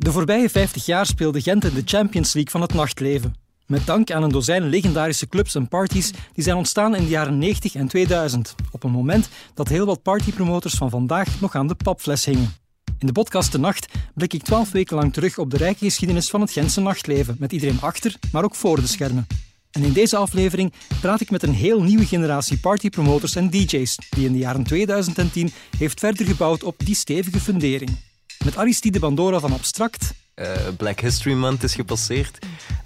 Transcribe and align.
De 0.00 0.12
voorbije 0.12 0.50
50 0.50 0.86
jaar 0.86 1.06
speelde 1.06 1.40
Gent 1.40 1.64
in 1.64 1.74
de 1.74 1.82
Champions 1.84 2.32
League 2.32 2.50
van 2.50 2.60
het 2.60 2.74
nachtleven. 2.74 3.34
Met 3.66 3.86
dank 3.86 4.10
aan 4.10 4.22
een 4.22 4.30
dozijn 4.30 4.68
legendarische 4.68 5.28
clubs 5.28 5.54
en 5.54 5.68
parties 5.68 6.10
die 6.32 6.44
zijn 6.44 6.56
ontstaan 6.56 6.94
in 6.94 7.02
de 7.02 7.08
jaren 7.08 7.38
90 7.38 7.74
en 7.74 7.88
2000. 7.88 8.54
Op 8.70 8.84
een 8.84 8.90
moment 8.90 9.28
dat 9.54 9.68
heel 9.68 9.86
wat 9.86 10.02
partypromoters 10.02 10.74
van 10.74 10.90
vandaag 10.90 11.40
nog 11.40 11.54
aan 11.54 11.66
de 11.66 11.74
papfles 11.74 12.24
hingen. 12.24 12.52
In 12.98 13.06
de 13.06 13.12
podcast 13.12 13.52
De 13.52 13.58
Nacht 13.58 13.86
blik 14.14 14.34
ik 14.34 14.42
twaalf 14.42 14.70
weken 14.70 14.96
lang 14.96 15.12
terug 15.12 15.38
op 15.38 15.50
de 15.50 15.56
rijke 15.56 15.84
geschiedenis 15.84 16.30
van 16.30 16.40
het 16.40 16.50
Gentse 16.50 16.80
nachtleven, 16.80 17.36
met 17.38 17.52
iedereen 17.52 17.80
achter, 17.80 18.14
maar 18.32 18.44
ook 18.44 18.54
voor 18.54 18.80
de 18.80 18.86
schermen. 18.86 19.26
En 19.70 19.82
in 19.82 19.92
deze 19.92 20.16
aflevering 20.16 20.72
praat 21.00 21.20
ik 21.20 21.30
met 21.30 21.42
een 21.42 21.54
heel 21.54 21.82
nieuwe 21.82 22.06
generatie 22.06 22.58
partypromoters 22.58 23.36
en 23.36 23.50
DJ's, 23.50 23.98
die 24.10 24.26
in 24.26 24.32
de 24.32 24.38
jaren 24.38 24.64
2010 24.64 25.50
heeft 25.78 26.00
verder 26.00 26.26
gebouwd 26.26 26.62
op 26.62 26.74
die 26.84 26.94
stevige 26.94 27.40
fundering. 27.40 28.07
Met 28.44 28.56
Aristide 28.56 28.98
Bandora 28.98 29.38
van 29.38 29.52
Abstract. 29.52 30.14
Uh, 30.36 30.46
Black 30.76 31.00
History 31.00 31.34
Month 31.34 31.62
is 31.62 31.74
gepasseerd. 31.74 32.38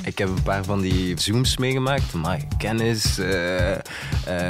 Ik 0.04 0.18
heb 0.18 0.28
een 0.28 0.42
paar 0.42 0.64
van 0.64 0.80
die 0.80 1.20
zooms 1.20 1.56
meegemaakt. 1.56 2.12
Maar 2.12 2.40
kennis, 2.58 3.18
uh, 3.18 3.70
uh, 3.70 3.78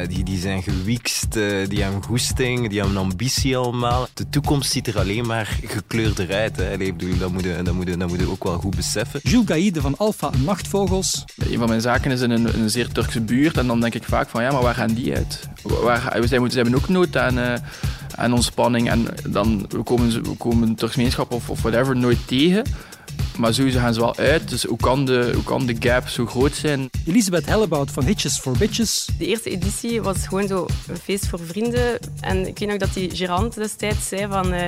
die, 0.08 0.24
die 0.24 0.38
zijn 0.38 0.62
gewiekst, 0.62 1.32
die 1.68 1.82
hebben 1.82 2.02
goesting, 2.02 2.68
die 2.68 2.80
hebben 2.80 2.96
ambitie 2.96 3.56
allemaal. 3.56 4.08
De 4.14 4.28
toekomst 4.28 4.72
ziet 4.72 4.86
er 4.86 4.98
alleen 4.98 5.26
maar 5.26 5.58
gekleurder 5.62 6.32
uit. 6.32 6.56
Hè. 6.56 6.72
Allee, 6.72 6.94
bedoel, 6.94 7.18
dat, 7.18 7.32
moet 7.32 7.44
je, 7.44 7.60
dat, 7.62 7.74
moet 7.74 7.88
je, 7.88 7.96
dat 7.96 8.08
moet 8.08 8.20
je 8.20 8.30
ook 8.30 8.44
wel 8.44 8.58
goed 8.58 8.76
beseffen. 8.76 9.20
Jules 9.22 9.46
Gaïde 9.46 9.80
van 9.80 9.96
Alpha 9.96 10.32
en 10.32 10.44
Nachtvogels. 10.44 11.24
Een 11.36 11.58
van 11.58 11.68
mijn 11.68 11.80
zaken 11.80 12.10
is 12.10 12.20
in 12.20 12.30
een, 12.30 12.60
een 12.60 12.70
zeer 12.70 12.92
Turkse 12.92 13.20
buurt. 13.20 13.56
En 13.56 13.66
dan 13.66 13.80
denk 13.80 13.94
ik 13.94 14.04
vaak 14.04 14.28
van, 14.28 14.42
ja, 14.42 14.52
maar 14.52 14.62
waar 14.62 14.74
gaan 14.74 14.94
die 14.94 15.14
uit? 15.14 15.48
Waar, 15.62 16.00
zij, 16.00 16.18
moeten, 16.38 16.50
zij 16.50 16.62
hebben 16.62 16.80
ook 16.80 16.88
nood 16.88 17.16
aan 17.16 17.62
en 18.16 18.32
ontspanning. 18.32 18.90
En 18.90 19.06
dan 19.28 19.66
we 19.68 19.82
komen, 19.82 20.22
we 20.22 20.36
komen 20.36 20.74
Turksmeenschap 20.74 21.32
of, 21.32 21.50
of 21.50 21.62
whatever 21.62 21.96
nooit 21.96 22.26
tegen. 22.26 22.64
Maar 23.36 23.54
sowieso 23.54 23.78
gaan 23.78 23.94
ze 23.94 24.00
wel 24.00 24.16
uit, 24.16 24.48
dus 24.48 24.64
hoe 24.64 24.76
kan, 24.76 25.04
de, 25.04 25.30
hoe 25.34 25.44
kan 25.44 25.66
de 25.66 25.76
gap 25.78 26.08
zo 26.08 26.26
groot 26.26 26.54
zijn? 26.54 26.90
Elisabeth 27.06 27.46
Hellebout 27.46 27.90
van 27.90 28.04
Hitches 28.04 28.38
for 28.38 28.58
Bitches. 28.58 29.08
De 29.18 29.26
eerste 29.26 29.50
editie 29.50 30.02
was 30.02 30.26
gewoon 30.26 30.46
zo 30.46 30.66
een 30.88 30.96
feest 30.96 31.26
voor 31.26 31.38
vrienden. 31.38 31.98
En 32.20 32.46
ik 32.46 32.58
weet 32.58 32.68
nog 32.68 32.78
dat 32.78 32.94
die 32.94 33.16
gerant 33.16 33.54
destijds 33.54 34.08
zei 34.08 34.26
van... 34.28 34.54
Uh, 34.54 34.60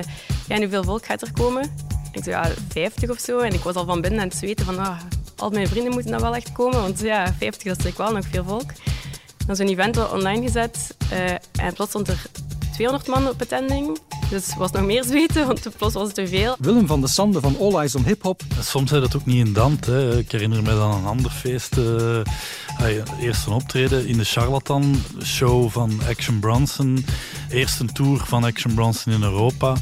ja, 0.49 0.57
hoeveel 0.57 0.85
volk 0.85 1.07
gaat 1.07 1.23
er 1.23 1.33
komen? 1.33 1.75
Ik 2.13 2.25
zei, 2.25 2.37
ja, 2.37 2.51
50 2.69 3.11
of 3.11 3.19
zo. 3.19 3.39
En 3.39 3.53
ik 3.53 3.61
was 3.61 3.75
al 3.75 3.85
van 3.85 4.01
binnen 4.01 4.21
aan 4.21 4.29
het 4.29 4.37
zweten 4.37 4.65
van... 4.65 4.79
Ah, 4.79 5.01
al 5.37 5.51
mijn 5.51 5.69
vrienden 5.69 5.93
moeten 5.93 6.11
dan 6.11 6.21
wel 6.21 6.35
echt 6.35 6.53
komen. 6.53 6.81
Want 6.81 7.01
ja, 7.01 7.35
50, 7.39 7.77
dat 7.77 7.85
is 7.85 7.97
wel 7.97 8.13
nog 8.13 8.27
veel 8.31 8.45
volk. 8.45 8.71
Dan 9.47 9.57
zo'n 9.57 9.69
event 9.69 10.13
online 10.13 10.43
gezet. 10.43 10.97
Uh, 11.13 11.31
en 11.31 11.73
plots 11.75 11.91
stond 11.91 12.09
er 12.09 12.27
200 12.75 13.09
man 13.09 13.29
op 13.29 13.43
attending. 13.43 13.99
Dus 14.31 14.47
het 14.47 14.57
was 14.57 14.71
nog 14.71 14.83
meer 14.83 15.05
zweten, 15.05 15.47
want 15.47 15.77
plots 15.77 15.95
was 15.95 16.07
het 16.07 16.15
te 16.15 16.27
veel. 16.27 16.57
Willem 16.59 16.87
van 16.87 17.01
de 17.01 17.09
Sande 17.09 17.41
van 17.41 17.57
All 17.61 17.75
Eyes 17.75 17.95
on 17.95 18.05
Hip 18.05 18.23
Hop. 18.23 18.43
Soms 18.61 18.93
is 18.93 19.01
dat 19.01 19.17
ook 19.17 19.27
niet 19.27 19.47
in 19.47 19.53
Dant. 19.53 19.87
Hè. 19.87 20.19
Ik 20.19 20.33
herinner 20.33 20.63
me 20.63 20.71
dan 20.71 20.95
een 20.95 21.05
ander 21.05 21.31
feest. 21.31 21.77
Uh, 21.77 22.21
eerst 23.21 23.47
een 23.47 23.53
optreden 23.53 24.07
in 24.07 24.17
de 24.17 24.25
Charlatan 24.25 25.03
show 25.25 25.71
van 25.71 26.01
Action 26.09 26.39
Bronson. 26.39 27.05
Eerst 27.55 27.81
een 27.81 27.93
tour 27.93 28.19
van 28.25 28.45
Action 28.45 28.75
Bronson 28.75 29.13
in 29.13 29.23
Europa. 29.23 29.75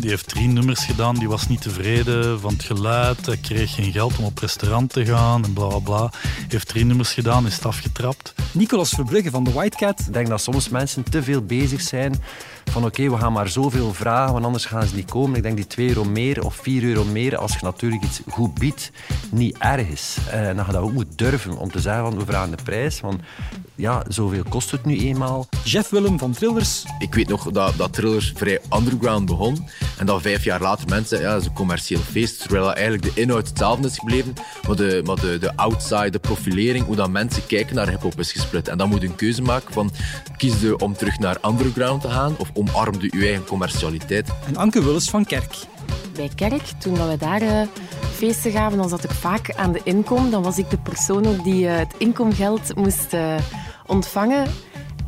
Die 0.00 0.10
heeft 0.10 0.28
drie 0.28 0.48
nummers 0.48 0.84
gedaan. 0.84 1.14
Die 1.14 1.28
was 1.28 1.48
niet 1.48 1.60
tevreden 1.60 2.40
van 2.40 2.52
het 2.52 2.62
geluid. 2.62 3.26
Hij 3.26 3.36
kreeg 3.36 3.74
geen 3.74 3.92
geld 3.92 4.18
om 4.18 4.24
op 4.24 4.38
restaurant 4.38 4.92
te 4.92 5.04
gaan 5.04 5.44
en 5.44 5.52
bla 5.52 5.66
bla 5.66 5.78
bla. 5.78 6.10
Heeft 6.48 6.68
drie 6.68 6.84
nummers 6.84 7.12
gedaan, 7.12 7.46
is 7.46 7.54
het 7.54 7.66
afgetrapt. 7.66 8.34
Nicolas 8.52 8.88
Verbrugge 8.88 9.30
van 9.30 9.44
The 9.44 9.52
White 9.52 9.76
Cat. 9.76 10.00
Ik 10.00 10.12
denk 10.12 10.28
dat 10.28 10.40
soms 10.40 10.68
mensen 10.68 11.02
te 11.10 11.22
veel 11.22 11.42
bezig 11.42 11.80
zijn 11.80 12.22
van 12.70 12.84
oké, 12.84 13.10
we 13.10 13.16
gaan 13.16 13.32
maar 13.32 13.48
zoveel 13.48 13.92
vragen, 13.92 14.32
want 14.32 14.44
anders 14.44 14.64
gaan 14.64 14.86
ze 14.86 14.94
niet 14.94 15.10
komen. 15.10 15.36
Ik 15.36 15.42
denk 15.42 15.56
die 15.56 15.66
2 15.66 15.88
euro 15.88 16.04
meer 16.04 16.44
of 16.44 16.54
4 16.54 16.82
euro 16.82 17.04
meer, 17.04 17.36
als 17.36 17.52
je 17.52 17.58
natuurlijk 17.62 18.04
iets 18.04 18.20
goed 18.28 18.54
biedt, 18.54 18.90
niet 19.30 19.56
erg 19.58 19.88
is. 19.88 20.16
Eh, 20.30 20.48
en 20.48 20.56
dat 20.56 20.66
je 20.66 20.72
dat 20.72 20.82
ook 20.82 20.92
moet 20.92 21.18
durven 21.18 21.58
om 21.58 21.70
te 21.70 21.80
zeggen, 21.80 22.04
van, 22.04 22.18
we 22.18 22.24
vragen 22.24 22.50
de 22.50 22.62
prijs. 22.62 23.00
Want 23.00 23.20
ja, 23.74 24.04
zoveel 24.08 24.42
kost 24.48 24.70
het 24.70 24.84
nu 24.84 24.98
eenmaal. 24.98 25.48
Jeff 25.64 25.90
Willem 25.90 26.18
van 26.18 26.32
Trillers. 26.32 26.84
Ik 26.98 27.14
weet 27.14 27.28
nog 27.28 27.50
dat, 27.50 27.76
dat 27.76 27.92
Trillers 27.92 28.32
vrij 28.34 28.60
underground 28.76 29.26
begon. 29.26 29.68
En 29.98 30.06
dat 30.06 30.22
vijf 30.22 30.44
jaar 30.44 30.60
later 30.60 30.88
mensen, 30.88 31.20
ja, 31.20 31.32
dat 31.32 31.40
is 31.40 31.46
een 31.46 31.52
commerciële 31.52 32.00
feest. 32.00 32.40
Terwijl 32.40 32.74
eigenlijk 32.74 33.14
de 33.14 33.20
inhoud 33.20 33.48
hetzelfde 33.48 33.88
is 33.88 33.98
gebleven. 33.98 34.32
Maar 34.66 34.76
de, 34.76 35.00
maar 35.04 35.20
de, 35.20 35.38
de 35.38 35.56
outside, 35.56 36.10
de 36.10 36.18
profilering, 36.18 36.84
hoe 36.84 36.96
dat 36.96 37.10
mensen 37.10 37.46
kijken 37.46 37.74
naar 37.74 37.88
hip-hop 37.88 38.18
is 38.18 38.32
gesplit. 38.32 38.68
En 38.68 38.78
dan 38.78 38.88
moet 38.88 39.00
je 39.00 39.06
een 39.06 39.14
keuze 39.14 39.42
maken 39.42 39.72
van 39.72 39.90
kies 40.36 40.60
je 40.60 40.78
om 40.78 40.96
terug 40.96 41.18
naar 41.18 41.38
underground 41.46 42.02
te 42.02 42.08
gaan 42.08 42.34
of 42.38 42.50
omarmde 42.56 43.08
je 43.10 43.26
eigen 43.26 43.44
commercialiteit. 43.44 44.28
En 44.46 44.56
Anke 44.56 44.84
Willis 44.84 45.10
van 45.10 45.24
Kerk. 45.24 45.56
Bij 46.14 46.30
Kerk, 46.34 46.62
toen 46.78 46.94
we 46.94 47.16
daar 47.18 47.42
uh, 47.42 47.62
feesten 48.12 48.50
gaven, 48.50 48.78
dan 48.78 48.88
zat 48.88 49.04
ik 49.04 49.10
vaak 49.10 49.54
aan 49.54 49.72
de 49.72 49.80
inkom. 49.84 50.30
Dan 50.30 50.42
was 50.42 50.58
ik 50.58 50.70
de 50.70 50.78
persoon 50.78 51.26
ook 51.26 51.44
die 51.44 51.64
uh, 51.64 51.76
het 51.76 51.94
inkomgeld 51.98 52.76
moest 52.76 53.12
uh, 53.14 53.34
ontvangen. 53.86 54.46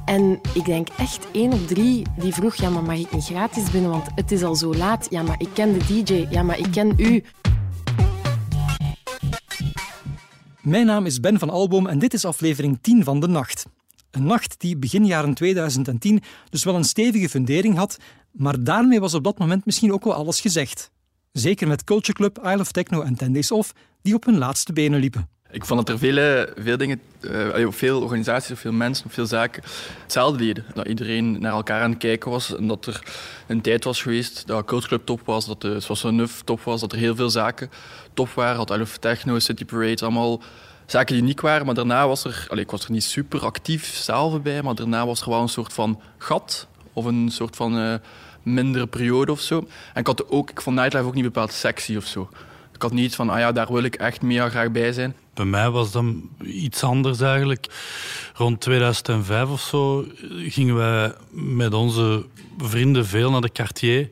En 0.05 0.41
ik 0.55 0.65
denk 0.65 0.89
echt 0.97 1.27
één 1.33 1.53
op 1.53 1.67
drie 1.67 2.07
die 2.17 2.35
vroeg, 2.35 2.55
ja, 2.55 2.69
maar 2.71 2.83
mag 2.83 2.99
ik 2.99 3.13
niet 3.13 3.25
gratis 3.25 3.71
binnen, 3.71 3.91
want 3.91 4.07
het 4.15 4.33
is 4.33 4.43
al 4.43 4.55
zo 4.55 4.75
laat. 4.75 5.07
Ja, 5.11 5.23
maar 5.23 5.41
ik 5.41 5.49
ken 5.53 5.79
de 5.79 6.03
DJ. 6.03 6.27
Ja, 6.31 6.43
maar 6.43 6.59
ik 6.59 6.71
ken 6.71 6.93
u. 6.97 7.25
Mijn 10.61 10.87
naam 10.87 11.07
is 11.07 11.21
Ben 11.21 11.39
van 11.39 11.51
Alboom 11.51 11.87
en 11.87 11.99
dit 11.99 12.15
is 12.15 12.25
aflevering 12.25 12.79
10 12.81 13.05
van 13.05 13.21
De 13.21 13.29
Nacht. 13.29 13.67
Een 14.11 14.25
nacht 14.25 14.61
die 14.61 14.77
begin 14.77 15.07
jaren 15.07 15.35
2010 15.35 16.23
dus 16.51 16.65
wel 16.65 16.75
een 16.75 16.85
stevige 16.85 17.29
fundering 17.29 17.77
had, 17.77 17.99
maar 18.31 18.65
daarmee 18.65 19.01
was 19.01 19.15
op 19.15 19.25
dat 19.25 19.39
moment 19.39 19.65
misschien 19.65 19.93
ook 19.93 20.05
wel 20.05 20.15
alles 20.15 20.41
gezegd. 20.41 20.91
Zeker 21.33 21.69
met 21.69 21.85
Culture 21.85 22.13
Club, 22.13 22.39
Isle 22.45 22.61
of 22.61 22.73
Techno 22.73 23.03
en 23.03 23.15
Ten 23.15 23.33
Days 23.33 23.51
Off, 23.51 23.73
die 24.03 24.15
op 24.15 24.25
hun 24.25 24.39
laatste 24.39 24.73
benen 24.73 25.01
liepen. 25.01 25.29
Ik 25.51 25.65
vond 25.65 25.87
dat 25.87 25.95
er 25.95 25.99
veel, 25.99 26.47
veel 26.57 26.77
dingen, 26.77 27.01
uh, 27.21 27.67
veel 27.71 28.03
organisaties 28.03 28.59
veel 28.59 28.73
mensen 28.73 29.11
veel 29.11 29.27
zaken 29.27 29.63
hetzelfde 30.03 30.39
deden. 30.39 30.65
Dat 30.75 30.87
iedereen 30.89 31.41
naar 31.41 31.53
elkaar 31.53 31.83
aan 31.83 31.91
het 31.91 31.99
kijken 31.99 32.31
was 32.31 32.57
en 32.57 32.67
dat 32.67 32.87
er 32.87 33.03
een 33.47 33.61
tijd 33.61 33.85
was 33.85 34.03
geweest 34.03 34.47
dat 34.47 34.65
Culture 34.65 34.89
Club 34.89 35.07
top 35.07 35.21
was, 35.25 35.47
dat 35.47 35.61
de 35.61 36.13
Neuf 36.13 36.43
top 36.45 36.61
was, 36.61 36.81
dat 36.81 36.93
er 36.93 36.99
heel 36.99 37.17
veel 37.17 37.31
zaken 37.31 37.71
top 38.15 38.29
waren. 38.29 38.57
Dat 38.57 38.71
Isle 38.71 38.83
of 38.83 38.97
Techno, 38.97 39.39
City 39.39 39.65
Parade, 39.65 40.03
allemaal 40.03 40.43
zaken 40.91 41.15
die 41.15 41.23
uniek 41.23 41.41
waren. 41.41 41.67
Maar 41.67 41.75
daarna 41.75 42.07
was 42.07 42.25
er, 42.25 42.47
ik 42.51 42.71
was 42.71 42.85
er 42.85 42.91
niet 42.91 43.05
super 43.05 43.45
actief 43.45 43.95
zelf 43.95 44.43
bij, 44.43 44.63
maar 44.63 44.75
daarna 44.75 45.07
was 45.07 45.21
er 45.21 45.31
wel 45.31 45.41
een 45.41 45.49
soort 45.49 45.73
van 45.73 46.01
gat 46.19 46.67
of 46.93 47.05
een 47.05 47.29
soort 47.33 47.57
van 47.57 47.79
uh, 47.79 47.95
mindere 48.43 48.87
periode 48.87 49.33
of 49.33 49.41
zo. 49.41 49.59
En 49.95 50.01
ik 50.01 50.07
had 50.07 50.29
ook, 50.29 50.51
ik 50.51 50.61
vond 50.61 50.77
nightlife 50.77 51.07
ook 51.07 51.15
niet 51.15 51.25
bepaald 51.25 51.53
sexy 51.53 51.97
of 51.97 52.05
zo. 52.05 52.29
Ik 52.75 52.83
had 52.83 52.93
niet 52.93 53.15
van, 53.15 53.31
ah 53.31 53.39
ja, 53.39 53.53
daar 53.53 53.73
wil 53.73 53.83
ik 53.83 53.95
echt 53.95 54.23
mega 54.23 54.49
graag 54.49 54.71
bij 54.71 54.93
zijn. 54.93 55.17
Bij 55.35 55.45
mij 55.45 55.71
was 55.71 55.93
dat 55.93 56.05
iets 56.43 56.83
anders 56.83 57.21
eigenlijk. 57.21 57.67
Rond 58.35 58.61
2005 58.61 59.49
of 59.49 59.61
zo 59.61 60.07
gingen 60.29 60.75
wij 60.75 61.13
met 61.31 61.75
onze 61.75 62.27
vrienden 62.59 63.07
veel 63.07 63.31
naar 63.31 63.41
de 63.41 63.53
Cartier 63.53 64.11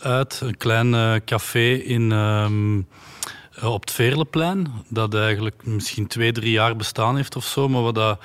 uit. 0.00 0.40
Een 0.42 0.56
klein 0.56 0.92
uh, 0.92 1.14
café 1.24 1.72
in... 1.72 2.10
Uh, 2.10 2.46
op 3.62 3.80
het 3.80 3.90
Veerleplein, 3.90 4.66
dat 4.88 5.14
eigenlijk 5.14 5.66
misschien 5.66 6.06
twee, 6.06 6.32
drie 6.32 6.50
jaar 6.50 6.76
bestaan 6.76 7.16
heeft 7.16 7.36
of 7.36 7.44
zo, 7.44 7.68
maar 7.68 7.82
wat 7.82 7.94
dat 7.94 8.18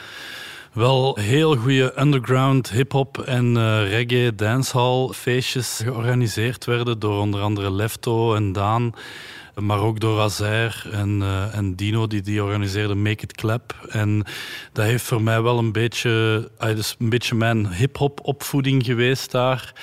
wel 0.73 1.15
heel 1.15 1.55
goede 1.55 1.93
underground 1.99 2.71
hip-hop 2.71 3.17
en 3.17 3.55
uh, 3.55 3.89
reggae 3.89 4.35
dancehall 4.35 5.09
feestjes 5.13 5.79
georganiseerd 5.83 6.65
werden 6.65 6.99
door 6.99 7.19
onder 7.19 7.41
andere 7.41 7.71
Lefto 7.71 8.35
en 8.35 8.51
Daan 8.51 8.93
maar 9.61 9.79
ook 9.79 9.99
door 9.99 10.19
Azer 10.19 10.89
en, 10.91 11.19
uh, 11.21 11.55
en 11.55 11.75
Dino, 11.75 12.07
die, 12.07 12.21
die 12.21 12.43
organiseerde 12.43 12.95
Make 12.95 13.23
It 13.23 13.33
Clap. 13.33 13.87
En 13.89 14.23
dat 14.73 14.85
heeft 14.85 15.03
voor 15.03 15.21
mij 15.21 15.41
wel 15.41 15.57
een 15.57 15.71
beetje, 15.71 16.49
uh, 16.63 16.75
dus 16.75 16.95
een 16.99 17.09
beetje 17.09 17.35
mijn 17.35 17.73
hip-hop 17.73 18.19
opvoeding 18.23 18.85
geweest 18.85 19.31
daar. 19.31 19.73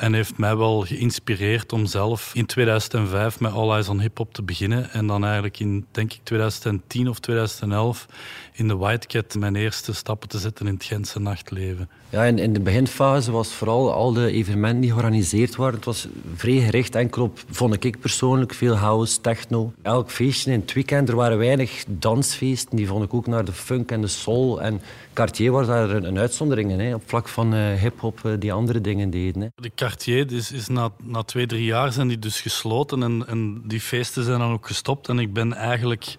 En 0.00 0.14
heeft 0.14 0.38
mij 0.38 0.56
wel 0.56 0.80
geïnspireerd 0.80 1.72
om 1.72 1.86
zelf 1.86 2.30
in 2.34 2.46
2005 2.46 3.40
met 3.40 3.52
All 3.52 3.70
Eyes 3.70 3.88
on 3.88 4.00
Hip 4.00 4.18
Hop 4.18 4.34
te 4.34 4.42
beginnen. 4.42 4.90
En 4.90 5.06
dan 5.06 5.24
eigenlijk 5.24 5.58
in, 5.58 5.86
denk 5.90 6.12
ik, 6.12 6.20
2010 6.22 7.08
of 7.08 7.18
2011 7.18 8.06
in 8.52 8.68
de 8.68 8.76
White 8.76 9.06
Cat 9.06 9.34
mijn 9.34 9.56
eerste 9.56 9.94
stappen 9.94 10.28
te 10.28 10.38
zetten 10.38 10.66
in 10.66 10.74
het 10.74 10.84
Gentse 10.84 11.20
nachtleven. 11.20 11.88
Ja, 12.10 12.24
in, 12.24 12.38
in 12.38 12.52
de 12.52 12.60
beginfase 12.60 13.30
was 13.32 13.52
vooral 13.52 13.92
al 13.92 14.12
de 14.12 14.30
evenementen 14.30 14.80
die 14.80 14.90
georganiseerd 14.90 15.56
waren. 15.56 15.74
Het 15.74 15.84
was 15.84 16.08
vrij 16.34 16.58
gericht 16.58 16.94
enkel 16.94 17.22
op, 17.22 17.38
vond 17.50 17.84
ik 17.84 18.00
persoonlijk, 18.00 18.54
veel 18.54 18.74
house, 18.74 19.20
techno. 19.20 19.72
Elk 19.82 20.10
feestje 20.10 20.52
in 20.52 20.60
het 20.60 20.72
weekend, 20.72 21.08
er 21.08 21.16
waren 21.16 21.38
weinig 21.38 21.84
dansfeesten. 21.88 22.76
Die 22.76 22.86
vond 22.86 23.04
ik 23.04 23.14
ook 23.14 23.26
naar 23.26 23.44
de 23.44 23.52
funk 23.52 23.90
en 23.90 24.00
de 24.00 24.06
soul. 24.06 24.62
En 24.62 24.80
Cartier 25.12 25.52
was 25.52 25.66
daar 25.66 25.90
een, 25.90 26.04
een 26.04 26.18
uitzondering 26.18 26.70
in, 26.70 26.80
hè, 26.80 26.94
op 26.94 27.02
vlak 27.06 27.28
van 27.28 27.54
uh, 27.54 27.72
hip-hop, 27.72 28.20
uh, 28.26 28.32
die 28.38 28.52
andere 28.52 28.80
dingen 28.80 29.10
deden. 29.10 29.42
Hè. 29.42 29.48
De 29.54 29.70
Cartier 29.86 30.32
is, 30.32 30.52
is 30.52 30.68
na, 30.68 30.90
na 31.02 31.22
twee, 31.22 31.46
drie 31.46 31.64
jaar 31.64 31.92
zijn 31.92 32.08
die 32.08 32.18
dus 32.18 32.40
gesloten 32.40 33.02
en, 33.02 33.24
en 33.26 33.62
die 33.64 33.80
feesten 33.80 34.24
zijn 34.24 34.38
dan 34.38 34.52
ook 34.52 34.66
gestopt. 34.66 35.08
En 35.08 35.18
ik 35.18 35.32
ben 35.32 35.52
eigenlijk 35.52 36.16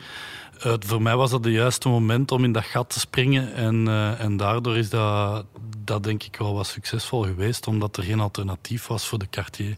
uh, 0.65 0.73
voor 0.79 1.01
mij 1.01 1.15
was 1.15 1.31
dat 1.31 1.43
het 1.43 1.53
juiste 1.53 1.89
moment 1.89 2.31
om 2.31 2.43
in 2.43 2.51
dat 2.51 2.63
gat 2.63 2.89
te 2.89 2.99
springen. 2.99 3.53
En, 3.53 3.85
uh, 3.87 4.21
en 4.21 4.37
daardoor 4.37 4.77
is 4.77 4.89
dat, 4.89 5.45
dat 5.83 6.03
denk 6.03 6.23
ik 6.23 6.35
wel 6.35 6.53
wat 6.53 6.67
succesvol 6.67 7.23
geweest, 7.23 7.67
omdat 7.67 7.97
er 7.97 8.03
geen 8.03 8.19
alternatief 8.19 8.87
was 8.87 9.07
voor 9.07 9.19
de 9.19 9.29
Cartier. 9.29 9.77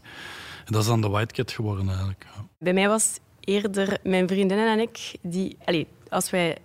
En 0.64 0.72
dat 0.72 0.82
is 0.82 0.88
dan 0.88 1.00
de 1.00 1.08
White 1.08 1.34
Cat 1.34 1.52
geworden 1.52 1.88
eigenlijk. 1.88 2.26
Bij 2.58 2.72
mij 2.72 2.88
was 2.88 3.18
eerder 3.40 3.98
mijn 4.02 4.28
vriendinnen 4.28 4.72
en 4.72 4.80
ik, 4.80 5.14
die, 5.22 5.56
allee, 5.64 5.86
als 6.08 6.30
wij 6.30 6.56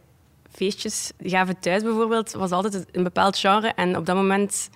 feestjes 0.51 1.12
gaven 1.19 1.60
thuis 1.60 1.83
bijvoorbeeld, 1.83 2.31
was 2.31 2.51
altijd 2.51 2.86
een 2.92 3.04
bepaald 3.04 3.38
genre. 3.38 3.68
En 3.68 3.98
op 3.98 4.06
dat 4.06 4.16
moment 4.16 4.69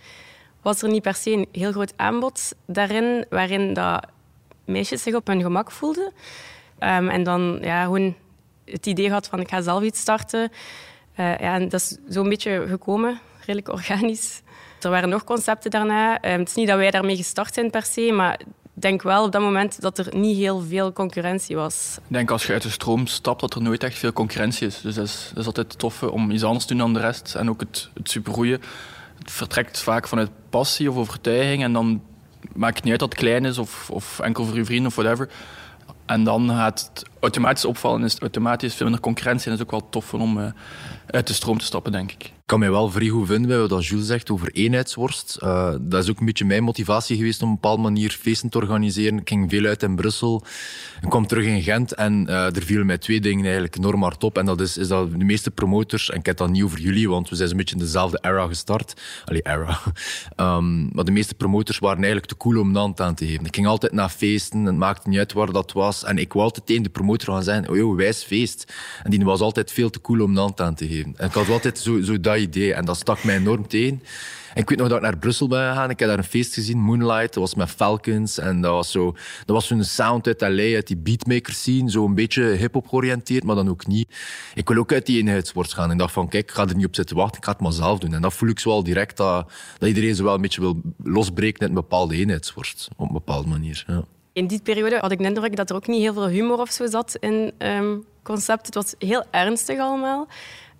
was 0.69 0.81
er 0.81 0.89
niet 0.89 1.01
per 1.01 1.16
se 1.16 1.31
een 1.31 1.48
heel 1.51 1.71
groot 1.71 1.94
aanbod 1.95 2.54
daarin, 2.66 3.25
waarin 3.30 3.74
dat 3.74 4.06
meisjes 4.66 5.01
zich 5.01 5.13
op 5.13 5.27
hun 5.27 5.42
gemak 5.42 5.71
voelden. 5.71 6.12
Ehm, 6.80 7.07
en 7.07 7.24
dan 7.24 7.60
ja, 7.62 7.83
gewoon 7.83 8.16
het 8.66 8.86
idee 8.86 9.12
had 9.12 9.27
van 9.27 9.39
ik 9.39 9.50
ga 9.50 9.62
zelf 9.62 9.83
iets 9.83 10.00
starten. 10.00 10.51
Uh, 11.19 11.38
ja, 11.38 11.54
en 11.54 11.69
dat 11.69 11.81
is 11.81 11.98
zo'n 12.07 12.30
beetje 12.30 12.66
gekomen, 12.68 13.19
redelijk 13.39 13.69
organisch. 13.69 14.42
Er 14.81 14.89
waren 14.89 15.10
nog 15.10 15.24
concepten 15.24 15.71
daarna. 15.71 16.24
Um, 16.25 16.39
het 16.39 16.50
is 16.50 16.56
niet 16.56 16.68
dat 16.68 16.77
wij 16.77 16.92
daarmee 16.92 17.16
gestart 17.16 17.54
zijn 17.54 17.69
per 17.69 17.83
se, 17.83 18.12
maar 18.12 18.39
ik 18.75 18.81
denk 18.81 19.01
wel 19.01 19.24
op 19.24 19.31
dat 19.31 19.42
moment 19.42 19.81
dat 19.81 19.98
er 19.98 20.16
niet 20.16 20.38
heel 20.38 20.62
veel 20.62 20.94
concurrentie 20.94 21.56
was. 21.56 21.95
Ik 21.98 22.13
denk 22.13 22.31
als 22.31 22.45
je 22.45 22.54
uit 22.54 22.62
de 22.62 22.69
stroom 22.69 23.07
stapt 23.07 23.42
dat 23.42 23.56
er 23.56 23.62
nooit 23.62 23.83
echt 23.83 23.98
veel 23.98 24.13
concurrentie 24.13 24.68
is. 24.68 24.81
Dus 24.81 24.95
dat 24.95 25.06
is, 25.06 25.27
dat 25.30 25.38
is 25.38 25.45
altijd 25.45 25.80
tof 25.80 26.04
om 26.04 26.31
iets 26.31 26.44
anders 26.44 26.66
te 26.66 26.74
doen 26.74 26.81
dan 26.81 26.94
de 26.94 27.00
rest. 27.00 27.36
En 27.36 27.50
ook 27.50 27.60
het, 27.60 27.89
het 27.94 28.10
supergoeie. 28.10 28.60
Vertrekt 29.29 29.79
vaak 29.79 30.07
vanuit 30.07 30.29
passie 30.49 30.89
of 30.89 30.95
overtuiging. 30.97 31.63
En 31.63 31.73
dan 31.73 32.01
maakt 32.53 32.75
het 32.75 32.83
niet 32.83 32.91
uit 32.91 32.99
dat 32.99 33.09
het 33.09 33.19
klein 33.19 33.45
is 33.45 33.57
of, 33.57 33.89
of 33.89 34.19
enkel 34.19 34.45
voor 34.45 34.55
je 34.55 34.65
vrienden 34.65 34.87
of 34.87 34.95
whatever. 34.95 35.29
En 36.05 36.23
dan 36.23 36.49
gaat 36.49 36.89
het 36.93 37.05
automatisch 37.19 37.66
opvallen, 37.66 38.04
is 38.04 38.13
het 38.13 38.21
automatisch 38.21 38.74
veel 38.75 38.86
minder 38.86 39.04
concurrentie. 39.04 39.51
En 39.51 39.57
dat 39.57 39.60
is 39.60 39.74
ook 39.74 39.80
wel 39.80 39.89
tof 39.89 40.13
om 40.13 40.38
uh, 40.38 40.45
uit 41.07 41.27
de 41.27 41.33
stroom 41.33 41.57
te 41.57 41.66
stappen, 41.66 41.92
denk 41.92 42.12
ik. 42.12 42.24
Ik 42.24 42.56
kan 42.56 42.60
mij 42.60 42.71
wel 42.71 42.89
vrij 42.89 43.07
goed 43.07 43.27
vinden 43.27 43.48
bij 43.48 43.68
wat 43.68 43.86
Jules 43.86 44.06
zegt 44.06 44.31
over 44.31 44.51
eenheidsworst. 44.51 45.38
Uh, 45.44 45.74
dat 45.81 46.04
is 46.04 46.10
ook 46.10 46.19
een 46.19 46.25
beetje 46.25 46.45
mijn 46.45 46.63
motivatie 46.63 47.18
geweest 47.18 47.42
om 47.42 47.48
op 47.48 47.54
een 47.54 47.62
bepaalde 47.62 47.81
manier 47.81 48.18
feesten 48.21 48.50
te 48.50 48.57
organiseren. 48.57 49.19
Ik 49.19 49.30
ging 49.30 49.50
veel 49.50 49.66
uit 49.66 49.83
in 49.83 49.95
Brussel. 49.95 50.44
Ik 51.01 51.10
kwam 51.10 51.27
terug 51.27 51.45
in 51.45 51.62
Gent 51.62 51.94
en 51.94 52.25
uh, 52.27 52.56
er 52.56 52.63
vielen 52.63 52.86
mij 52.86 52.98
twee 52.98 53.21
dingen 53.21 53.44
eigenlijk 53.44 53.77
enorm 53.77 54.01
hard 54.01 54.24
op. 54.24 54.38
En 54.38 54.45
dat 54.45 54.62
is, 54.62 54.77
is 54.77 54.88
dat 54.88 55.12
de 55.12 55.25
meeste 55.25 55.51
promotors, 55.51 56.10
en 56.10 56.19
ik 56.19 56.25
heb 56.25 56.38
dat 56.38 56.50
niet 56.50 56.63
over 56.63 56.80
jullie, 56.80 57.10
want 57.10 57.30
we 57.30 57.36
zijn 57.36 57.50
een 57.50 57.57
beetje 57.57 57.75
in 57.75 57.81
dezelfde 57.81 58.19
era 58.21 58.48
gestart. 58.48 59.01
Allee, 59.25 59.42
era. 59.42 59.80
Um, 60.36 60.89
maar 60.94 61.06
de 61.06 61.12
meeste 61.12 61.36
promotors 61.36 61.80
waren 61.80 61.98
eigenlijk 61.98 62.27
te 62.27 62.38
cool 62.38 62.60
om 62.60 62.69
een 62.69 62.75
hand 62.75 63.01
aan 63.01 63.16
te 63.16 63.25
geven. 63.27 63.45
Ik 63.45 63.56
ging 63.56 63.68
altijd 63.68 63.92
naar 63.92 64.10
feesten, 64.10 64.66
het 64.66 64.75
maakte 64.75 65.10
niet 65.10 65.19
uit 65.19 65.33
waar 65.33 65.51
dat 65.51 65.71
was. 65.71 66.04
En 66.04 66.18
ik 66.18 66.33
wou 66.33 66.45
altijd 66.45 66.66
tegen 66.66 66.83
de 66.83 66.89
promotor 67.09 67.33
gaan 67.33 67.44
zeggen, 67.44 67.69
oh 67.69 67.77
joh, 67.77 67.95
wijs 67.95 68.23
feest. 68.23 68.73
En 69.03 69.11
die 69.11 69.23
was 69.23 69.39
altijd 69.39 69.71
veel 69.71 69.89
te 69.89 70.01
cool 70.01 70.21
om 70.21 70.29
een 70.29 70.38
hand 70.38 70.61
aan 70.61 70.75
te 70.75 70.88
geven. 70.88 71.13
En 71.17 71.27
ik 71.27 71.33
had 71.33 71.50
altijd 71.50 71.79
zo, 71.79 72.01
zo 72.01 72.19
dat 72.19 72.38
idee. 72.38 72.73
En 72.73 72.85
dat 72.85 72.97
stak 72.97 73.23
mij 73.23 73.35
enorm 73.35 73.67
tegen. 73.67 74.01
En 74.53 74.61
ik 74.61 74.69
weet 74.69 74.77
nog 74.77 74.88
dat 74.88 74.97
ik 74.97 75.03
naar 75.03 75.17
Brussel 75.17 75.47
ben 75.47 75.69
gegaan. 75.69 75.89
Ik 75.89 76.00
heb 76.00 76.09
daar 76.09 76.17
een 76.17 76.23
feest 76.23 76.53
gezien, 76.53 76.77
Moonlight. 76.77 77.33
Dat 77.33 77.44
was 77.44 77.56
met 77.56 77.69
Falcons. 77.69 78.38
En 78.38 78.61
dat 78.61 78.71
was, 78.71 78.91
zo, 78.91 79.11
dat 79.45 79.56
was 79.56 79.67
zo'n 79.67 79.83
sound 79.83 80.27
uit 80.41 80.88
die 80.88 80.97
beatmakers 80.97 81.63
zien. 81.63 81.89
Zo 81.89 82.06
een 82.06 82.15
beetje 82.15 82.44
hip-hop 82.44 82.88
georiënteerd, 82.88 83.44
maar 83.44 83.56
dan 83.56 83.69
ook 83.69 83.88
niet. 83.88 84.15
Ik 84.53 84.67
wil 84.67 84.77
ook 84.77 84.94
uit 84.94 85.06
die 85.06 85.19
eenheidsworst 85.19 85.73
gaan. 85.73 85.91
Ik 85.91 85.97
dacht 85.97 86.13
van, 86.13 86.29
kijk, 86.29 86.50
ik 86.50 86.56
ga 86.56 86.67
er 86.67 86.75
niet 86.75 86.85
op 86.85 86.95
zitten 86.95 87.15
wachten. 87.15 87.38
Ik 87.38 87.45
ga 87.45 87.51
het 87.51 87.61
maar 87.61 87.71
zelf 87.71 88.00
doen. 88.00 88.13
En 88.13 88.21
dat 88.21 88.33
voel 88.33 88.50
ik 88.50 88.59
zo 88.59 88.69
al 88.69 88.83
direct, 88.83 89.17
dat, 89.17 89.51
dat 89.77 89.88
iedereen 89.88 90.15
zo 90.15 90.23
wel 90.23 90.35
een 90.35 90.41
beetje 90.41 90.61
wil 90.61 90.81
losbreken 91.03 91.61
uit 91.61 91.69
een 91.69 91.75
bepaalde 91.75 92.15
eenheidsworst. 92.15 92.88
Op 92.95 93.07
een 93.07 93.13
bepaalde 93.13 93.47
manier, 93.47 93.83
ja. 93.88 94.03
In 94.33 94.47
die 94.47 94.61
periode 94.61 94.97
had 94.97 95.11
ik 95.11 95.17
de 95.17 95.23
indruk 95.23 95.55
dat 95.55 95.69
er 95.69 95.75
ook 95.75 95.87
niet 95.87 96.01
heel 96.01 96.13
veel 96.13 96.27
humor 96.27 96.59
of 96.59 96.69
zo 96.69 96.87
zat 96.87 97.17
in 97.19 97.51
um, 97.57 98.05
concept. 98.23 98.65
Het 98.65 98.75
was 98.75 98.95
heel 98.97 99.23
ernstig 99.31 99.79
allemaal. 99.79 100.27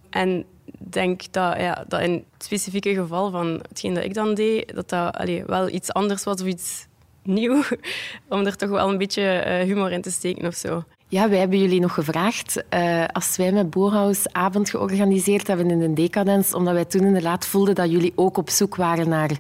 En 0.10 0.46
denk 0.78 1.22
dat, 1.32 1.58
ja, 1.58 1.86
dat 1.88 2.02
in 2.02 2.12
het 2.12 2.44
specifieke 2.44 2.94
geval 2.94 3.32
van 3.32 3.60
hetgeen 3.70 3.94
dat 3.94 4.04
ik 4.04 4.14
dan 4.14 4.34
deed, 4.34 4.76
dat 4.76 4.90
dat 4.90 5.30
wel 5.46 5.70
iets 5.70 5.94
anders 5.94 6.24
was 6.24 6.42
of 6.42 6.48
iets 6.48 6.88
nieuw. 7.24 7.64
Om 8.30 8.46
er 8.46 8.56
toch 8.56 8.70
wel 8.70 8.90
een 8.90 8.98
beetje 8.98 9.44
uh, 9.46 9.66
humor 9.66 9.92
in 9.92 10.02
te 10.02 10.12
steken 10.12 10.48
of 10.48 10.56
zo. 10.56 10.84
Ja, 11.08 11.30
wij 11.30 11.40
hebben 11.40 11.60
jullie 11.60 11.80
nog 11.80 11.94
gevraagd. 11.94 12.64
Uh, 12.74 13.06
als 13.06 13.38
wij 13.38 13.52
met 13.52 13.70
Boerhaus 13.70 14.32
avond 14.32 14.70
georganiseerd 14.70 15.48
hebben 15.48 15.70
in 15.70 15.80
de 15.80 15.94
Decadens, 15.94 16.54
omdat 16.54 16.74
wij 16.74 16.86
toen 16.86 17.06
inderdaad 17.06 17.46
voelden 17.46 17.76
dat 17.76 17.92
jullie 17.92 18.14
ook 18.16 18.38
op 18.38 18.50
zoek 18.50 18.76
waren 18.76 19.10
naar... 19.10 19.32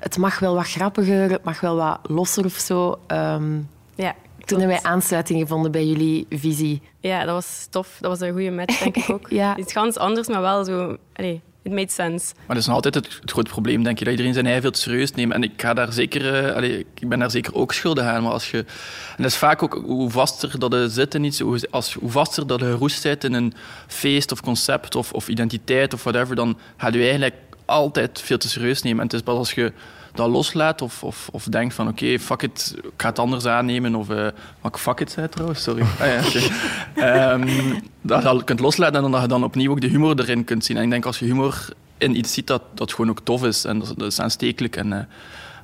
Het 0.00 0.16
mag 0.18 0.38
wel 0.38 0.54
wat 0.54 0.66
grappiger, 0.68 1.30
het 1.30 1.44
mag 1.44 1.60
wel 1.60 1.76
wat 1.76 1.98
losser 2.02 2.44
of 2.44 2.52
zo. 2.58 2.98
Um, 3.08 3.68
ja, 3.94 4.14
toen 4.44 4.58
hebben 4.58 4.80
wij 4.82 4.90
aansluiting 4.90 5.40
gevonden 5.40 5.72
bij 5.72 5.86
jullie 5.86 6.26
visie. 6.30 6.82
Ja, 7.00 7.24
dat 7.24 7.34
was 7.34 7.66
tof. 7.70 7.96
Dat 8.00 8.10
was 8.10 8.20
een 8.20 8.32
goede 8.32 8.50
match, 8.50 8.78
denk 8.78 8.96
ik 8.96 9.10
ook. 9.14 9.28
ja. 9.28 9.56
Iets 9.56 9.72
ganz 9.72 9.96
anders, 9.96 10.28
maar 10.28 10.40
wel 10.40 10.64
zo... 10.64 10.96
Allee, 11.12 11.40
it 11.62 11.72
made 11.72 11.90
sense. 11.90 12.34
Maar 12.36 12.46
dat 12.46 12.56
is 12.56 12.66
nog 12.66 12.74
altijd 12.74 12.94
het, 12.94 13.18
het 13.20 13.30
grote 13.30 13.50
probleem, 13.50 13.82
denk 13.82 13.98
je, 13.98 14.04
dat 14.04 14.12
iedereen 14.12 14.32
zijn 14.32 14.44
eigen 14.44 14.62
veel 14.62 14.72
te 14.72 14.80
serieus 14.80 15.12
neemt. 15.12 15.32
En 15.32 15.42
ik, 15.42 15.52
ga 15.56 15.74
daar 15.74 15.92
zeker, 15.92 16.44
uh, 16.46 16.54
allee, 16.56 16.86
ik 16.94 17.08
ben 17.08 17.18
daar 17.18 17.30
zeker 17.30 17.54
ook 17.54 17.72
schuldig 17.72 18.04
aan. 18.04 18.22
Maar 18.22 18.32
als 18.32 18.50
je, 18.50 18.58
en 18.58 19.22
dat 19.22 19.26
is 19.26 19.36
vaak 19.36 19.62
ook 19.62 19.82
hoe 19.84 20.10
vaster 20.10 20.58
dat 20.58 20.72
je 20.72 20.88
zit 20.88 21.14
in 21.14 21.24
iets, 21.24 21.40
hoe, 21.40 21.60
als, 21.70 21.94
hoe 21.94 22.10
vaster 22.10 22.46
dat 22.46 22.60
je 22.60 22.66
geroest 22.66 23.00
zit 23.00 23.24
in 23.24 23.32
een 23.32 23.54
feest 23.86 24.32
of 24.32 24.40
concept 24.40 24.94
of, 24.94 25.12
of 25.12 25.28
identiteit 25.28 25.94
of 25.94 26.02
whatever, 26.02 26.36
dan 26.36 26.58
ga 26.76 26.88
je 26.88 26.98
eigenlijk 26.98 27.34
altijd 27.70 28.20
veel 28.20 28.38
te 28.38 28.48
serieus 28.48 28.82
nemen. 28.82 28.98
En 28.98 29.04
het 29.04 29.14
is 29.14 29.22
pas 29.22 29.36
als 29.36 29.52
je 29.52 29.72
dat 30.14 30.28
loslaat 30.28 30.82
of, 30.82 31.02
of, 31.02 31.28
of 31.32 31.44
denkt 31.44 31.74
van 31.74 31.88
oké, 31.88 32.04
okay, 32.04 32.18
fuck 32.18 32.42
it, 32.42 32.74
ik 32.76 32.90
ga 32.96 33.08
het 33.08 33.18
anders 33.18 33.46
aannemen 33.46 33.94
of 33.94 34.10
uh, 34.10 34.28
wat 34.60 34.74
ik 34.74 34.80
fuck 34.80 35.00
it 35.00 35.10
zei 35.10 35.28
trouwens, 35.28 35.62
sorry. 35.62 35.82
Ah, 35.82 36.06
ja, 36.06 36.22
okay. 36.26 37.32
um, 37.32 37.80
dat 38.00 38.22
je 38.22 38.44
kunt 38.44 38.60
loslaten 38.60 39.04
en 39.04 39.10
dat 39.10 39.22
je 39.22 39.28
dan 39.28 39.44
opnieuw 39.44 39.70
ook 39.70 39.80
de 39.80 39.86
humor 39.86 40.20
erin 40.20 40.44
kunt 40.44 40.64
zien. 40.64 40.76
En 40.76 40.82
ik 40.82 40.90
denk 40.90 41.06
als 41.06 41.18
je 41.18 41.24
humor 41.24 41.68
in 41.98 42.16
iets 42.16 42.32
ziet 42.32 42.46
dat, 42.46 42.62
dat 42.74 42.92
gewoon 42.92 43.10
ook 43.10 43.20
tof 43.20 43.44
is 43.44 43.64
en 43.64 43.78
dat, 43.78 43.94
dat 43.96 44.06
is 44.06 44.20
aanstekelijk 44.20 44.76
en 44.76 45.08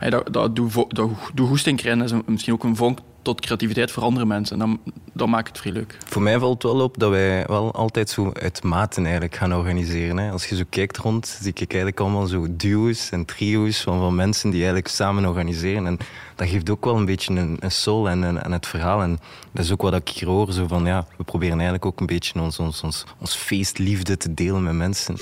uh, 0.03 0.11
dat, 0.11 0.33
dat 0.33 0.57
doet 0.57 0.73
do, 0.89 1.17
do 1.35 1.47
goesting 1.47 1.79
krijgen 1.79 2.03
is 2.03 2.13
misschien 2.27 2.53
ook 2.53 2.65
een 2.65 2.77
vonk 2.77 2.99
tot 3.27 3.41
creativiteit 3.41 3.91
voor 3.91 4.03
andere 4.03 4.27
mensen. 4.27 4.59
Dan, 4.59 4.81
dan 5.13 5.31
maakt 5.31 5.49
het 5.49 5.59
vrij 5.59 5.73
leuk. 5.73 5.99
Voor 6.05 6.23
mij 6.23 6.39
valt 6.39 6.63
wel 6.63 6.81
op 6.81 6.99
dat 6.99 7.11
wij 7.11 7.45
wel 7.47 7.73
altijd 7.73 8.11
zo 8.11 8.33
uit 8.33 8.63
maten 8.63 9.03
eigenlijk 9.03 9.37
gaan 9.37 9.55
organiseren. 9.55 10.17
Hè. 10.17 10.31
Als 10.31 10.47
je 10.47 10.57
zo 10.57 10.63
kijkt 10.69 10.97
rond, 10.97 11.39
zie 11.41 11.51
ik 11.51 11.59
eigenlijk 11.59 12.01
allemaal 12.01 12.27
zo 12.27 12.47
duo's 12.51 13.11
en 13.11 13.25
trio's 13.25 13.81
van, 13.81 13.99
van 13.99 14.15
mensen 14.15 14.51
die 14.51 14.59
eigenlijk 14.59 14.89
samen 14.89 15.27
organiseren. 15.27 15.87
En 15.87 15.99
dat 16.35 16.49
geeft 16.49 16.71
ook 16.71 16.85
wel 16.85 16.97
een 16.97 17.05
beetje 17.05 17.35
een, 17.35 17.57
een 17.61 17.71
soul 17.71 18.09
en, 18.09 18.43
en, 18.45 18.53
het 18.53 18.67
verhaal. 18.67 19.03
En 19.03 19.19
dat 19.53 19.65
is 19.65 19.73
ook 19.73 19.83
wat 19.83 19.95
ik 19.95 20.09
hier 20.09 20.29
hoor. 20.29 20.53
Zo 20.53 20.67
van, 20.67 20.85
ja, 20.85 21.07
we 21.17 21.25
proberen 21.25 21.55
eigenlijk 21.55 21.87
ook 21.87 22.01
een 22.01 22.07
beetje 22.07 22.41
ons, 22.41 22.59
ons, 22.59 22.83
ons, 22.83 23.05
ons 23.19 23.35
feestliefde 23.35 24.17
te 24.17 24.35
delen 24.35 24.63
met 24.63 24.75
mensen. 24.75 25.17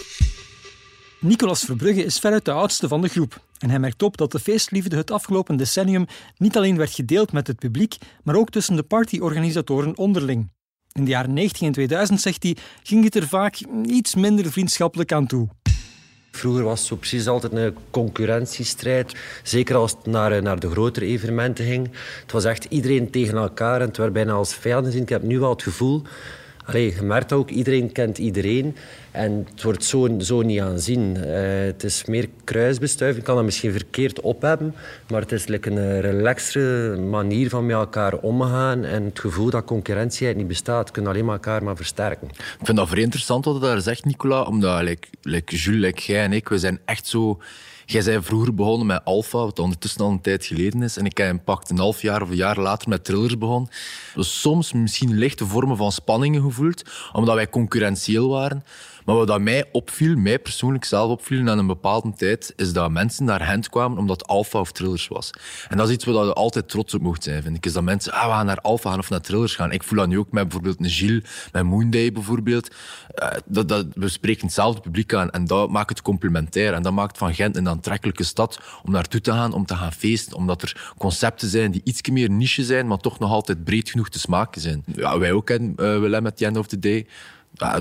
Nicolas 1.24 1.64
Verbrugge 1.64 2.04
is 2.04 2.18
veruit 2.18 2.44
de 2.44 2.52
oudste 2.52 2.88
van 2.88 3.00
de 3.00 3.08
groep. 3.08 3.40
En 3.58 3.70
hij 3.70 3.78
merkt 3.78 4.02
op 4.02 4.16
dat 4.16 4.32
de 4.32 4.38
feestliefde 4.38 4.96
het 4.96 5.10
afgelopen 5.10 5.56
decennium 5.56 6.06
niet 6.38 6.56
alleen 6.56 6.76
werd 6.76 6.90
gedeeld 6.90 7.32
met 7.32 7.46
het 7.46 7.58
publiek, 7.58 7.96
maar 8.22 8.36
ook 8.36 8.50
tussen 8.50 8.76
de 8.76 8.82
partyorganisatoren 8.82 9.96
onderling. 9.96 10.50
In 10.92 11.04
de 11.04 11.10
jaren 11.10 11.32
90 11.32 11.62
en 11.62 11.72
2000, 11.72 12.20
zegt 12.20 12.42
hij, 12.42 12.56
ging 12.82 13.04
het 13.04 13.14
er 13.14 13.28
vaak 13.28 13.58
iets 13.86 14.14
minder 14.14 14.52
vriendschappelijk 14.52 15.12
aan 15.12 15.26
toe. 15.26 15.48
Vroeger 16.30 16.64
was 16.64 16.78
het 16.78 16.88
zo 16.88 16.96
precies 16.96 17.26
altijd 17.26 17.52
een 17.52 17.74
concurrentiestrijd. 17.90 19.14
Zeker 19.42 19.76
als 19.76 19.90
het 19.90 20.06
naar, 20.06 20.42
naar 20.42 20.60
de 20.60 20.70
grotere 20.70 21.06
evenementen 21.06 21.64
ging. 21.64 21.90
Het 22.22 22.32
was 22.32 22.44
echt 22.44 22.64
iedereen 22.64 23.10
tegen 23.10 23.36
elkaar 23.36 23.80
en 23.80 23.86
het 23.86 23.96
werd 23.96 24.12
bijna 24.12 24.32
als 24.32 24.54
vijanden 24.54 24.92
zien. 24.92 25.02
Ik 25.02 25.08
heb 25.08 25.22
nu 25.22 25.38
wel 25.38 25.50
het 25.50 25.62
gevoel... 25.62 26.02
Allee, 26.64 26.94
je 26.94 27.02
merkt 27.02 27.32
ook, 27.32 27.50
iedereen 27.50 27.92
kent 27.92 28.18
iedereen. 28.18 28.76
En 29.10 29.46
het 29.50 29.62
wordt 29.62 29.84
zo, 29.84 30.08
zo 30.18 30.42
niet 30.42 30.60
aanzien. 30.60 31.16
Uh, 31.16 31.24
het 31.64 31.84
is 31.84 32.04
meer 32.04 32.28
kruisbestuiving. 32.44 33.20
Ik 33.20 33.24
kan 33.24 33.36
dat 33.36 33.44
misschien 33.44 33.72
verkeerd 33.72 34.20
op 34.20 34.42
hebben. 34.42 34.74
Maar 35.08 35.20
het 35.20 35.32
is 35.32 35.46
like 35.46 35.70
een 35.70 36.00
relaxere 36.00 36.96
manier 36.96 37.48
van 37.48 37.66
met 37.66 37.76
elkaar 37.76 38.14
omgaan. 38.16 38.84
En 38.84 39.04
het 39.04 39.18
gevoel 39.18 39.50
dat 39.50 39.64
concurrentie 39.64 40.34
niet 40.34 40.48
bestaat. 40.48 40.90
kunnen 40.90 41.12
alleen 41.12 41.24
maar 41.24 41.34
elkaar 41.34 41.62
maar 41.62 41.76
versterken. 41.76 42.28
Ik 42.28 42.66
vind 42.66 42.76
dat 42.76 42.88
vrij 42.88 43.02
interessant 43.02 43.44
wat 43.44 43.54
je 43.54 43.60
daar 43.60 43.80
zegt, 43.80 44.04
Nicola. 44.04 44.42
Omdat, 44.42 44.82
like, 44.82 45.08
like 45.22 45.56
Jules, 45.56 46.06
jij 46.06 46.24
en 46.24 46.32
ik, 46.32 46.48
we 46.48 46.58
zijn 46.58 46.80
echt 46.84 47.06
zo... 47.06 47.38
Jij 47.86 48.02
zei 48.02 48.22
vroeger 48.22 48.54
begonnen 48.54 48.86
met 48.86 49.04
Alpha, 49.04 49.38
wat 49.38 49.58
ondertussen 49.58 50.00
al 50.00 50.10
een 50.10 50.20
tijd 50.20 50.44
geleden 50.44 50.82
is. 50.82 50.96
En 50.96 51.04
ik 51.04 51.18
heb 51.18 51.30
een 51.30 51.44
pakt 51.44 51.70
een 51.70 51.78
half 51.78 52.02
jaar 52.02 52.22
of 52.22 52.28
een 52.28 52.36
jaar 52.36 52.58
later 52.60 52.88
met 52.88 53.04
Trillers 53.04 53.38
begonnen. 53.38 53.70
Dus 54.14 54.40
soms 54.40 54.72
misschien 54.72 55.14
lichte 55.14 55.46
vormen 55.46 55.76
van 55.76 55.92
spanningen 55.92 56.42
gevoeld, 56.42 56.82
omdat 57.12 57.34
wij 57.34 57.50
concurrentieel 57.50 58.28
waren. 58.28 58.64
Maar 59.04 59.16
wat 59.16 59.40
mij 59.40 59.64
opviel, 59.72 60.16
mij 60.16 60.38
persoonlijk 60.38 60.84
zelf 60.84 61.10
opviel 61.10 61.48
aan 61.48 61.58
een 61.58 61.66
bepaalde 61.66 62.12
tijd, 62.16 62.52
is 62.56 62.72
dat 62.72 62.90
mensen 62.90 63.24
naar 63.24 63.46
hen 63.46 63.62
kwamen 63.62 63.98
omdat 63.98 64.26
Alpha 64.26 64.60
of 64.60 64.72
Trillers 64.72 65.08
was. 65.08 65.30
En 65.68 65.76
dat 65.76 65.88
is 65.88 65.94
iets 65.94 66.04
waar 66.04 66.24
je 66.24 66.32
altijd 66.32 66.68
trots 66.68 66.94
op 66.94 67.02
mocht 67.02 67.22
zijn, 67.22 67.42
vind 67.42 67.56
ik. 67.56 67.66
Is 67.66 67.72
dat 67.72 67.82
mensen, 67.82 68.12
ah, 68.12 68.26
we 68.26 68.32
gaan 68.32 68.46
naar 68.46 68.60
Alpha 68.60 68.90
gaan 68.90 68.98
of 68.98 69.10
naar 69.10 69.20
Trillers 69.20 69.54
gaan. 69.54 69.72
Ik 69.72 69.82
voel 69.82 69.98
dat 69.98 70.08
nu 70.08 70.18
ook 70.18 70.30
met 70.30 70.42
bijvoorbeeld 70.42 70.80
een 70.80 70.90
Gilles, 70.90 71.22
met 71.52 71.64
Moonday 71.64 72.12
bijvoorbeeld. 72.12 72.74
Uh, 73.22 73.28
dat, 73.44 73.68
dat, 73.68 73.86
we 73.94 74.08
spreken 74.08 74.44
hetzelfde 74.44 74.80
publiek 74.80 75.14
aan 75.14 75.30
en 75.30 75.44
dat 75.44 75.70
maakt 75.70 75.88
het 75.88 76.02
complementair. 76.02 76.72
En 76.72 76.82
dat 76.82 76.92
maakt 76.92 77.18
van 77.18 77.34
Gent 77.34 77.56
een 77.56 77.68
aantrekkelijke 77.68 78.24
stad 78.24 78.60
om 78.84 78.92
naartoe 78.92 79.20
te 79.20 79.32
gaan, 79.32 79.52
om 79.52 79.66
te 79.66 79.76
gaan 79.76 79.92
feesten. 79.92 80.36
Omdat 80.36 80.62
er 80.62 80.92
concepten 80.98 81.48
zijn 81.48 81.70
die 81.70 81.80
iets 81.84 82.10
meer 82.10 82.30
niche 82.30 82.64
zijn, 82.64 82.86
maar 82.86 82.98
toch 82.98 83.18
nog 83.18 83.30
altijd 83.30 83.64
breed 83.64 83.90
genoeg 83.90 84.08
te 84.08 84.18
smaken 84.18 84.60
zijn. 84.60 84.84
Ja, 84.86 85.18
wij 85.18 85.32
ook, 85.32 85.50
in 85.50 85.72
uh, 85.76 85.98
Willem, 85.98 86.22
met 86.22 86.36
the 86.36 86.46
end 86.46 86.56
of 86.56 86.66
the 86.66 86.78
day 86.78 87.06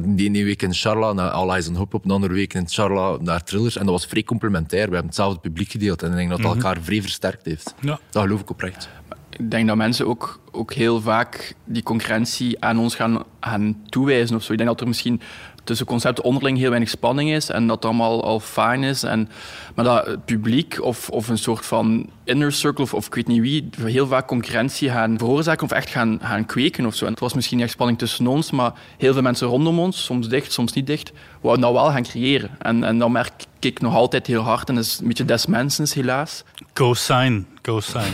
die 0.02 0.28
ene 0.28 0.44
week 0.44 0.62
in 0.62 0.74
Charla 0.74 1.14
naar 1.14 1.30
All 1.30 1.50
Eyes 1.50 1.68
on 1.68 1.76
Hop 1.76 1.94
op, 1.94 2.04
de 2.04 2.14
andere 2.14 2.34
week 2.34 2.54
in 2.54 2.70
Charla 2.70 3.18
naar 3.22 3.44
Thrillers. 3.44 3.76
En 3.76 3.86
dat 3.86 3.94
was 3.94 4.06
vrij 4.06 4.24
complementair. 4.24 4.86
We 4.86 4.94
hebben 4.94 5.06
hetzelfde 5.06 5.40
publiek 5.40 5.72
gedeeld. 5.72 6.04
En 6.04 6.10
ik 6.10 6.16
denk 6.16 6.30
dat 6.30 6.38
dat 6.38 6.48
mm 6.48 6.54
-hmm. 6.54 6.64
elkaar 6.64 6.84
vrij 6.84 7.02
versterkt 7.02 7.46
heeft. 7.46 7.76
Ja. 7.80 8.00
Dat 8.10 8.24
geloof 8.24 8.42
ik 8.42 8.50
oprecht. 8.50 8.90
ik 9.30 9.52
denk 9.52 9.68
dat 9.68 9.78
mensen 9.78 10.08
ook, 10.08 10.40
ook 10.52 10.74
heel 10.74 11.02
vaak 11.02 11.56
die 11.66 11.84
concurrentie 11.84 12.64
aan 12.64 12.80
ons 12.80 12.96
gaan, 12.96 13.24
gaan 13.40 13.84
toewijzen. 13.90 14.36
Of 14.36 14.44
zo. 14.44 14.52
Ik 14.52 14.58
denk 14.58 14.70
dat 14.70 14.82
er 14.82 14.88
misschien 14.88 15.22
tussen 15.64 15.86
concepten 15.86 16.24
onderling 16.24 16.58
heel 16.58 16.70
weinig 16.70 16.90
spanning 16.90 17.30
is 17.30 17.50
en 17.50 17.68
dat 17.68 17.76
het 17.76 17.86
allemaal 17.86 18.24
al 18.24 18.40
fijn 18.40 18.84
is. 18.84 19.04
En, 19.04 19.30
maar 19.76 19.86
dat 19.86 20.06
het 20.06 20.26
publiek 20.26 20.82
of, 20.82 21.10
of 21.10 21.28
een 21.28 21.38
soort 21.38 21.66
van 21.66 22.10
inner 22.24 22.52
circle 22.52 22.84
of, 22.84 22.94
of 22.94 23.06
ik 23.06 23.16
weet 23.16 23.28
niet 23.28 23.42
wie 23.42 23.70
heel 23.84 24.08
vaak 24.08 24.28
concurrentie 24.28 24.90
gaan 24.90 25.18
veroorzaken 25.18 25.66
of 25.66 25.72
echt 25.72 25.90
gaan, 25.90 26.20
gaan 26.22 26.46
kweken 26.46 26.86
of 26.86 26.96
zo. 26.96 27.06
En 27.06 27.12
het 27.12 27.20
was 27.20 27.34
misschien 27.34 27.58
niet 27.58 27.66
echt 27.66 27.76
spanning 27.76 28.00
tussen 28.00 28.28
ons, 28.28 28.52
maar 28.52 28.74
heel 28.98 29.14
veel 29.14 29.22
mensen 29.22 29.48
rondom 29.48 29.80
ons, 29.80 30.04
soms 30.04 30.28
dicht, 30.28 30.52
soms 30.52 30.74
niet 30.74 30.88
dicht, 30.88 31.12
wouden 31.42 31.64
dat 31.64 31.74
wel 31.74 31.92
gaan 31.92 32.04
creëren. 32.04 32.50
En, 32.60 32.84
en 32.84 32.98
dat 32.98 33.10
merk 33.10 33.32
ik 33.60 33.82
nog 33.82 33.96
altijd 33.96 34.28
heel 34.28 34.42
hard 34.42 34.70
en 34.70 34.76
dat 34.76 34.84
is 34.84 35.00
een 35.00 35.08
beetje 35.08 35.26
des 35.26 35.46
mensens 35.46 35.94
helaas. 35.94 36.44
Co-sign, 36.74 37.48
co-sign. 37.64 38.14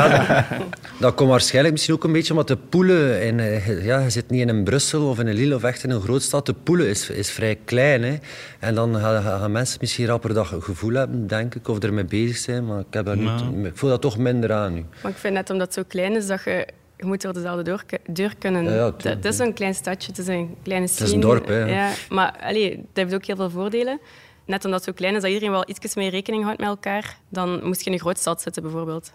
dat 1.00 1.14
komt 1.14 1.30
waarschijnlijk 1.30 1.72
misschien 1.74 1.94
ook 1.94 2.04
een 2.04 2.12
beetje 2.12 2.30
omdat 2.30 2.48
de 2.48 2.56
poelen... 2.56 3.22
In, 3.22 3.40
eh, 3.40 3.84
ja, 3.84 3.98
je 3.98 4.10
zit 4.10 4.30
niet 4.30 4.40
in 4.40 4.48
een 4.48 4.64
Brussel 4.64 5.08
of 5.08 5.18
in 5.18 5.26
een 5.26 5.34
Lille 5.34 5.54
of 5.54 5.62
echt 5.62 5.84
in 5.84 5.90
een 5.90 6.00
grootstad. 6.00 6.46
De 6.46 6.54
poelen 6.54 6.88
is, 6.88 7.10
is 7.10 7.30
vrij 7.30 7.58
klein. 7.64 8.02
Hè. 8.02 8.16
En 8.58 8.74
dan 8.74 8.96
gaan, 8.96 9.22
gaan 9.22 9.52
mensen 9.52 9.78
misschien 9.80 10.06
rapper 10.06 10.34
dat 10.34 10.46
gevoel 10.46 10.92
hebben, 10.92 11.26
denk 11.26 11.54
ik, 11.54 11.68
of 11.68 11.78
ermee 11.78 12.04
bezig 12.04 12.36
zijn. 12.36 12.66
Maar 12.66 12.78
ik, 12.78 12.86
heb 12.90 13.04
dat 13.04 13.16
niet, 13.16 13.64
ik 13.64 13.76
voel 13.76 13.90
dat 13.90 14.00
toch 14.00 14.18
minder 14.18 14.52
aan 14.52 14.74
nu. 14.74 14.84
Maar 15.02 15.12
ik 15.12 15.18
vind 15.18 15.34
net 15.34 15.50
omdat 15.50 15.66
het 15.66 15.74
zo 15.74 15.82
klein 15.88 16.16
is, 16.16 16.26
dat 16.26 16.42
je 16.44 16.66
je 16.96 17.06
moet 17.06 17.22
door 17.22 17.32
dezelfde 17.32 17.62
deur, 17.62 17.84
deur 18.06 18.34
kunnen. 18.38 18.64
Ja, 18.64 18.92
ja, 18.98 19.10
het 19.10 19.24
is 19.24 19.38
een 19.38 19.52
klein 19.52 19.74
stadje, 19.74 20.08
het 20.08 20.18
is 20.18 20.26
een 20.26 20.56
kleine 20.62 20.86
scene. 20.86 21.00
Het 21.00 21.08
is 21.08 21.14
een 21.14 21.20
dorp, 21.20 21.46
hè. 21.46 21.64
Ja, 21.64 21.90
maar 22.08 22.36
allee, 22.40 22.76
dat 22.76 22.86
heeft 23.04 23.14
ook 23.14 23.24
heel 23.24 23.36
veel 23.36 23.50
voordelen. 23.50 24.00
Net 24.46 24.64
omdat 24.64 24.80
het 24.80 24.88
zo 24.88 24.92
klein 24.92 25.14
is 25.14 25.22
dat 25.22 25.30
iedereen 25.30 25.50
wel 25.50 25.68
iets 25.68 25.94
meer 25.94 26.10
rekening 26.10 26.44
houdt 26.44 26.58
met 26.58 26.68
elkaar, 26.68 27.18
dan 27.28 27.64
moest 27.64 27.80
je 27.80 27.86
in 27.86 27.92
een 27.92 27.98
grote 27.98 28.20
stad 28.20 28.42
zitten, 28.42 28.62
bijvoorbeeld. 28.62 29.12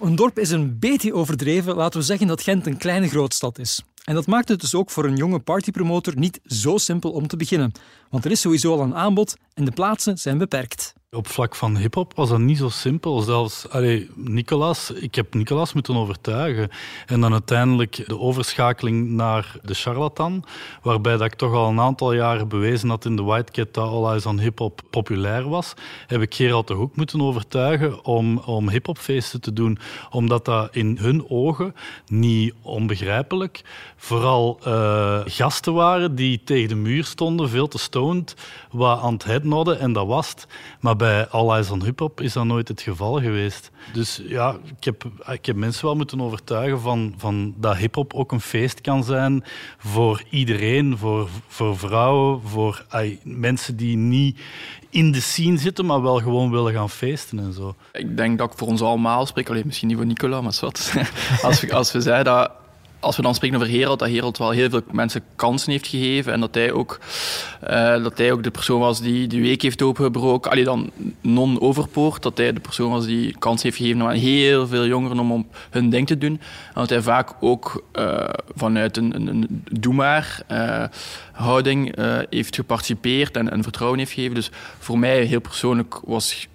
Een 0.00 0.16
dorp 0.16 0.38
is 0.38 0.50
een 0.50 0.78
beetje 0.78 1.14
overdreven. 1.14 1.74
Laten 1.74 2.00
we 2.00 2.06
zeggen 2.06 2.26
dat 2.26 2.42
Gent 2.42 2.66
een 2.66 2.76
kleine 2.76 3.08
grootstad 3.08 3.58
is. 3.58 3.82
En 4.04 4.14
dat 4.14 4.26
maakt 4.26 4.48
het 4.48 4.60
dus 4.60 4.74
ook 4.74 4.90
voor 4.90 5.04
een 5.04 5.16
jonge 5.16 5.38
partypromotor 5.38 6.16
niet 6.16 6.40
zo 6.44 6.76
simpel 6.76 7.10
om 7.10 7.26
te 7.26 7.36
beginnen. 7.36 7.72
Want 8.10 8.24
er 8.24 8.30
is 8.30 8.40
sowieso 8.40 8.72
al 8.72 8.80
een 8.80 8.94
aanbod 8.94 9.36
en 9.54 9.64
de 9.64 9.70
plaatsen 9.70 10.18
zijn 10.18 10.38
beperkt. 10.38 10.94
Op 11.14 11.28
vlak 11.28 11.54
van 11.54 11.76
hip-hop 11.76 12.12
was 12.14 12.28
dat 12.28 12.38
niet 12.38 12.58
zo 12.58 12.68
simpel. 12.68 13.20
Zelfs, 13.20 13.68
allee, 13.68 14.10
Nicolas, 14.14 14.90
ik 14.90 15.14
heb 15.14 15.34
Nicolas 15.34 15.72
moeten 15.72 15.96
overtuigen. 15.96 16.68
En 17.06 17.20
dan 17.20 17.32
uiteindelijk 17.32 18.04
de 18.06 18.18
overschakeling 18.18 19.08
naar 19.08 19.56
de 19.62 19.74
charlatan, 19.74 20.44
waarbij 20.82 21.16
dat 21.16 21.26
ik 21.26 21.34
toch 21.34 21.52
al 21.52 21.68
een 21.68 21.80
aantal 21.80 22.12
jaren 22.12 22.48
bewezen 22.48 22.88
had 22.88 23.04
in 23.04 23.16
de 23.16 23.22
White 23.22 23.52
Cat 23.52 23.74
dat 23.74 23.88
All 23.88 24.10
Eyes 24.10 24.24
Hip-hop 24.24 24.80
populair 24.90 25.48
was, 25.48 25.74
heb 26.06 26.20
ik 26.20 26.34
Gerald 26.34 26.66
de 26.66 26.74
Hoek 26.74 26.96
moeten 26.96 27.20
overtuigen 27.20 28.04
om, 28.04 28.38
om 28.38 28.68
hip-hopfeesten 28.68 29.40
te 29.40 29.52
doen. 29.52 29.78
Omdat 30.10 30.44
dat 30.44 30.74
in 30.74 30.96
hun 31.00 31.24
ogen 31.28 31.74
niet 32.06 32.54
onbegrijpelijk 32.62 33.62
vooral 33.96 34.58
uh, 34.66 35.20
gasten 35.24 35.74
waren 35.74 36.14
die 36.14 36.40
tegen 36.44 36.68
de 36.68 36.74
muur 36.74 37.04
stonden, 37.04 37.48
veel 37.48 37.68
te 37.68 37.78
stoned, 37.78 38.34
wat 38.70 39.00
aan 39.00 39.12
het 39.12 39.24
headnodden 39.24 39.78
en 39.78 39.92
dat 39.92 40.06
was 40.06 40.28
het. 40.28 40.46
Maar 40.80 40.96
All 41.30 41.50
Eyes 41.50 41.70
on 41.70 41.84
Hip 41.84 41.98
Hop 41.98 42.20
is 42.20 42.32
dat 42.32 42.44
nooit 42.44 42.68
het 42.68 42.80
geval 42.80 43.20
geweest. 43.20 43.70
Dus 43.92 44.20
ja, 44.24 44.56
ik 44.78 44.84
heb, 44.84 45.04
ik 45.26 45.46
heb 45.46 45.56
mensen 45.56 45.84
wel 45.84 45.96
moeten 45.96 46.20
overtuigen 46.20 46.80
van, 46.80 47.14
van 47.16 47.54
dat 47.56 47.76
hip-hop 47.76 48.14
ook 48.14 48.32
een 48.32 48.40
feest 48.40 48.80
kan 48.80 49.04
zijn 49.04 49.44
voor 49.78 50.22
iedereen, 50.30 50.98
voor, 50.98 51.28
voor 51.46 51.78
vrouwen, 51.78 52.40
voor 52.44 52.86
mensen 53.22 53.76
die 53.76 53.96
niet 53.96 54.40
in 54.90 55.12
de 55.12 55.20
scene 55.20 55.58
zitten, 55.58 55.86
maar 55.86 56.02
wel 56.02 56.20
gewoon 56.20 56.50
willen 56.50 56.72
gaan 56.72 56.90
feesten 56.90 57.38
en 57.38 57.52
zo. 57.52 57.74
Ik 57.92 58.16
denk 58.16 58.38
dat 58.38 58.52
ik 58.52 58.58
voor 58.58 58.68
ons 58.68 58.82
allemaal 58.82 59.26
spreek, 59.26 59.48
alleen 59.48 59.66
misschien 59.66 59.88
niet 59.88 59.96
voor 59.96 60.06
Nicola, 60.06 60.40
maar 60.40 60.56
wat. 60.60 60.94
Als 61.42 61.60
we, 61.60 61.74
als 61.74 61.92
we 61.92 62.00
zeiden 62.00 62.32
dat 62.32 62.50
als 63.04 63.16
we 63.16 63.22
dan 63.22 63.34
spreken 63.34 63.56
over 63.56 63.70
Herald, 63.70 63.98
dat 63.98 64.08
Herald 64.08 64.38
wel 64.38 64.50
heel 64.50 64.70
veel 64.70 64.82
mensen 64.92 65.22
kansen 65.36 65.70
heeft 65.70 65.86
gegeven 65.86 66.32
en 66.32 66.40
dat 66.40 66.54
hij 66.54 66.72
ook, 66.72 67.00
uh, 67.70 68.02
dat 68.02 68.18
hij 68.18 68.32
ook 68.32 68.42
de 68.42 68.50
persoon 68.50 68.80
was 68.80 69.00
die 69.00 69.26
die 69.26 69.42
week 69.42 69.62
heeft 69.62 69.82
opengebroken. 69.82 70.50
Allee, 70.50 70.64
dan 70.64 70.90
non-overpoort, 71.20 72.22
dat 72.22 72.38
hij 72.38 72.52
de 72.52 72.60
persoon 72.60 72.90
was 72.90 73.06
die 73.06 73.38
kans 73.38 73.62
heeft 73.62 73.76
gegeven 73.76 74.02
aan 74.02 74.14
heel 74.14 74.66
veel 74.66 74.86
jongeren 74.86 75.18
om 75.18 75.32
op 75.32 75.56
hun 75.70 75.90
ding 75.90 76.06
te 76.06 76.18
doen. 76.18 76.32
En 76.32 76.40
dat 76.74 76.90
hij 76.90 77.02
vaak 77.02 77.32
ook 77.40 77.84
uh, 77.98 78.28
vanuit 78.54 78.96
een, 78.96 79.14
een, 79.14 79.26
een 79.26 79.64
doe 79.70 79.94
maar 79.94 80.42
uh, 80.50 80.84
houding 81.32 81.98
heeft 82.30 82.54
geparticipeerd 82.54 83.36
en, 83.36 83.50
en 83.50 83.62
vertrouwen 83.62 83.98
heeft 83.98 84.12
gegeven. 84.12 84.34
Dus 84.34 84.50
voor 84.78 84.98
mij 84.98 85.24
heel 85.24 85.40
persoonlijk 85.40 86.00
was 86.04 86.48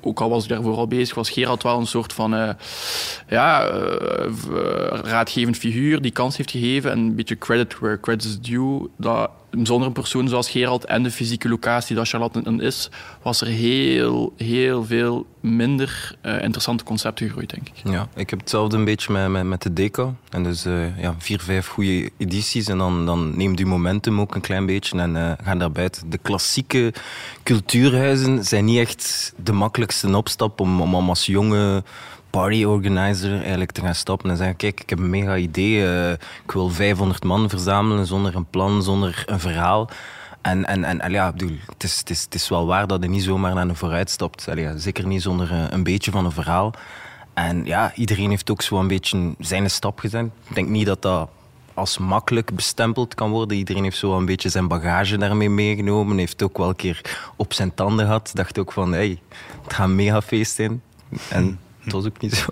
ook 0.00 0.20
al 0.20 0.30
was 0.30 0.42
ik 0.42 0.48
daarvoor 0.48 0.76
al 0.76 0.86
bezig, 0.86 1.14
was 1.14 1.30
Gerald 1.30 1.62
wel 1.62 1.78
een 1.78 1.86
soort 1.86 2.12
van 2.12 2.34
uh, 2.34 2.50
ja, 3.28 3.72
uh, 3.72 3.80
raadgevend 5.02 5.56
figuur 5.56 6.02
die 6.02 6.10
kans 6.10 6.36
heeft 6.36 6.50
gegeven 6.50 6.90
en 6.90 6.98
een 6.98 7.14
beetje 7.14 7.38
credit 7.38 7.78
where 7.78 8.00
credit 8.00 8.24
is 8.24 8.40
due. 8.40 8.88
Dat 8.96 9.30
zonder 9.62 9.86
een 9.86 9.92
persoon 9.92 10.28
zoals 10.28 10.50
Gerald 10.50 10.84
en 10.84 11.02
de 11.02 11.10
fysieke 11.10 11.48
locatie 11.48 11.96
dat 11.96 12.08
Charlotte 12.08 12.42
is, 12.56 12.90
was 13.22 13.40
er 13.40 13.46
heel, 13.46 14.32
heel 14.36 14.84
veel 14.84 15.26
minder 15.40 16.16
uh, 16.22 16.42
interessante 16.42 16.84
concepten 16.84 17.26
gegroeid, 17.26 17.50
denk 17.50 17.68
ik. 17.68 17.92
Ja, 17.92 18.08
ik 18.14 18.30
heb 18.30 18.38
hetzelfde 18.38 18.76
een 18.76 18.84
beetje 18.84 19.12
met, 19.12 19.28
met, 19.28 19.44
met 19.44 19.62
de 19.62 19.72
deco. 19.72 20.14
En 20.30 20.42
dus 20.42 20.66
uh, 20.66 20.98
ja, 20.98 21.14
vier, 21.18 21.40
vijf 21.40 21.66
goede 21.66 22.10
edities 22.16 22.68
en 22.68 22.78
dan, 22.78 23.06
dan 23.06 23.36
neemt 23.36 23.56
die 23.56 23.66
momentum 23.66 24.20
ook 24.20 24.34
een 24.34 24.40
klein 24.40 24.66
beetje 24.66 24.98
en 24.98 25.14
uh, 25.14 25.32
gaan 25.42 25.58
daar 25.58 25.72
buiten. 25.72 26.10
De 26.10 26.18
klassieke 26.18 26.94
cultuurhuizen 27.42 28.44
zijn 28.44 28.64
niet 28.64 28.78
echt 28.78 29.32
de 29.42 29.52
makkelijkste 29.52 30.16
opstap 30.16 30.60
om, 30.60 30.80
om 30.80 31.08
als 31.08 31.26
jonge 31.26 31.82
party 32.30 32.64
organizer 32.64 33.40
eigenlijk 33.40 33.70
te 33.72 33.80
gaan 33.80 33.94
stappen 33.94 34.30
en 34.30 34.36
zeggen: 34.36 34.56
Kijk, 34.56 34.80
ik 34.80 34.90
heb 34.90 34.98
een 34.98 35.10
mega 35.10 35.36
idee. 35.36 35.82
Uh, 35.82 36.10
ik 36.12 36.52
wil 36.52 36.68
500 36.68 37.24
man 37.24 37.48
verzamelen 37.48 38.06
zonder 38.06 38.36
een 38.36 38.50
plan, 38.50 38.82
zonder 38.82 39.22
een 39.26 39.40
verhaal. 39.40 39.90
En, 40.42 40.64
en, 40.64 41.00
en, 41.00 41.12
ja, 41.12 41.32
bedoel, 41.32 41.56
het, 41.66 41.82
is, 41.82 41.98
het, 41.98 42.10
is, 42.10 42.22
het 42.22 42.34
is 42.34 42.48
wel 42.48 42.66
waar 42.66 42.86
dat 42.86 43.02
je 43.02 43.08
niet 43.08 43.22
zomaar 43.22 43.54
naar 43.54 43.68
een 43.68 43.76
vooruit 43.76 44.10
stapt. 44.10 44.48
Allee, 44.48 44.78
zeker 44.78 45.06
niet 45.06 45.22
zonder 45.22 45.52
een, 45.52 45.72
een, 45.72 45.82
beetje 45.82 46.10
van 46.10 46.24
een 46.24 46.32
verhaal. 46.32 46.74
En 47.34 47.64
ja, 47.64 47.92
iedereen 47.94 48.30
heeft 48.30 48.50
ook 48.50 48.62
zo 48.62 48.78
een 48.78 48.88
beetje 48.88 49.34
zijn 49.38 49.70
stap 49.70 49.98
gezet. 49.98 50.24
Ik 50.48 50.54
denk 50.54 50.68
niet 50.68 50.86
dat 50.86 51.02
dat 51.02 51.28
als 51.74 51.98
makkelijk 51.98 52.54
bestempeld 52.54 53.14
kan 53.14 53.30
worden. 53.30 53.56
Iedereen 53.56 53.82
heeft 53.82 53.96
zo 53.96 54.16
een 54.16 54.24
beetje 54.24 54.48
zijn 54.48 54.68
bagage 54.68 55.18
daarmee 55.18 55.50
meegenomen. 55.50 56.18
Heeft 56.18 56.42
ook 56.42 56.58
wel 56.58 56.68
een 56.68 56.76
keer 56.76 57.30
op 57.36 57.52
zijn 57.52 57.74
tanden 57.74 58.04
gehad. 58.04 58.30
Dacht 58.34 58.58
ook 58.58 58.72
van, 58.72 58.92
hey, 58.92 59.20
het 59.62 59.74
gaat 59.74 59.86
een 59.86 59.94
mega 59.94 60.22
feest 60.22 60.54
zijn. 60.54 60.82
En 61.28 61.58
het 61.84 61.92
was 61.92 62.06
ook 62.06 62.20
niet 62.20 62.34
zo. 62.34 62.46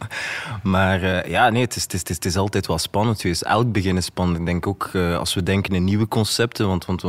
Maar 0.63 1.03
uh, 1.03 1.25
ja, 1.25 1.51
nee, 1.51 1.63
het 1.63 1.77
is, 1.77 1.83
het, 1.83 1.93
is, 1.93 2.15
het 2.15 2.25
is 2.25 2.37
altijd 2.37 2.67
wel 2.67 2.79
spannend 2.79 3.21
geweest. 3.21 3.43
Elk 3.43 3.73
begin 3.73 3.97
is 3.97 4.05
spannend. 4.05 4.39
Ik 4.39 4.47
denk 4.47 4.67
ook 4.67 4.91
uh, 4.93 5.19
als 5.19 5.35
we 5.35 5.43
denken 5.43 5.75
in 5.75 5.85
nieuwe 5.85 6.09
concepten, 6.09 6.67
want, 6.67 6.85
want 6.85 7.03
we, 7.03 7.09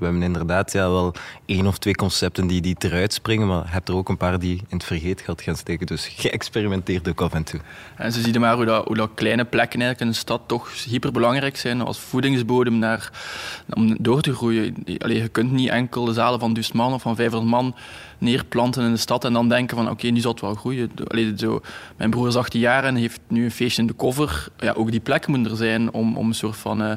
hebben 0.00 0.22
inderdaad 0.22 0.72
ja, 0.72 0.90
wel 0.90 1.14
één 1.46 1.66
of 1.66 1.78
twee 1.78 1.94
concepten 1.94 2.46
die, 2.46 2.60
die 2.60 2.76
eruit 2.78 3.12
springen, 3.12 3.46
maar 3.46 3.72
hebt 3.72 3.88
er 3.88 3.94
ook 3.94 4.08
een 4.08 4.16
paar 4.16 4.38
die 4.38 4.56
in 4.56 4.76
het 4.76 4.84
vergeetgeld 4.84 5.42
gaan 5.42 5.56
steken. 5.56 5.86
Dus 5.86 6.06
geëxperimenteerd 6.16 7.08
ook 7.08 7.20
af 7.20 7.32
en 7.32 7.44
toe. 7.44 7.60
En 7.96 8.12
ze 8.12 8.20
zien 8.20 8.40
maar 8.40 8.56
hoe 8.56 8.64
dat, 8.64 8.86
hoe 8.86 8.96
dat 8.96 9.10
kleine 9.14 9.44
plekken 9.44 9.80
eigenlijk 9.80 10.00
in 10.00 10.16
de 10.16 10.22
stad 10.22 10.40
toch 10.46 10.84
hyperbelangrijk 10.84 11.56
zijn 11.56 11.80
als 11.80 11.98
voedingsbodem 11.98 12.78
naar, 12.78 13.10
om 13.70 13.96
door 14.00 14.20
te 14.20 14.34
groeien. 14.34 14.84
Allee, 14.98 15.22
je 15.22 15.28
kunt 15.28 15.52
niet 15.52 15.68
enkel 15.68 16.04
de 16.04 16.12
zalen 16.12 16.40
van 16.40 16.52
duizend 16.52 16.76
man 16.76 16.92
of 16.92 17.02
van 17.02 17.16
500 17.16 17.50
man 17.50 17.74
neerplanten 18.24 18.84
in 18.84 18.90
de 18.90 18.96
stad 18.96 19.24
en 19.24 19.32
dan 19.32 19.48
denken 19.48 19.76
van 19.76 19.90
oké, 19.90 20.06
nu 20.06 20.20
zal 20.20 20.32
het 20.32 20.40
wel 20.40 20.54
groeien. 20.54 20.90
Allee, 21.06 21.32
zo, 21.36 21.60
mijn 21.96 22.10
broer 22.10 22.28
is 22.28 22.36
18 22.36 22.60
jaar 22.60 22.84
en 22.84 22.94
heeft 22.94 23.20
nu 23.28 23.44
een 23.44 23.50
feestje 23.50 23.82
in 23.82 23.88
de 23.88 23.96
cover. 23.96 24.48
Ja, 24.58 24.72
ook 24.72 24.90
die 24.90 25.00
plek 25.00 25.26
moet 25.26 25.50
er 25.50 25.56
zijn 25.56 25.92
om, 25.92 26.16
om 26.16 26.26
een 26.26 26.34
soort 26.34 26.56
van 26.56 26.82
uh, 26.82 26.92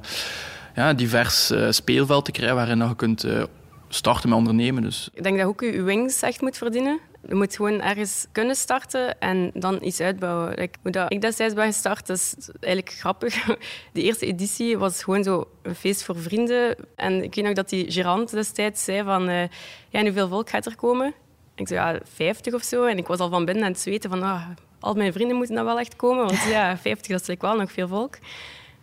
ja, 0.75 0.93
divers 0.93 1.51
uh, 1.51 1.67
speelveld 1.71 2.25
te 2.25 2.31
krijgen 2.31 2.55
waarin 2.55 2.77
je 2.77 2.95
kunt 2.95 3.25
uh, 3.25 3.43
starten 3.87 4.29
met 4.29 4.37
ondernemen. 4.37 4.81
Dus. 4.81 5.09
Ik 5.13 5.23
denk 5.23 5.37
dat 5.37 5.47
ook 5.47 5.61
je 5.61 5.81
wings 5.81 6.21
echt 6.21 6.41
moet 6.41 6.57
verdienen. 6.57 6.99
Je 7.27 7.35
moet 7.35 7.55
gewoon 7.55 7.81
ergens 7.81 8.25
kunnen 8.31 8.55
starten 8.55 9.19
en 9.19 9.51
dan 9.53 9.79
iets 9.81 9.99
uitbouwen. 9.99 10.49
Like, 10.49 10.79
hoe 10.81 10.91
dat 10.91 11.11
ik 11.11 11.21
destijds 11.21 11.53
ben 11.53 11.65
gestart, 11.65 12.09
is 12.09 12.35
eigenlijk 12.59 12.95
grappig. 12.97 13.45
De 13.93 14.01
eerste 14.01 14.25
editie 14.25 14.77
was 14.77 15.03
gewoon 15.03 15.23
zo 15.23 15.47
een 15.61 15.75
feest 15.75 16.03
voor 16.03 16.17
vrienden. 16.17 16.75
En 16.95 17.23
ik 17.23 17.35
weet 17.35 17.45
nog 17.45 17.53
dat 17.53 17.69
die 17.69 17.91
gerant 17.91 18.31
destijds 18.31 18.83
zei 18.83 19.03
van... 19.03 19.29
Uh, 19.29 19.43
ja, 19.89 20.01
hoeveel 20.01 20.27
volk 20.27 20.49
gaat 20.49 20.65
er 20.65 20.75
komen? 20.75 21.13
Ik 21.55 21.67
zei, 21.67 21.79
ja, 21.79 21.99
50 22.13 22.53
of 22.53 22.63
zo. 22.63 22.85
En 22.85 22.97
ik 22.97 23.07
was 23.07 23.19
al 23.19 23.29
van 23.29 23.45
binnen 23.45 23.63
aan 23.63 23.71
het 23.71 23.79
zweten 23.79 24.09
van... 24.09 24.23
Ah, 24.23 24.47
al 24.79 24.93
mijn 24.93 25.13
vrienden 25.13 25.37
moeten 25.37 25.55
dan 25.55 25.65
wel 25.65 25.79
echt 25.79 25.95
komen. 25.95 26.25
Want 26.25 26.43
ja, 26.43 26.77
50, 26.77 27.11
dat 27.11 27.21
is 27.21 27.27
like 27.27 27.45
wel 27.45 27.55
nog 27.55 27.71
veel 27.71 27.87
volk. 27.87 28.17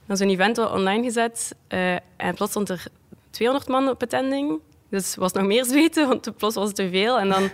Dan 0.07 0.17
zo'n 0.17 0.29
event 0.29 0.59
online 0.59 1.03
gezet. 1.03 1.55
Uh, 1.69 1.93
en 1.93 2.35
plots 2.35 2.51
stond 2.51 2.69
er 2.69 2.87
200 3.31 3.69
man 3.69 3.89
op 3.89 4.03
attending. 4.03 4.61
Dus 4.89 5.15
was 5.15 5.33
nog 5.33 5.45
meer 5.45 5.65
zweten, 5.75 6.09
want 6.09 6.37
plots 6.37 6.55
was 6.55 6.67
het 6.67 6.77
te 6.77 6.89
veel. 6.91 7.19
En 7.19 7.29
dan 7.29 7.51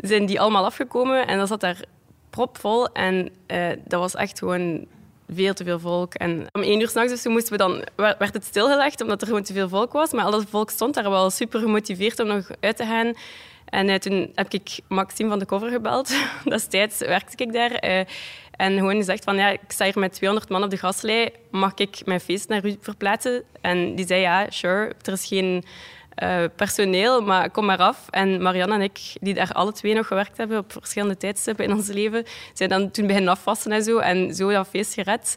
zijn 0.00 0.26
die 0.26 0.40
allemaal 0.40 0.64
afgekomen 0.64 1.26
en 1.26 1.38
dan 1.38 1.46
zat 1.46 1.60
daar 1.60 1.84
propvol. 2.30 2.92
En 2.92 3.30
uh, 3.46 3.68
dat 3.84 4.00
was 4.00 4.14
echt 4.14 4.38
gewoon 4.38 4.86
veel 5.34 5.54
te 5.54 5.64
veel 5.64 5.78
volk. 5.78 6.14
En 6.14 6.46
om 6.52 6.62
één 6.62 6.80
uur 6.80 6.88
s'nachts 6.88 7.12
dus 7.12 7.32
moesten 7.32 7.52
we 7.52 7.58
dan, 7.58 7.84
werd 7.96 8.34
het 8.34 8.44
stilgelegd 8.44 9.00
omdat 9.00 9.20
er 9.20 9.26
gewoon 9.26 9.42
te 9.42 9.52
veel 9.52 9.68
volk 9.68 9.92
was. 9.92 10.12
Maar 10.12 10.24
al 10.24 10.30
dat 10.30 10.44
volk 10.48 10.70
stond 10.70 10.94
daar 10.94 11.10
wel 11.10 11.30
super 11.30 11.60
gemotiveerd 11.60 12.20
om 12.20 12.26
nog 12.26 12.48
uit 12.60 12.76
te 12.76 12.84
gaan. 12.84 13.12
En 13.64 13.88
uh, 13.88 13.94
toen 13.94 14.30
heb 14.34 14.52
ik 14.52 14.78
Maxime 14.88 15.28
van 15.28 15.38
de 15.38 15.46
Cover 15.46 15.70
gebeld. 15.70 16.14
Destijds 16.44 16.98
werkte 16.98 17.44
ik 17.44 17.52
daar. 17.52 17.84
Uh, 17.84 17.98
en 18.50 18.76
gewoon 18.76 18.96
gezegd 18.96 19.24
van, 19.24 19.36
ja, 19.36 19.48
ik 19.48 19.60
sta 19.68 19.84
hier 19.84 19.98
met 19.98 20.12
200 20.12 20.50
man 20.50 20.62
op 20.62 20.70
de 20.70 20.76
gaslei. 20.76 21.28
Mag 21.50 21.74
ik 21.74 22.02
mijn 22.04 22.20
feest 22.20 22.48
naar 22.48 22.66
u 22.66 22.76
verplaatsen? 22.80 23.42
En 23.60 23.94
die 23.94 24.06
zei, 24.06 24.20
ja, 24.20 24.46
sure. 24.48 24.92
Er 25.02 25.12
is 25.12 25.26
geen 25.26 25.64
uh, 26.22 26.44
personeel, 26.56 27.22
maar 27.22 27.50
kom 27.50 27.64
maar 27.64 27.78
af. 27.78 28.06
En 28.10 28.42
Marianne 28.42 28.74
en 28.74 28.80
ik, 28.80 28.98
die 29.20 29.34
daar 29.34 29.52
alle 29.52 29.72
twee 29.72 29.94
nog 29.94 30.06
gewerkt 30.06 30.36
hebben 30.36 30.58
op 30.58 30.72
verschillende 30.72 31.16
tijdstippen 31.16 31.64
in 31.64 31.72
ons 31.72 31.88
leven, 31.88 32.24
zijn 32.54 32.68
dan 32.68 32.90
toen 32.90 33.06
beginnen 33.06 33.32
afwassen 33.32 33.72
en 33.72 33.82
zo. 33.82 33.98
En 33.98 34.34
zo 34.34 34.50
dat 34.50 34.68
feest 34.68 34.94
gered. 34.94 35.36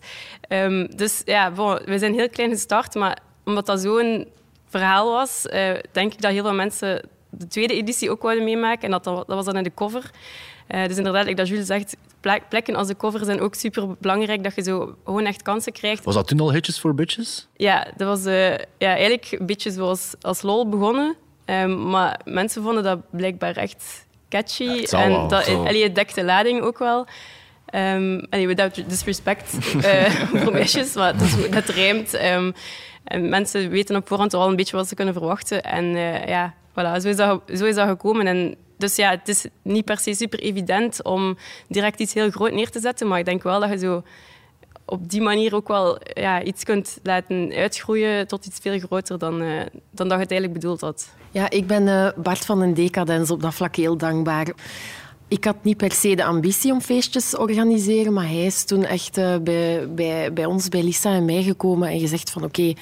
Um, 0.50 0.96
dus 0.96 1.22
ja, 1.25 1.53
we 1.86 1.98
zijn 1.98 2.13
heel 2.13 2.30
klein 2.30 2.50
gestart, 2.50 2.96
maar 2.96 3.18
omdat 3.44 3.65
dat 3.65 3.80
zo'n 3.80 4.27
verhaal 4.68 5.12
was, 5.12 5.46
uh, 5.46 5.72
denk 5.92 6.13
ik 6.13 6.22
dat 6.22 6.32
heel 6.32 6.44
veel 6.44 6.53
mensen 6.53 7.10
de 7.30 7.48
tweede 7.48 7.74
editie 7.74 8.12
ook 8.12 8.22
wilden 8.22 8.44
meemaken. 8.44 8.84
En 8.84 8.92
dat, 8.92 9.03
dat 9.03 9.25
was 9.27 9.46
dan 9.46 9.58
in 9.58 9.63
de 9.63 9.74
cover. 9.74 10.12
Uh, 10.70 10.88
dus 10.88 10.98
inderdaad, 10.98 11.24
like 11.24 11.36
dat 11.36 11.48
Jules 11.48 11.65
zegt, 11.65 11.96
plekken 12.50 12.75
als 12.75 12.88
de 12.88 12.98
cover 12.98 13.25
zijn 13.25 13.41
ook 13.41 13.55
super 13.55 13.96
belangrijk, 14.00 14.43
dat 14.43 14.55
je 14.55 14.63
zo 14.63 14.96
gewoon 15.05 15.25
echt 15.25 15.41
kansen 15.41 15.72
krijgt. 15.72 16.03
Was 16.03 16.15
dat 16.15 16.27
toen 16.27 16.39
al 16.39 16.53
Hitches 16.53 16.79
for 16.79 16.96
Bitches? 16.96 17.48
Ja, 17.55 17.88
dat 17.98 18.08
was 18.08 18.25
uh, 18.25 18.50
ja, 18.58 18.58
eigenlijk 18.77 19.32
een 19.32 19.46
beetje 19.46 19.72
zoals 19.72 20.13
als 20.22 20.41
lol 20.41 20.70
begonnen. 20.70 21.15
Um, 21.46 21.89
maar 21.89 22.20
mensen 22.25 22.63
vonden 22.63 22.84
dat 22.84 23.00
blijkbaar 23.10 23.55
echt 23.55 24.05
catchy. 24.29 24.63
Ja, 24.63 25.03
en 25.03 25.10
wel, 25.10 25.27
dat, 25.27 25.48
allee, 25.48 25.84
het 25.84 25.96
dekte 25.96 26.24
lading 26.24 26.62
ook 26.62 26.77
wel. 26.77 27.08
Um, 27.75 28.25
allee, 28.29 28.48
without 28.48 28.89
disrespect 28.89 29.53
uh, 29.75 30.10
voor 30.43 30.51
meisjes, 30.51 30.93
maar 30.93 31.17
dat, 31.17 31.51
dat 31.51 31.65
rijmt. 31.65 32.13
Um, 32.13 32.53
en 33.03 33.29
mensen 33.29 33.70
weten 33.70 33.96
op 33.96 34.08
voorhand 34.08 34.34
al 34.34 34.50
een 34.50 34.55
beetje 34.55 34.75
wat 34.75 34.88
ze 34.88 34.96
kunnen 34.96 35.13
verwachten. 35.13 35.63
En 35.63 35.86
uh, 35.86 36.27
ja, 36.27 36.53
voilà, 36.70 37.01
zo 37.01 37.08
is, 37.08 37.15
dat, 37.15 37.41
zo 37.55 37.65
is 37.65 37.75
dat 37.75 37.88
gekomen. 37.88 38.27
En 38.27 38.55
dus 38.84 38.96
ja, 38.96 39.10
het 39.10 39.28
is 39.28 39.46
niet 39.62 39.86
per 39.86 39.98
se 39.98 40.13
super 40.13 40.40
evident 40.40 41.04
om 41.04 41.38
direct 41.68 42.00
iets 42.00 42.13
heel 42.13 42.30
groot 42.30 42.52
neer 42.52 42.70
te 42.70 42.80
zetten, 42.80 43.08
maar 43.08 43.20
ik 43.20 43.25
denk 43.25 43.44
wel 43.44 43.60
dat 43.60 43.70
je 43.70 43.78
zo 43.78 44.04
op 44.86 45.10
die 45.10 45.22
manier 45.22 45.56
ook 45.56 45.68
wel 45.68 45.98
ja, 46.13 46.44
iets 46.44 46.63
kunt 46.63 47.00
laten 47.04 47.52
uitgroeien 47.52 48.28
tot 48.28 48.46
iets 48.46 48.60
veel 48.60 48.80
groter 48.80 49.18
dan, 49.20 49.42
uh, 49.42 49.62
dan 49.92 50.08
dat 50.08 50.18
je 50.18 50.24
het 50.24 50.32
eigenlijk 50.32 50.54
bedoeld 50.54 50.82
had. 50.82 51.10
Ja, 51.32 51.50
ik 51.50 51.68
ben 51.68 51.88
uh, 51.88 52.10
Bart 52.16 52.46
van 52.46 52.60
den 52.60 52.74
Decadens 52.74 53.32
op 53.32 53.42
dat 53.42 53.54
vlak 53.54 53.75
heel 53.75 53.98
dankbaar. 53.98 54.48
Ik 55.28 55.44
had 55.44 55.63
niet 55.63 55.78
per 55.78 55.92
se 55.92 56.16
de 56.16 56.24
ambitie 56.24 56.72
om 56.72 56.82
feestjes 56.82 57.30
te 57.30 57.40
organiseren, 57.40 58.13
maar 58.13 58.28
hij 58.28 58.46
is 58.46 58.63
toen 58.63 58.84
echt 58.84 59.18
uh, 59.18 59.38
bij, 59.38 59.88
bij, 59.90 60.34
bij 60.34 60.46
ons, 60.46 60.70
bij 60.70 60.84
Lisa 60.84 61.13
en 61.13 61.25
mij 61.25 61.44
gekomen 61.44 61.90
en 61.90 62.00
gezegd 62.00 62.30
van 62.30 62.44
oké, 62.44 62.74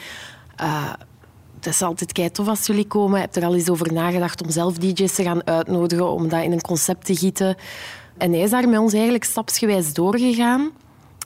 het 1.66 1.74
is 1.74 1.82
altijd 1.82 2.12
kei 2.12 2.32
tof 2.32 2.48
als 2.48 2.66
jullie 2.66 2.88
komen. 2.88 3.20
Heb 3.20 3.36
er 3.36 3.46
al 3.46 3.56
eens 3.56 3.70
over 3.70 3.94
nagedacht 3.94 4.44
om 4.44 4.50
zelf 4.50 4.78
DJ's 4.78 5.14
te 5.14 5.24
gaan 5.24 5.48
uitnodigen, 5.48 6.12
om 6.12 6.30
dat 6.30 6.44
in 6.44 6.52
een 6.52 6.62
concept 6.62 7.06
te 7.06 7.16
gieten. 7.16 7.56
En 8.18 8.32
hij 8.32 8.42
is 8.42 8.50
daar 8.50 8.70
met 8.70 8.80
ons 8.80 8.94
eigenlijk 8.94 9.24
stapsgewijs 9.24 9.94
doorgegaan. 9.94 10.72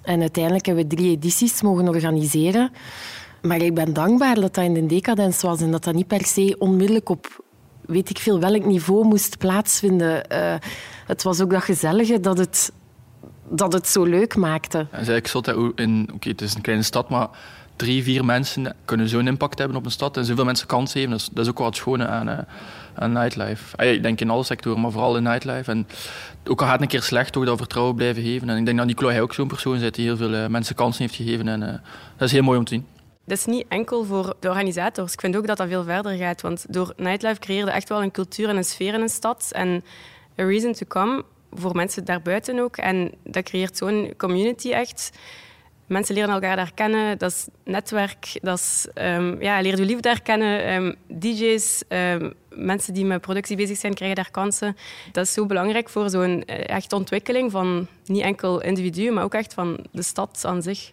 En 0.02 0.22
uiteindelijk 0.22 0.66
hebben 0.66 0.88
we 0.88 0.96
drie 0.96 1.12
edities 1.12 1.62
mogen 1.62 1.88
organiseren. 1.88 2.72
Maar 3.42 3.62
ik 3.62 3.74
ben 3.74 3.94
dankbaar 3.94 4.36
dat 4.36 4.54
dat 4.54 4.64
in 4.64 4.74
de 4.74 4.86
decadens 4.86 5.42
was 5.42 5.62
en 5.62 5.72
dat 5.72 5.84
dat 5.84 5.94
niet 5.94 6.08
per 6.08 6.26
se 6.26 6.56
onmiddellijk 6.60 7.10
op 7.10 7.44
weet 7.86 8.10
ik 8.10 8.18
veel 8.18 8.40
welk 8.40 8.66
niveau 8.66 9.06
moest 9.06 9.38
plaatsvinden. 9.38 10.26
Uh, 10.32 10.56
het 11.08 11.24
was 11.24 11.42
ook 11.42 11.50
dat 11.50 11.64
gezellige 11.64 12.20
dat 12.20 12.38
het, 12.38 12.72
dat 13.50 13.74
het 13.74 13.88
zo 13.88 14.04
leuk 14.04 14.36
maakte. 14.36 14.88
Ja, 14.92 15.14
ik 15.14 15.28
zat 15.28 15.48
in, 15.76 16.10
oké, 16.14 16.30
het 16.30 16.42
is 16.42 16.56
een 16.56 16.62
kleine 16.62 16.84
stad, 16.84 17.10
maar 17.10 17.30
drie, 17.76 18.04
vier 18.04 18.26
mensen 18.26 18.76
kunnen 18.86 19.10
zo'n 19.10 19.28
impact 19.28 19.58
hebben 19.58 19.78
op 19.78 19.86
een 19.86 19.92
stad 19.92 20.18
en 20.18 20.26
zoveel 20.26 20.46
mensen 20.46 20.68
kans 20.68 20.92
geven. 20.92 21.10
Dat 21.10 21.32
is, 21.36 21.50
ook 21.50 21.58
wel 21.58 21.68
het 21.68 21.76
schone 21.76 22.08
aan, 22.08 22.30
uh, 22.30 22.38
aan 22.96 23.12
nightlife. 23.12 23.84
Ik 23.84 24.04
denk 24.04 24.22
in 24.22 24.30
alle 24.30 24.44
sectoren, 24.44 24.82
maar 24.82 24.92
vooral 24.92 25.18
in 25.18 25.24
nightlife. 25.24 25.72
En 25.72 25.88
ook 26.48 26.60
al 26.60 26.66
gaat 26.66 26.74
het 26.74 26.82
een 26.82 26.88
keer 26.88 27.02
slecht, 27.02 27.32
toch 27.32 27.46
dat 27.46 27.58
vertrouwen 27.58 27.96
blijven 27.96 28.24
geven. 28.24 28.50
En 28.50 28.58
ik 28.58 28.66
denk 28.66 28.78
dat 28.78 28.88
Nicola 28.88 29.20
ook 29.20 29.34
zo'n 29.34 29.48
persoon 29.48 29.76
is 29.76 29.92
die 29.92 30.06
heel 30.06 30.18
veel 30.18 30.34
uh, 30.34 30.48
mensen 30.48 30.76
kansen 30.76 31.02
heeft 31.02 31.16
gegeven. 31.16 31.48
En 31.48 31.62
uh, 31.62 31.68
dat 32.18 32.28
is 32.28 32.32
heel 32.32 32.44
mooi 32.44 32.58
om 32.58 32.66
te 32.66 32.74
zien. 32.74 32.86
Dat 33.26 33.38
is 33.38 33.46
niet 33.46 33.66
enkel 33.68 34.04
voor 34.04 34.36
de 34.40 34.50
organisators. 34.50 35.14
Ik 35.14 35.20
vind 35.20 35.36
ook 35.36 35.48
dat 35.48 35.58
dat 35.58 35.68
veel 35.68 35.84
verder 35.84 36.18
gaat. 36.18 36.42
Want 36.42 36.66
door 36.70 36.94
nightlife 36.98 37.40
creëerde 37.40 37.72
echt 37.72 37.90
wel 37.90 38.04
een 38.04 38.12
cultuur 38.12 38.50
en 38.50 38.58
een 38.58 38.64
sfeer 38.64 38.94
in 38.94 39.02
een 39.02 39.10
stad. 39.10 39.50
En 39.52 39.84
a 40.40 40.44
reason 40.44 40.74
to 40.74 40.86
come 40.88 41.24
voor 41.54 41.76
mensen 41.76 42.06
daarbuiten 42.06 42.60
ook. 42.60 42.78
En 42.78 43.12
dat 43.24 43.44
creëert 43.44 43.78
zo'n 43.78 44.14
community 44.18 44.72
echt 44.72 45.12
mensen 45.88 46.16
leren 46.16 46.30
elkaar 46.30 46.56
daar 46.56 46.74
kennen. 46.74 47.18
Dat 47.18 47.32
is 47.32 47.48
netwerk. 47.64 48.40
Dat 48.42 48.58
is, 48.58 48.88
um, 48.96 49.42
ja, 49.42 49.62
leer 49.62 49.78
je 49.78 49.86
lief 49.86 50.00
daar 50.00 50.22
kennen. 50.22 50.74
Um, 50.74 50.96
DJ's, 51.20 51.84
um, 51.90 52.34
mensen 52.50 52.94
die 52.94 53.06
met 53.06 53.22
productie 53.22 53.58
bezig 53.58 53.78
zijn, 53.78 53.94
krijgen 53.94 54.16
daar 54.16 54.32
kansen. 54.32 54.76
Dat 55.12 55.26
is 55.26 55.34
zo 55.34 55.46
belangrijk 55.46 55.90
voor 55.90 56.10
zo'n 56.10 56.44
eh, 56.44 56.76
echte 56.76 56.96
ontwikkeling 56.96 57.52
van 57.52 57.88
niet 58.06 58.22
enkel 58.22 58.62
individuen, 58.62 59.14
maar 59.14 59.24
ook 59.24 59.34
echt 59.34 59.54
van 59.54 59.86
de 59.92 60.04
stad 60.04 60.44
aan 60.46 60.62
zich. 60.62 60.90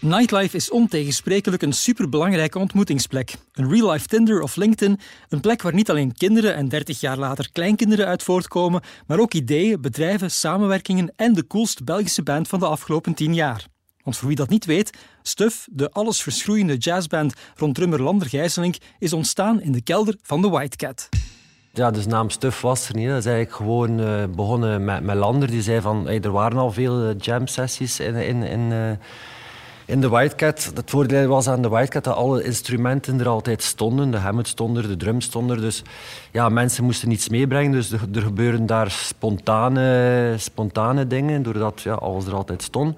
Nightlife 0.00 0.56
is 0.56 0.70
ontegensprekelijk 0.70 1.62
een 1.62 1.72
superbelangrijke 1.72 2.58
ontmoetingsplek. 2.58 3.34
Een 3.52 3.70
real-life 3.70 4.06
Tinder 4.06 4.40
of 4.40 4.56
LinkedIn. 4.56 5.00
Een 5.28 5.40
plek 5.40 5.62
waar 5.62 5.74
niet 5.74 5.90
alleen 5.90 6.14
kinderen 6.14 6.54
en 6.54 6.68
30 6.68 7.00
jaar 7.00 7.16
later 7.16 7.48
kleinkinderen 7.52 8.06
uit 8.06 8.22
voortkomen, 8.22 8.82
maar 9.06 9.18
ook 9.18 9.34
ideeën, 9.34 9.80
bedrijven, 9.80 10.30
samenwerkingen 10.30 11.12
en 11.16 11.34
de 11.34 11.46
coolste 11.46 11.84
Belgische 11.84 12.22
band 12.22 12.48
van 12.48 12.58
de 12.58 12.66
afgelopen 12.66 13.14
10 13.14 13.34
jaar. 13.34 13.66
Want 14.06 14.18
voor 14.18 14.28
wie 14.28 14.36
dat 14.36 14.48
niet 14.48 14.64
weet, 14.64 14.90
Stuff, 15.22 15.68
de 15.70 15.90
allesverschroeiende 15.90 16.76
jazzband 16.76 17.34
rond 17.56 17.74
drummer 17.74 18.02
Lander 18.02 18.28
Gijzelink, 18.28 18.76
is 18.98 19.12
ontstaan 19.12 19.60
in 19.60 19.72
de 19.72 19.82
kelder 19.82 20.16
van 20.22 20.42
de 20.42 20.48
White 20.48 20.76
Cat. 20.76 21.08
Ja, 21.72 21.90
dus 21.90 22.06
naam 22.06 22.30
Stuff 22.30 22.60
was 22.60 22.88
er 22.88 22.94
niet. 22.94 23.08
Dat 23.08 23.18
is 23.18 23.26
eigenlijk 23.26 23.56
gewoon 23.56 24.00
uh, 24.00 24.24
begonnen 24.36 24.84
met, 24.84 25.02
met 25.02 25.16
Lander. 25.16 25.50
Die 25.50 25.62
zei 25.62 25.80
van, 25.80 26.08
er 26.08 26.30
waren 26.30 26.58
al 26.58 26.72
veel 26.72 27.08
uh, 27.08 27.14
jam 27.18 27.46
sessies 27.46 28.00
in, 28.00 28.14
in, 28.14 28.42
in, 28.42 28.60
uh, 28.60 28.90
in 29.84 30.00
de 30.00 30.08
White 30.08 30.36
Cat. 30.36 30.72
Het 30.74 30.90
voordeel 30.90 31.26
was 31.26 31.48
aan 31.48 31.62
de 31.62 31.68
White 31.68 31.90
Cat 31.90 32.04
dat 32.04 32.16
alle 32.16 32.42
instrumenten 32.42 33.20
er 33.20 33.28
altijd 33.28 33.62
stonden. 33.62 34.10
De 34.10 34.18
Hammond 34.18 34.48
stond 34.48 34.76
er, 34.76 34.88
de 34.88 34.96
drum 34.96 35.20
stond 35.20 35.50
er. 35.50 35.60
Dus 35.60 35.82
ja, 36.32 36.48
mensen 36.48 36.84
moesten 36.84 37.08
niets 37.08 37.28
meebrengen. 37.28 37.72
Dus 37.72 37.92
er, 37.92 38.00
er 38.14 38.22
gebeuren 38.22 38.66
daar 38.66 38.90
spontane, 38.90 40.34
spontane 40.38 41.06
dingen, 41.06 41.42
doordat 41.42 41.82
ja, 41.82 41.94
alles 41.94 42.26
er 42.26 42.34
altijd 42.34 42.62
stond. 42.62 42.96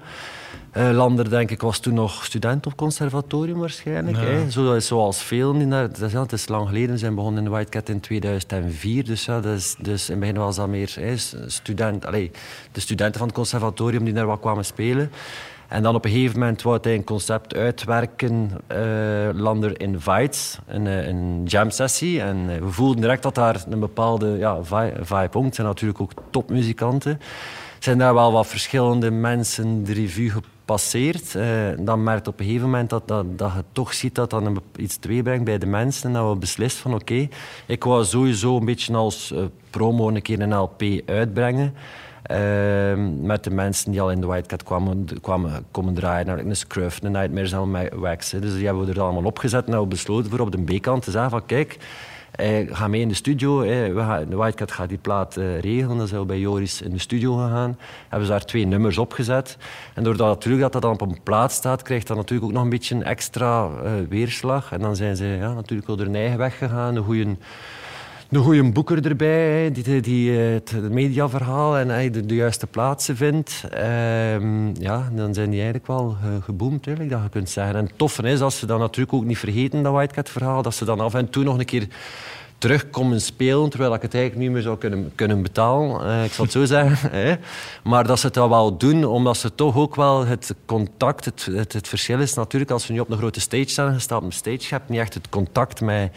Uh, 0.77 0.89
Lander, 0.91 1.29
denk 1.29 1.51
ik, 1.51 1.61
was 1.61 1.79
toen 1.79 1.93
nog 1.93 2.25
student 2.25 2.65
op 2.65 2.75
conservatorium 2.75 3.59
waarschijnlijk. 3.59 4.17
Ja. 4.17 4.23
Hè? 4.23 4.51
Zo, 4.51 4.79
zoals 4.79 5.23
veel. 5.23 5.69
Dat, 5.69 6.01
is, 6.01 6.11
ja, 6.11 6.21
het 6.21 6.31
is 6.31 6.47
lang 6.47 6.67
geleden. 6.67 6.91
We 6.91 6.97
zijn 6.97 7.15
begonnen 7.15 7.43
in 7.43 7.49
de 7.49 7.55
White 7.55 7.69
Cat 7.69 7.89
in 7.89 7.99
2004. 7.99 9.05
Dus, 9.05 9.25
ja, 9.25 9.39
dat 9.39 9.57
is, 9.57 9.75
dus 9.79 10.05
in 10.05 10.11
het 10.11 10.19
begin 10.19 10.37
was 10.37 10.55
dat 10.55 10.67
meer 10.67 10.95
hè, 10.99 11.17
student, 11.47 12.05
allez, 12.05 12.29
de 12.71 12.79
studenten 12.79 13.17
van 13.17 13.27
het 13.27 13.35
conservatorium 13.35 14.03
die 14.03 14.13
daar 14.13 14.25
wat 14.25 14.39
kwamen 14.39 14.65
spelen. 14.65 15.11
En 15.67 15.83
dan 15.83 15.95
op 15.95 16.05
een 16.05 16.11
gegeven 16.11 16.39
moment 16.39 16.61
wou 16.61 16.77
hij 16.81 16.95
een 16.95 17.03
concept 17.03 17.55
uitwerken, 17.55 18.51
uh, 18.71 18.77
Lander 19.33 19.79
Invites, 19.79 20.57
een, 20.67 20.87
eh, 20.87 21.07
een 21.07 21.43
jam 21.45 21.69
sessie. 21.69 22.21
En 22.21 22.45
we 22.45 22.71
voelden 22.71 23.01
direct 23.01 23.23
dat 23.23 23.35
daar 23.35 23.63
een 23.69 23.79
bepaalde 23.79 24.37
ja, 24.37 24.63
vibe 25.01 25.37
om. 25.37 25.45
Het 25.45 25.55
zijn 25.55 25.67
natuurlijk 25.67 26.01
ook 26.01 26.11
topmuzikanten 26.29 27.19
zijn 27.79 27.97
daar 27.97 28.13
wel 28.13 28.31
wat 28.31 28.47
verschillende 28.47 29.11
mensen 29.11 29.83
de 29.83 29.93
revue 29.93 30.31
gepasseerd. 30.69 31.33
Uh, 31.35 31.85
dan 31.85 32.03
merkt 32.03 32.27
op 32.27 32.39
een 32.39 32.45
gegeven 32.45 32.65
moment 32.65 32.89
dat, 32.89 33.07
dat, 33.07 33.37
dat 33.37 33.51
je 33.55 33.63
toch 33.71 33.93
ziet 33.93 34.15
dat 34.15 34.29
dat 34.29 34.61
iets 34.75 34.97
brengt 34.97 35.43
bij 35.43 35.57
de 35.57 35.65
mensen. 35.65 36.07
En 36.07 36.13
dat 36.13 36.33
we 36.33 36.39
beslist 36.39 36.77
van 36.77 36.93
oké, 36.93 37.27
ik 37.65 37.83
wou 37.83 38.05
sowieso 38.05 38.57
een 38.57 38.65
beetje 38.65 38.95
als 38.95 39.31
uh, 39.31 39.39
promo 39.69 40.07
een 40.07 40.21
keer 40.21 40.41
een 40.41 40.55
LP 40.55 40.83
uitbrengen. 41.05 41.73
Uh, 42.31 42.37
met 43.21 43.43
de 43.43 43.49
mensen 43.49 43.91
die 43.91 44.01
al 44.01 44.11
in 44.11 44.21
de 44.21 44.27
White 44.27 44.47
Cat 44.47 44.63
kwamen, 44.63 45.07
kwamen 45.21 45.65
komen 45.71 45.93
draaien. 45.93 46.25
Nou, 46.25 46.39
een 46.39 46.55
Scruff, 46.55 47.01
een 47.03 47.11
Nightmares 47.11 47.51
en 47.51 47.99
Wax. 47.99 48.29
Dus 48.29 48.53
die 48.53 48.65
hebben 48.65 48.85
we 48.85 48.91
er 48.91 49.01
allemaal 49.01 49.23
opgezet 49.23 49.65
en 49.65 49.71
hebben 49.71 49.89
besloten 49.89 50.29
voor 50.29 50.39
op 50.39 50.51
de 50.51 50.77
B-kant 50.77 51.03
te 51.03 51.11
zeggen 51.11 51.29
van 51.29 51.45
kijk, 51.45 51.73
eh, 51.73 51.85
ga 52.69 52.87
mee 52.87 53.01
in 53.01 53.07
de 53.07 53.13
studio. 53.13 53.61
Eh, 53.61 53.67
we 53.69 54.25
de 54.29 54.35
Whitecat 54.35 54.71
gaat 54.71 54.89
die 54.89 54.97
plaat 54.97 55.37
uh, 55.37 55.59
regelen. 55.59 55.97
Dan 55.97 56.07
zijn 56.07 56.19
we 56.19 56.25
bij 56.25 56.39
Joris 56.39 56.81
in 56.81 56.91
de 56.91 56.99
studio 56.99 57.35
gegaan. 57.35 57.77
Hebben 58.09 58.27
ze 58.27 58.33
daar 58.33 58.45
twee 58.45 58.65
nummers 58.65 58.97
opgezet. 58.97 59.57
En 59.93 60.03
doordat 60.03 60.27
natuurlijk 60.27 60.63
dat, 60.63 60.71
dat 60.71 60.81
dan 60.81 60.91
op 60.91 61.01
een 61.01 61.23
plaat 61.23 61.51
staat, 61.51 61.81
krijgt 61.81 62.07
dat 62.07 62.17
natuurlijk 62.17 62.47
ook 62.49 62.55
nog 62.55 62.63
een 62.63 62.69
beetje 62.69 63.03
extra 63.03 63.67
uh, 63.67 63.91
weerslag. 64.09 64.71
En 64.71 64.79
dan 64.79 64.95
zijn 64.95 65.15
ze 65.15 65.25
ja, 65.25 65.53
natuurlijk 65.53 65.87
wel 65.87 65.97
hun 65.97 66.15
eigen 66.15 66.37
weg 66.37 66.57
gegaan. 66.57 66.95
Een 66.95 67.37
een 68.29 68.43
goede 68.43 68.71
boeker 68.71 69.05
erbij, 69.05 69.71
die, 69.71 70.01
die 70.01 70.31
het 70.31 70.91
mediaverhaal 70.91 71.77
en 71.77 72.11
de, 72.11 72.25
de, 72.25 72.35
juiste 72.35 72.67
plaatsen 72.67 73.15
vindt. 73.15 73.63
Ehm, 73.71 74.81
ja, 74.81 75.09
dan 75.15 75.33
zijn 75.33 75.49
die 75.49 75.61
eigenlijk 75.61 75.87
wel 75.87 76.17
geboomd, 76.41 76.87
eigenlijk, 76.87 77.15
dat 77.15 77.23
je 77.23 77.29
kunt 77.29 77.49
zeggen. 77.49 77.75
En 77.75 77.85
het 77.85 77.97
toffe 77.97 78.23
is, 78.23 78.41
als 78.41 78.59
ze 78.59 78.65
dan 78.65 78.79
natuurlijk 78.79 79.13
ook 79.13 79.25
niet 79.25 79.37
vergeten, 79.37 79.83
dat 79.83 79.93
Whitecat-verhaal, 79.93 80.61
dat 80.61 80.75
ze 80.75 80.85
dan 80.85 80.99
af 80.99 81.13
en 81.13 81.29
toe 81.29 81.43
nog 81.43 81.59
een 81.59 81.65
keer 81.65 81.87
terugkomen 82.59 83.21
spelen, 83.21 83.69
terwijl 83.69 83.93
ik 83.93 84.01
het 84.01 84.13
eigenlijk 84.13 84.43
niet 84.43 84.53
meer 84.53 84.61
zou 84.61 84.77
kunnen, 84.77 85.11
kunnen 85.15 85.41
betalen. 85.41 86.07
Uh, 86.07 86.23
ik 86.23 86.31
zal 86.31 86.43
het 86.43 86.53
zo 86.53 86.65
zeggen. 86.65 87.39
Maar 87.83 88.07
dat 88.07 88.19
ze 88.19 88.27
het 88.27 88.35
wel 88.35 88.77
doen, 88.77 89.05
omdat 89.05 89.37
ze 89.37 89.55
toch 89.55 89.75
ook 89.75 89.95
wel 89.95 90.25
het 90.25 90.55
contact... 90.65 91.25
Het, 91.25 91.73
het, 91.73 91.87
verschil 91.87 92.19
is 92.19 92.33
natuurlijk, 92.33 92.71
als 92.71 92.87
we 92.87 92.93
nu 92.93 92.99
op 92.99 93.09
een 93.09 93.17
grote 93.17 93.39
stage 93.39 93.69
staan, 93.69 93.93
je 93.93 93.99
staat 93.99 94.17
op 94.17 94.25
een 94.25 94.31
stage, 94.31 94.57
je 94.59 94.67
hebt 94.69 94.89
niet 94.89 94.99
echt 94.99 95.13
het 95.13 95.29
contact 95.29 95.81
met, 95.81 96.11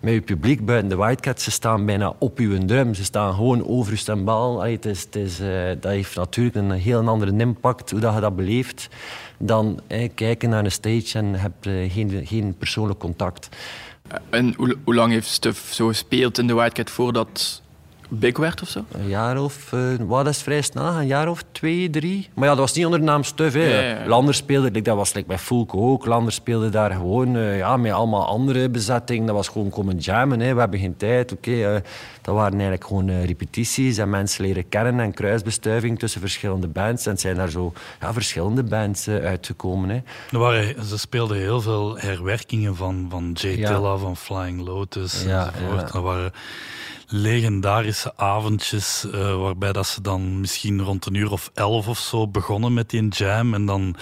met 0.00 0.12
je 0.12 0.20
publiek 0.20 0.64
buiten 0.64 0.88
de 0.88 0.96
Whitecats. 0.96 1.44
Ze 1.44 1.50
staan 1.50 1.86
bijna 1.86 2.14
op 2.18 2.38
uw 2.38 2.64
drum. 2.64 2.94
Ze 2.94 3.04
staan 3.04 3.34
gewoon 3.34 3.66
over 3.66 3.92
je 3.92 3.98
stembal. 3.98 4.62
het 4.62 4.84
is, 4.84 5.02
het 5.02 5.16
is, 5.16 5.40
uh, 5.40 5.68
dat 5.80 5.92
heeft 5.92 6.16
natuurlijk 6.16 6.56
een 6.56 6.70
heel 6.70 7.08
andere 7.08 7.36
impact, 7.36 7.90
hoe 7.90 8.00
dat 8.00 8.14
je 8.14 8.20
dat 8.20 8.36
beleeft, 8.36 8.88
dan 9.38 9.80
kijken 10.14 10.50
naar 10.50 10.64
een 10.64 10.72
stage 10.72 11.18
en 11.18 11.34
heb 11.34 11.66
uh, 11.66 11.92
geen, 11.92 12.26
geen 12.26 12.54
persoonlijk 12.58 12.98
contact. 12.98 13.48
En 14.30 14.54
hoe, 14.56 14.76
hoe 14.84 14.94
lang 14.94 15.12
heeft 15.12 15.28
Stuf 15.28 15.72
zo 15.72 15.86
gespeeld 15.86 16.38
in 16.38 16.46
de 16.46 16.54
Wildcat 16.54 16.90
voordat 16.90 17.62
big 18.08 18.36
werd 18.36 18.62
of 18.62 18.68
zo? 18.68 18.84
Een 18.92 19.08
jaar 19.08 19.42
of, 19.42 19.72
uh, 19.72 19.80
wat 19.98 20.26
is 20.26 20.42
vrij 20.42 20.60
snel, 20.60 20.86
een 20.86 21.06
jaar 21.06 21.28
of 21.28 21.44
twee, 21.52 21.90
drie. 21.90 22.28
Maar 22.34 22.44
ja, 22.44 22.50
dat 22.50 22.58
was 22.58 22.72
niet 22.72 22.84
onder 22.84 23.00
de 23.00 23.04
naam 23.04 23.22
Stuf. 23.22 23.52
Hè. 23.52 24.06
Lander 24.06 24.34
speelde, 24.34 24.82
dat 24.82 24.96
was 24.96 25.14
like 25.14 25.26
bij 25.26 25.38
Fulco 25.38 25.90
ook. 25.90 26.06
Lander 26.06 26.32
speelde 26.32 26.68
daar 26.68 26.90
gewoon 26.90 27.36
uh, 27.36 27.58
ja, 27.58 27.76
met 27.76 27.92
allemaal 27.92 28.26
andere 28.26 28.70
bezetting. 28.70 29.26
Dat 29.26 29.34
was 29.34 29.48
gewoon 29.48 29.70
komen 29.70 29.96
jammen. 29.96 30.40
Hè. 30.40 30.54
We 30.54 30.60
hebben 30.60 30.80
geen 30.80 30.96
tijd. 30.96 31.32
Oké, 31.32 31.50
okay, 31.50 31.74
uh, 31.74 31.80
dat 32.22 32.34
waren 32.34 32.52
eigenlijk 32.52 32.84
gewoon 32.84 33.20
repetities 33.24 33.98
en 33.98 34.10
mensen 34.10 34.44
leren 34.44 34.68
kennen 34.68 35.00
en 35.00 35.14
kruisbestuiving 35.14 35.98
tussen 35.98 36.20
verschillende 36.20 36.68
bands. 36.68 37.04
En 37.04 37.10
het 37.10 37.20
zijn 37.20 37.36
daar 37.36 37.50
zo 37.50 37.72
ja, 38.00 38.12
verschillende 38.12 38.62
bands 38.62 39.08
uitgekomen. 39.08 39.88
Hè. 39.88 40.00
Er 40.30 40.38
waren, 40.38 40.86
ze 40.86 40.98
speelden 40.98 41.36
heel 41.36 41.60
veel 41.60 41.98
herwerkingen 41.98 42.76
van, 42.76 43.06
van 43.10 43.30
Jay 43.32 43.58
ja. 43.58 43.74
Tilla, 43.74 43.96
van 43.96 44.16
Flying 44.16 44.66
Lotus 44.66 45.24
ja, 45.26 45.52
enzovoort. 45.54 45.92
Ja. 45.92 46.00
waren 46.00 46.32
legendarische 47.06 48.12
avondjes 48.16 49.06
uh, 49.14 49.36
waarbij 49.40 49.72
dat 49.72 49.86
ze 49.86 50.00
dan 50.00 50.40
misschien 50.40 50.82
rond 50.82 51.06
een 51.06 51.14
uur 51.14 51.30
of 51.30 51.50
elf 51.54 51.88
of 51.88 51.98
zo 51.98 52.28
begonnen 52.28 52.74
met 52.74 52.90
die 52.90 53.08
jam. 53.08 53.54
En 53.54 53.66
dan 53.66 53.96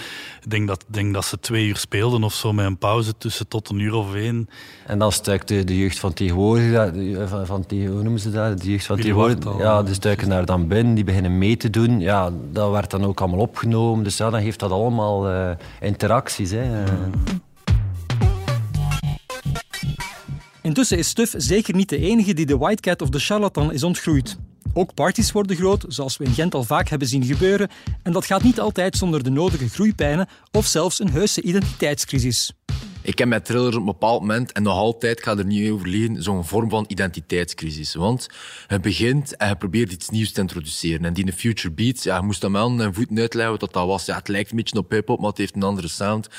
denk 0.47 0.67
dat 0.67 0.85
denk 0.87 1.13
dat 1.13 1.25
ze 1.25 1.39
twee 1.39 1.67
uur 1.67 1.77
speelden 1.77 2.23
of 2.23 2.33
zo 2.33 2.53
met 2.53 2.65
een 2.65 2.77
pauze 2.77 3.17
tussen 3.17 3.47
tot 3.47 3.69
een 3.69 3.79
uur 3.79 3.93
of 3.93 4.15
één. 4.15 4.49
En 4.85 4.99
dan 4.99 5.11
stuikte 5.11 5.63
de 5.63 5.77
jeugd 5.77 5.99
van 5.99 6.13
tegenwoordig, 6.13 6.91
van, 7.29 7.45
van, 7.45 7.65
hoe 7.69 8.03
noemen 8.03 8.19
ze 8.19 8.31
dat? 8.31 8.61
De 8.61 8.69
jeugd 8.71 8.85
van 8.85 8.95
tegenwoordig, 8.95 9.57
ja, 9.57 9.83
die 9.83 9.93
stuiken 9.93 10.29
daar 10.29 10.45
dan 10.45 10.67
binnen, 10.67 10.95
die 10.95 11.03
beginnen 11.03 11.37
mee 11.37 11.57
te 11.57 11.69
doen. 11.69 11.99
Ja, 11.99 12.31
dat 12.51 12.71
werd 12.71 12.91
dan 12.91 13.05
ook 13.05 13.19
allemaal 13.19 13.39
opgenomen. 13.39 14.03
Dus 14.03 14.17
ja, 14.17 14.29
dan 14.29 14.39
heeft 14.39 14.59
dat 14.59 14.71
allemaal 14.71 15.31
uh, 15.31 15.51
interacties. 15.79 16.51
Hè. 16.51 16.65
Mm. 16.65 17.43
Intussen 20.65 20.97
is 20.97 21.07
Stuf 21.07 21.33
zeker 21.37 21.75
niet 21.75 21.89
de 21.89 21.97
enige 21.97 22.33
die 22.33 22.45
de 22.45 22.57
White 22.57 22.81
Cat 22.81 23.01
of 23.01 23.09
de 23.09 23.19
Charlatan 23.19 23.73
is 23.73 23.83
ontgroeid. 23.83 24.37
Ook 24.73 24.93
parties 24.93 25.31
worden 25.31 25.55
groot, 25.55 25.85
zoals 25.87 26.17
we 26.17 26.23
in 26.23 26.33
Gent 26.33 26.55
al 26.55 26.63
vaak 26.63 26.89
hebben 26.89 27.07
zien 27.07 27.23
gebeuren, 27.23 27.69
en 28.03 28.11
dat 28.11 28.25
gaat 28.25 28.43
niet 28.43 28.59
altijd 28.59 28.97
zonder 28.97 29.23
de 29.23 29.29
nodige 29.29 29.69
groeipijnen 29.69 30.27
of 30.51 30.65
zelfs 30.65 30.99
een 30.99 31.09
heuse 31.09 31.41
identiteitscrisis. 31.41 32.53
Ik 33.05 33.17
heb 33.17 33.27
met 33.27 33.45
Triller 33.45 33.73
op 33.73 33.79
een 33.79 33.85
bepaald 33.85 34.21
moment, 34.21 34.51
en 34.51 34.63
nog 34.63 34.73
altijd, 34.73 35.17
ik 35.17 35.23
ga 35.23 35.37
er 35.37 35.45
niet 35.45 35.71
over 35.71 35.87
liegen, 35.87 36.23
zo'n 36.23 36.45
vorm 36.45 36.69
van 36.69 36.85
identiteitscrisis. 36.87 37.95
Want 37.95 38.27
je 38.67 38.79
begint 38.79 39.35
en 39.37 39.47
je 39.47 39.55
probeert 39.55 39.91
iets 39.91 40.09
nieuws 40.09 40.31
te 40.31 40.41
introduceren. 40.41 41.05
En 41.05 41.13
die 41.13 41.33
Future 41.33 41.73
Beats, 41.73 42.03
ja, 42.03 42.15
je 42.15 42.21
moest 42.21 42.43
aan 42.43 42.51
mijn 42.51 42.81
en 42.81 42.93
voeten 42.93 43.19
uitleggen 43.19 43.59
wat 43.59 43.73
dat 43.73 43.85
was. 43.85 44.05
Ja, 44.05 44.15
het 44.15 44.27
lijkt 44.27 44.49
een 44.49 44.57
beetje 44.57 44.77
op 44.77 44.91
hip-hop, 44.91 45.19
maar 45.19 45.29
het 45.29 45.37
heeft 45.37 45.55
een 45.55 45.63
andere 45.63 45.87
sound. 45.87 46.29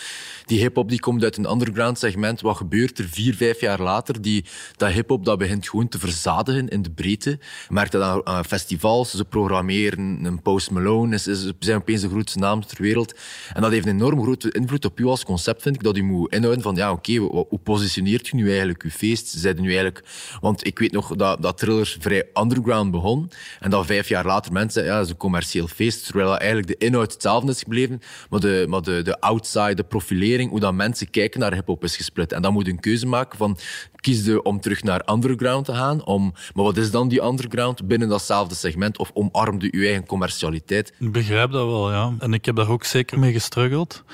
Die 0.44 0.58
hip-hop 0.58 0.88
die 0.88 1.00
komt 1.00 1.22
uit 1.22 1.36
een 1.36 1.50
underground 1.50 1.98
segment. 1.98 2.40
Wat 2.40 2.56
gebeurt 2.56 2.98
er 2.98 3.08
vier, 3.08 3.34
vijf 3.34 3.60
jaar 3.60 3.80
later? 3.80 4.22
Die, 4.22 4.44
dat 4.76 4.90
hip-hop 4.90 5.24
dat 5.24 5.38
begint 5.38 5.68
gewoon 5.68 5.88
te 5.88 5.98
verzadigen 5.98 6.68
in 6.68 6.82
de 6.82 6.90
breedte. 6.90 7.30
Je 7.30 7.38
merkt 7.68 7.92
dat 7.92 8.24
aan 8.24 8.44
festivals. 8.44 9.10
Ze 9.10 9.24
programmeren 9.24 10.24
een 10.24 10.42
Post 10.42 10.70
Malone. 10.70 11.18
Ze 11.18 11.52
zijn 11.58 11.76
opeens 11.76 12.00
de 12.00 12.08
grootste 12.08 12.38
naam 12.38 12.66
ter 12.66 12.82
wereld. 12.82 13.14
En 13.52 13.62
dat 13.62 13.70
heeft 13.70 13.86
een 13.86 13.94
enorm 13.94 14.22
grote 14.22 14.50
invloed 14.52 14.84
op 14.84 15.00
u 15.00 15.04
als 15.04 15.24
concept, 15.24 15.62
vind 15.62 15.74
ik. 15.74 15.82
Dat 15.82 15.96
u 15.96 16.02
moet 16.02 16.32
inhouden 16.32 16.54
van, 16.62 16.74
ja, 16.74 16.92
oké, 16.92 17.16
hoe 17.16 17.60
positioneert 17.62 18.32
u 18.32 18.36
nu 18.36 18.48
eigenlijk 18.48 18.82
uw 18.82 18.90
feest? 18.90 19.28
Zijde 19.28 19.60
nu 19.60 19.68
eigenlijk... 19.68 20.04
Want 20.40 20.66
ik 20.66 20.78
weet 20.78 20.92
nog 20.92 21.16
dat, 21.16 21.42
dat 21.42 21.58
Triller 21.58 21.96
vrij 22.00 22.28
underground 22.34 22.90
begon. 22.90 23.30
En 23.60 23.70
dat 23.70 23.86
vijf 23.86 24.08
jaar 24.08 24.26
later 24.26 24.52
mensen, 24.52 24.84
ja, 24.84 24.96
dat 24.96 25.04
is 25.04 25.10
een 25.10 25.16
commercieel 25.16 25.66
feest. 25.66 26.04
Terwijl 26.06 26.36
eigenlijk 26.38 26.68
de 26.68 26.86
inhoud 26.86 27.12
hetzelfde 27.12 27.50
is 27.50 27.62
gebleven. 27.62 28.00
Maar 28.30 28.40
de, 28.40 28.66
maar 28.68 28.82
de, 28.82 29.02
de 29.02 29.20
outside, 29.20 29.74
de 29.74 29.84
profilering, 29.84 30.50
hoe 30.50 30.60
dat 30.60 30.74
mensen 30.74 31.10
kijken 31.10 31.40
naar 31.40 31.54
hip-hop 31.54 31.84
is 31.84 31.96
gesplit. 31.96 32.32
En 32.32 32.42
dan 32.42 32.52
moet 32.52 32.66
je 32.66 32.72
een 32.72 32.80
keuze 32.80 33.06
maken 33.06 33.38
van, 33.38 33.58
kies 33.96 34.24
je 34.24 34.42
om 34.42 34.60
terug 34.60 34.82
naar 34.82 35.02
underground 35.12 35.64
te 35.64 35.74
gaan? 35.74 36.04
Om, 36.04 36.34
maar 36.54 36.64
wat 36.64 36.76
is 36.76 36.90
dan 36.90 37.08
die 37.08 37.22
underground 37.22 37.86
binnen 37.86 38.08
datzelfde 38.08 38.54
segment? 38.54 38.98
Of 38.98 39.10
omarmde 39.14 39.68
je 39.70 39.86
eigen 39.86 40.06
commercialiteit? 40.06 40.92
Ik 40.98 41.12
begrijp 41.12 41.50
dat 41.50 41.66
wel, 41.66 41.92
ja. 41.92 42.14
En 42.18 42.32
ik 42.32 42.44
heb 42.44 42.56
daar 42.56 42.68
ook 42.68 42.84
zeker 42.84 43.18
mee 43.18 43.32
gestruggeld. 43.32 44.04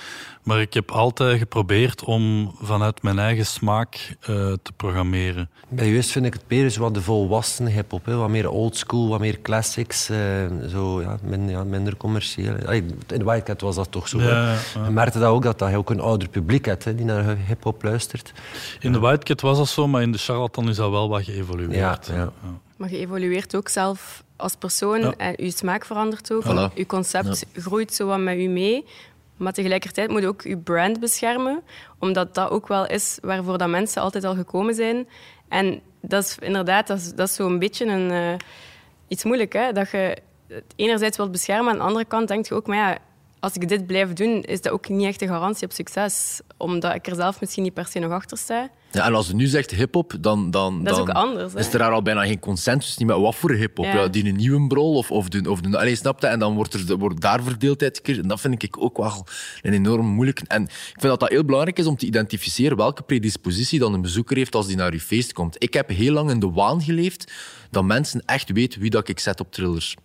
Maar 0.43 0.61
ik 0.61 0.75
heb 0.75 0.91
altijd 0.91 1.39
geprobeerd 1.39 2.05
om 2.05 2.55
vanuit 2.61 3.03
mijn 3.03 3.19
eigen 3.19 3.47
smaak 3.47 4.17
uh, 4.21 4.27
te 4.63 4.73
programmeren. 4.77 5.51
Bij 5.69 5.91
Juist 5.91 6.11
vind 6.11 6.25
ik 6.25 6.33
het 6.33 6.43
meer 6.49 6.75
wat 6.79 6.95
de 6.95 7.03
volwassen 7.03 7.67
hip-hop. 7.67 8.07
Wat 8.07 8.29
meer 8.29 8.51
oldschool, 8.51 9.09
wat 9.09 9.21
meer 9.21 9.41
classics. 9.41 10.11
Uh, 10.11 10.19
zo, 10.69 11.01
ja, 11.01 11.19
min, 11.23 11.49
ja, 11.49 11.65
minder 11.65 11.97
commercieel. 11.97 12.71
In 12.71 13.01
de 13.07 13.25
Wildcat 13.25 13.61
was 13.61 13.75
dat 13.75 13.91
toch 13.91 14.09
zo. 14.09 14.21
Ja, 14.21 14.53
ja. 14.75 14.85
Je 14.85 14.91
merkte 14.91 15.19
dat 15.19 15.29
ook 15.29 15.43
dat 15.43 15.71
je 15.71 15.77
ook 15.77 15.91
een 15.91 16.01
ouder 16.01 16.29
publiek 16.29 16.65
hebt 16.65 16.85
hè, 16.85 16.95
die 16.95 17.05
naar 17.05 17.37
hip-hop 17.47 17.83
luistert. 17.83 18.33
In 18.81 18.93
de 18.93 19.01
Wildcat 19.01 19.41
was 19.41 19.59
dat 19.59 19.69
zo, 19.69 19.87
maar 19.87 20.03
in 20.03 20.13
de 20.13 20.19
Charlatan 20.19 20.69
is 20.69 20.77
dat 20.77 20.91
wel 20.91 21.09
wat 21.09 21.25
geëvolueerd. 21.25 22.07
Ja, 22.07 22.15
ja. 22.15 22.33
Maar 22.77 22.91
je 22.91 22.99
evolueert 22.99 23.57
ook 23.57 23.69
zelf 23.69 24.23
als 24.37 24.55
persoon 24.57 25.15
en 25.15 25.35
je 25.37 25.51
smaak 25.51 25.85
verandert 25.85 26.33
ook. 26.33 26.45
Voilà. 26.45 26.75
Je 26.75 26.87
concept 26.87 27.47
groeit 27.55 27.95
zo 27.95 28.07
wat 28.07 28.19
met 28.19 28.41
je 28.41 28.49
mee. 28.49 28.85
Maar 29.43 29.53
tegelijkertijd 29.53 30.11
moet 30.11 30.21
je 30.21 30.27
ook 30.27 30.43
je 30.43 30.59
brand 30.59 31.01
beschermen, 31.01 31.63
omdat 31.99 32.35
dat 32.35 32.51
ook 32.51 32.69
wel 32.69 32.87
is 32.87 33.19
waarvoor 33.23 33.59
dat 33.59 33.69
mensen 33.69 34.03
altijd 34.03 34.25
al 34.25 34.35
gekomen 34.35 34.75
zijn. 34.75 35.09
En 35.49 35.81
dat 36.01 36.25
is 36.25 36.37
inderdaad, 36.41 36.87
dat 36.87 36.99
is, 36.99 37.15
dat 37.15 37.29
is 37.29 37.35
zo'n 37.35 37.59
beetje 37.59 37.87
een, 37.87 38.11
uh, 38.11 38.35
iets 39.09 39.25
moeilijk. 39.25 39.53
Hè? 39.53 39.73
Dat 39.73 39.91
je 39.91 40.17
het 40.49 40.73
enerzijds 40.77 41.17
wilt 41.17 41.31
beschermen, 41.31 41.73
aan 41.73 41.79
de 41.79 41.85
andere 41.85 42.05
kant 42.05 42.29
denk 42.29 42.47
je 42.47 42.55
ook, 42.55 42.67
maar 42.67 42.77
ja, 42.77 42.99
als 43.43 43.55
ik 43.55 43.69
dit 43.69 43.87
blijf 43.87 44.13
doen, 44.13 44.43
is 44.43 44.61
dat 44.61 44.73
ook 44.73 44.89
niet 44.89 45.07
echt 45.07 45.23
een 45.23 45.29
garantie 45.29 45.67
op 45.67 45.73
succes. 45.73 46.41
Omdat 46.57 46.95
ik 46.95 47.07
er 47.07 47.15
zelf 47.15 47.41
misschien 47.41 47.63
niet 47.63 47.75
per 47.75 47.87
se 47.87 47.99
nog 47.99 48.11
achter 48.11 48.39
sta. 48.39 48.71
Ja, 48.91 49.07
en 49.07 49.15
als 49.15 49.27
je 49.27 49.35
nu 49.35 49.47
zegt 49.47 49.71
hip-hop, 49.71 50.15
dan, 50.21 50.51
dan, 50.51 50.85
dat 50.85 50.95
is, 50.95 51.01
ook 51.01 51.09
anders, 51.09 51.55
is 51.55 51.73
er 51.73 51.79
daar 51.79 51.93
al 51.93 52.03
bijna 52.03 52.25
geen 52.25 52.39
consensus 52.39 52.97
niet 52.97 53.09
met 53.09 53.17
wat 53.17 53.35
voor 53.35 53.51
hip-hop. 53.51 53.85
Ja. 53.85 54.09
die 54.09 54.25
een 54.27 54.37
nieuwe 54.37 54.67
brol 54.67 54.95
of, 54.95 55.11
of, 55.11 55.29
de, 55.29 55.51
of 55.51 55.61
de. 55.61 55.79
Allez, 55.79 55.99
snapte? 55.99 56.27
En 56.27 56.39
dan 56.39 56.55
wordt 56.55 56.75
er 56.75 56.97
wordt 56.97 57.21
daar 57.21 57.43
verdeeldheid 57.43 57.97
gecreëerd. 57.97 58.23
En 58.23 58.29
dat 58.29 58.41
vind 58.41 58.63
ik 58.63 58.83
ook 58.83 58.97
wel 58.97 59.27
een 59.63 59.73
enorm 59.73 60.07
moeilijk. 60.07 60.41
En 60.41 60.63
ik 60.63 60.71
vind 61.01 61.03
dat 61.03 61.21
dat 61.21 61.29
heel 61.29 61.45
belangrijk 61.45 61.79
is 61.79 61.87
om 61.87 61.97
te 61.97 62.07
identificeren 62.07 62.77
welke 62.77 63.03
predispositie 63.03 63.79
dan 63.79 63.95
een 63.95 64.03
bezoeker 64.03 64.37
heeft 64.37 64.55
als 64.55 64.67
die 64.67 64.77
naar 64.77 64.93
je 64.93 65.01
feest 65.01 65.33
komt. 65.33 65.57
Ik 65.59 65.75
heb 65.75 65.89
heel 65.89 66.13
lang 66.13 66.31
in 66.31 66.41
de 66.41 66.51
waan 66.51 66.83
geleefd 66.83 67.33
dat 67.71 67.85
mensen 67.85 68.23
echt 68.27 68.53
weten 68.53 68.81
wie 68.81 68.91
dat 68.91 69.09
ik 69.09 69.19
zet 69.19 69.41
op 69.41 69.53
thrillers. 69.53 69.97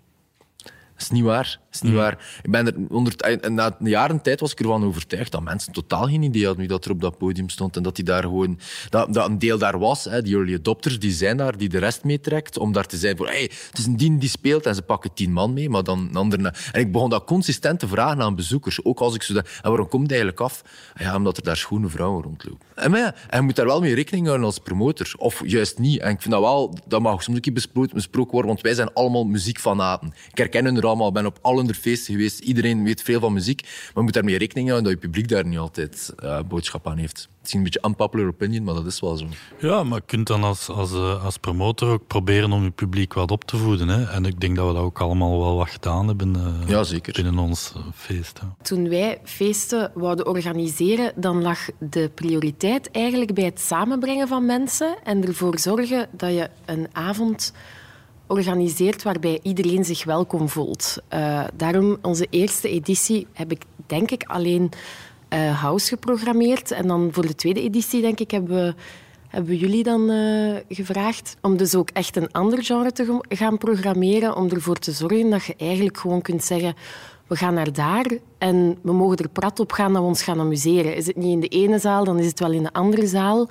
Dat 0.97 1.06
is 1.06 1.10
niet 1.10 1.23
waar. 1.23 1.60
Is 1.83 1.89
niet 1.89 1.97
waar. 1.97 2.39
Ik 2.43 2.51
ben 2.51 2.67
er 2.67 2.73
onder, 2.89 3.39
na 3.51 3.75
een 3.79 3.89
jaren 3.89 4.21
tijd 4.21 4.39
was 4.39 4.51
ik 4.51 4.59
ervan 4.59 4.83
overtuigd 4.83 5.31
dat 5.31 5.41
mensen 5.41 5.73
totaal 5.73 6.05
geen 6.05 6.23
idee 6.23 6.45
hadden 6.45 6.59
wie 6.59 6.69
dat 6.69 6.85
er 6.85 6.91
op 6.91 7.01
dat 7.01 7.17
podium 7.17 7.49
stond. 7.49 7.75
En 7.75 7.83
dat, 7.83 7.95
die 7.95 8.05
daar 8.05 8.23
gewoon, 8.23 8.59
dat, 8.89 9.13
dat 9.13 9.27
een 9.27 9.39
deel 9.39 9.57
daar 9.57 9.79
was. 9.79 10.03
Hè. 10.03 10.21
Die 10.21 10.35
early 10.35 10.53
adopters 10.53 10.99
die 10.99 11.11
zijn 11.11 11.37
daar, 11.37 11.57
die 11.57 11.69
de 11.69 11.77
rest 11.77 12.03
meetrekt. 12.03 12.57
Om 12.57 12.71
daar 12.71 12.85
te 12.85 12.97
zijn 12.97 13.17
voor, 13.17 13.27
hey, 13.27 13.51
het 13.69 13.77
is 13.77 13.85
een 13.85 13.97
dien 13.97 14.19
die 14.19 14.29
speelt 14.29 14.65
en 14.65 14.75
ze 14.75 14.81
pakken 14.81 15.13
tien 15.13 15.31
man 15.31 15.53
mee. 15.53 15.69
Maar 15.69 15.83
dan 15.83 15.99
een 15.99 16.15
andere. 16.15 16.53
En 16.71 16.81
ik 16.81 16.91
begon 16.91 17.09
dat 17.09 17.23
consistent 17.23 17.79
te 17.79 17.87
vragen 17.87 18.21
aan 18.21 18.35
bezoekers. 18.35 18.85
Ook 18.85 18.99
als 18.99 19.15
ik 19.15 19.23
zo 19.23 19.33
dacht, 19.33 19.59
en 19.61 19.69
waarom 19.69 19.87
komt 19.87 20.01
het 20.01 20.11
eigenlijk 20.11 20.41
af? 20.41 20.61
Ja, 20.95 21.15
omdat 21.15 21.37
er 21.37 21.43
daar 21.43 21.57
schone 21.57 21.87
vrouwen 21.87 22.23
rondlopen. 22.23 22.67
En, 22.75 22.91
maar 22.91 22.99
ja, 22.99 23.15
en 23.29 23.39
je 23.39 23.45
moet 23.45 23.55
daar 23.55 23.65
wel 23.65 23.81
mee 23.81 23.95
rekening 23.95 24.25
houden 24.25 24.45
als 24.45 24.59
promotor. 24.59 25.13
Of 25.17 25.41
juist 25.45 25.79
niet. 25.79 25.99
En 25.99 26.11
ik 26.11 26.21
vind 26.21 26.33
dat 26.33 26.43
wel, 26.43 26.77
dat 26.87 27.01
mag 27.01 27.23
soms 27.23 27.35
een 27.35 27.43
keer 27.43 27.53
besproken, 27.53 28.31
worden. 28.31 28.51
Want 28.51 28.61
wij 28.61 28.73
zijn 28.73 28.93
allemaal 28.93 29.23
muziekfanaten. 29.23 30.13
Ik 30.31 30.37
herken 30.37 30.65
hun 30.65 30.77
er 30.77 30.85
allemaal. 30.85 31.11
Ben 31.11 31.25
op 31.25 31.39
alle 31.41 31.63
feesten 31.73 32.13
geweest. 32.13 32.39
Iedereen 32.39 32.84
weet 32.84 33.01
veel 33.01 33.19
van 33.19 33.34
muziek. 33.34 33.62
Maar 33.62 33.91
je 33.93 34.01
moet 34.01 34.13
daarmee 34.13 34.38
rekening 34.38 34.69
houden 34.69 34.91
dat 34.91 35.01
je 35.01 35.08
publiek 35.08 35.27
daar 35.27 35.45
niet 35.45 35.58
altijd 35.58 36.13
uh, 36.23 36.39
boodschap 36.47 36.88
aan 36.88 36.97
heeft. 36.97 37.30
Het 37.38 37.47
is 37.47 37.53
een 37.53 37.63
beetje 37.63 37.88
unpopular 37.88 38.27
opinion, 38.27 38.63
maar 38.63 38.73
dat 38.73 38.86
is 38.86 38.99
wel 38.99 39.17
zo. 39.17 39.25
Ja, 39.60 39.84
maar 39.84 39.97
je 39.97 40.03
kunt 40.06 40.27
dan 40.27 40.43
als, 40.43 40.69
als, 40.69 40.91
eh, 40.91 41.25
als 41.25 41.38
promotor 41.38 41.89
ook 41.89 42.08
proberen 42.08 42.51
om 42.51 42.63
je 42.63 42.69
publiek 42.69 43.13
wat 43.13 43.32
op 43.32 43.43
te 43.43 43.58
voeden. 43.58 43.88
Hè? 43.88 44.03
En 44.03 44.25
ik 44.25 44.39
denk 44.39 44.56
dat 44.56 44.67
we 44.67 44.73
dat 44.73 44.84
ook 44.84 45.01
allemaal 45.01 45.39
wel 45.39 45.56
wat 45.56 45.69
gedaan 45.69 46.08
hebben 46.08 46.36
uh, 46.36 46.69
ja, 46.69 46.84
zeker. 46.84 47.13
binnen 47.13 47.38
ons 47.38 47.73
feest. 47.95 48.39
Hè. 48.39 48.45
Toen 48.62 48.89
wij 48.89 49.19
feesten 49.23 49.91
wouden 49.93 50.27
organiseren, 50.27 51.12
dan 51.15 51.41
lag 51.41 51.60
de 51.80 52.12
prioriteit 52.13 52.91
eigenlijk 52.91 53.34
bij 53.34 53.45
het 53.45 53.60
samenbrengen 53.60 54.27
van 54.27 54.45
mensen 54.45 54.97
en 55.03 55.25
ervoor 55.25 55.60
zorgen 55.60 56.08
dat 56.12 56.34
je 56.34 56.49
een 56.65 56.88
avond 56.91 57.53
organiseert 58.27 59.03
waarbij 59.03 59.39
iedereen 59.41 59.85
zich 59.85 60.03
welkom 60.03 60.49
voelt. 60.49 60.97
Uh, 61.13 61.43
daarom 61.53 61.97
onze 62.01 62.27
eerste 62.29 62.69
editie 62.69 63.27
heb 63.33 63.51
ik 63.51 63.61
denk 63.85 64.11
ik 64.11 64.23
alleen 64.23 64.71
uh, 65.33 65.61
house 65.61 65.87
geprogrammeerd. 65.87 66.71
En 66.71 66.87
dan 66.87 67.09
voor 67.11 67.27
de 67.27 67.35
tweede 67.35 67.61
editie 67.61 68.01
denk 68.01 68.19
ik 68.19 68.31
hebben 68.31 68.55
we 68.55 68.73
hebben 69.27 69.49
we 69.49 69.57
jullie 69.57 69.83
dan 69.83 70.09
eh, 70.09 70.55
gevraagd 70.69 71.37
om 71.41 71.57
dus 71.57 71.75
ook 71.75 71.89
echt 71.89 72.15
een 72.15 72.31
ander 72.31 72.63
genre 72.63 72.91
te 72.91 73.19
gaan 73.29 73.57
programmeren, 73.57 74.35
om 74.35 74.49
ervoor 74.49 74.75
te 74.75 74.91
zorgen 74.91 75.29
dat 75.29 75.45
je 75.45 75.55
eigenlijk 75.57 75.97
gewoon 75.97 76.21
kunt 76.21 76.43
zeggen 76.43 76.75
we 77.27 77.35
gaan 77.35 77.53
naar 77.53 77.73
daar 77.73 78.05
en 78.37 78.77
we 78.81 78.93
mogen 78.93 79.17
er 79.17 79.29
prat 79.29 79.59
op 79.59 79.71
gaan 79.71 79.93
dat 79.93 80.01
we 80.01 80.07
ons 80.07 80.23
gaan 80.23 80.39
amuseren. 80.39 80.95
Is 80.95 81.07
het 81.07 81.15
niet 81.15 81.33
in 81.33 81.39
de 81.39 81.47
ene 81.47 81.79
zaal, 81.79 82.03
dan 82.03 82.19
is 82.19 82.25
het 82.25 82.39
wel 82.39 82.51
in 82.51 82.63
de 82.63 82.73
andere 82.73 83.07
zaal. 83.07 83.49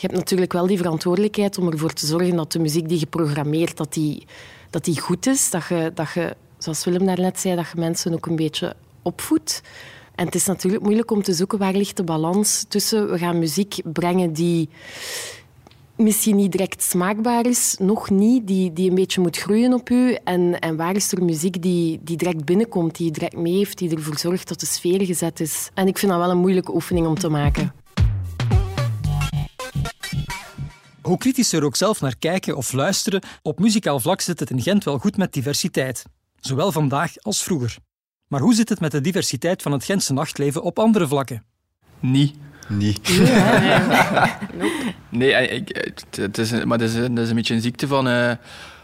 Je 0.00 0.06
hebt 0.06 0.18
natuurlijk 0.18 0.52
wel 0.52 0.66
die 0.66 0.76
verantwoordelijkheid 0.76 1.58
om 1.58 1.70
ervoor 1.70 1.92
te 1.92 2.06
zorgen 2.06 2.36
dat 2.36 2.52
de 2.52 2.58
muziek 2.58 2.88
die 2.88 2.98
je 2.98 3.06
programmeert, 3.06 3.76
dat 3.76 3.92
die, 3.92 4.26
dat 4.70 4.84
die 4.84 5.00
goed 5.00 5.26
is. 5.26 5.50
Dat 5.50 5.66
je, 5.68 5.90
dat 5.94 6.12
je, 6.12 6.36
zoals 6.58 6.84
Willem 6.84 7.06
daarnet 7.06 7.40
zei, 7.40 7.56
dat 7.56 7.66
je 7.74 7.80
mensen 7.80 8.14
ook 8.14 8.26
een 8.26 8.36
beetje 8.36 8.74
opvoedt. 9.02 9.62
En 10.14 10.26
het 10.26 10.34
is 10.34 10.46
natuurlijk 10.46 10.82
moeilijk 10.82 11.10
om 11.10 11.22
te 11.22 11.32
zoeken 11.32 11.58
waar 11.58 11.72
ligt 11.72 11.96
de 11.96 12.04
balans 12.04 12.64
tussen 12.68 13.10
we 13.10 13.18
gaan 13.18 13.38
muziek 13.38 13.76
brengen 13.84 14.32
die 14.32 14.68
misschien 15.96 16.36
niet 16.36 16.52
direct 16.52 16.82
smaakbaar 16.82 17.46
is, 17.46 17.76
nog 17.78 18.10
niet, 18.10 18.46
die, 18.46 18.72
die 18.72 18.88
een 18.88 18.94
beetje 18.94 19.20
moet 19.20 19.36
groeien 19.36 19.72
op 19.72 19.90
u. 19.90 20.16
En, 20.24 20.60
en 20.60 20.76
waar 20.76 20.96
is 20.96 21.12
er 21.12 21.24
muziek 21.24 21.62
die, 21.62 22.00
die 22.02 22.16
direct 22.16 22.44
binnenkomt, 22.44 22.96
die 22.96 23.10
direct 23.10 23.36
mee 23.36 23.56
heeft, 23.56 23.78
die 23.78 23.94
ervoor 23.94 24.18
zorgt 24.18 24.48
dat 24.48 24.60
de 24.60 24.66
sfeer 24.66 25.04
gezet 25.04 25.40
is. 25.40 25.70
En 25.74 25.86
ik 25.86 25.98
vind 25.98 26.12
dat 26.12 26.20
wel 26.20 26.30
een 26.30 26.38
moeilijke 26.38 26.74
oefening 26.74 27.06
om 27.06 27.18
te 27.18 27.28
maken. 27.28 27.79
Hoe 31.10 31.18
kritisch 31.18 31.52
er 31.52 31.64
ook 31.64 31.76
zelf 31.76 32.00
naar 32.00 32.16
kijken 32.18 32.56
of 32.56 32.72
luisteren, 32.72 33.22
op 33.42 33.58
muzikaal 33.58 34.00
vlak 34.00 34.20
zit 34.20 34.40
het 34.40 34.50
in 34.50 34.62
Gent 34.62 34.84
wel 34.84 34.98
goed 34.98 35.16
met 35.16 35.32
diversiteit. 35.32 36.04
Zowel 36.40 36.72
vandaag 36.72 37.12
als 37.18 37.42
vroeger. 37.42 37.76
Maar 38.26 38.40
hoe 38.40 38.54
zit 38.54 38.68
het 38.68 38.80
met 38.80 38.90
de 38.90 39.00
diversiteit 39.00 39.62
van 39.62 39.72
het 39.72 39.84
Gentse 39.84 40.12
nachtleven 40.12 40.62
op 40.62 40.78
andere 40.78 41.08
vlakken? 41.08 41.44
Niet. 42.00 42.36
Niet. 42.68 43.08
nee, 45.08 45.48
ik, 45.48 45.94
het 46.10 46.38
is, 46.38 46.64
maar 46.64 46.78
het 46.78 46.88
is, 46.90 46.94
het 46.94 47.18
is 47.18 47.28
een 47.28 47.34
beetje 47.34 47.54
een 47.54 47.60
ziekte 47.60 47.86
van, 47.86 48.08
uh, 48.08 48.32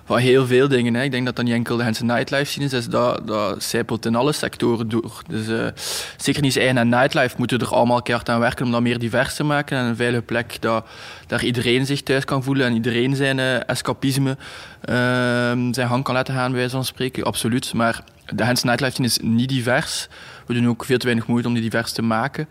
van 0.06 0.18
heel 0.18 0.46
veel 0.46 0.68
dingen. 0.68 0.94
Hè. 0.94 1.02
Ik 1.02 1.10
denk 1.10 1.24
dat 1.26 1.36
dat 1.36 1.44
niet 1.44 1.54
enkel 1.54 1.76
de 1.76 1.82
Gentse 1.82 2.04
nightlife 2.04 2.52
zien 2.52 2.64
is, 2.64 2.70
dus 2.70 2.86
dat, 2.86 3.26
dat 3.26 3.62
zijpelt 3.62 4.06
in 4.06 4.14
alle 4.14 4.32
sectoren 4.32 4.88
door. 4.88 5.22
Dus 5.28 5.48
uh, 5.48 5.66
zeker 6.16 6.42
niet 6.42 6.56
eigen 6.56 6.78
en 6.78 6.88
nightlife 6.88 7.34
moeten 7.38 7.58
er 7.58 7.74
allemaal 7.74 8.02
keihard 8.02 8.28
aan 8.28 8.40
werken 8.40 8.64
om 8.64 8.72
dat 8.72 8.82
meer 8.82 8.98
divers 8.98 9.34
te 9.34 9.44
maken 9.44 9.78
en 9.78 9.84
een 9.84 9.96
veilige 9.96 10.22
plek 10.22 10.56
dat 10.60 10.86
daar 11.26 11.44
iedereen 11.44 11.86
zich 11.86 12.02
thuis 12.02 12.24
kan 12.24 12.42
voelen 12.42 12.66
en 12.66 12.74
iedereen 12.74 13.16
zijn 13.16 13.38
uh, 13.38 13.68
escapisme 13.68 14.36
zijn 15.70 15.88
gang 15.88 16.04
kan 16.04 16.14
laten 16.14 16.34
gaan, 16.34 16.50
bij 16.50 16.58
wijze 16.58 16.74
van 16.74 16.84
spreken. 16.84 17.24
Absoluut. 17.24 17.74
Maar 17.74 18.04
de 18.34 18.44
Gentse 18.44 18.66
nightlife 18.66 18.92
scene 18.92 19.08
is 19.08 19.18
niet 19.22 19.48
divers. 19.48 20.08
We 20.46 20.54
doen 20.54 20.68
ook 20.68 20.84
veel 20.84 20.98
te 20.98 21.04
weinig 21.04 21.26
moeite 21.26 21.48
om 21.48 21.54
die 21.54 21.62
divers 21.62 21.92
te 21.92 22.02
maken. 22.02 22.48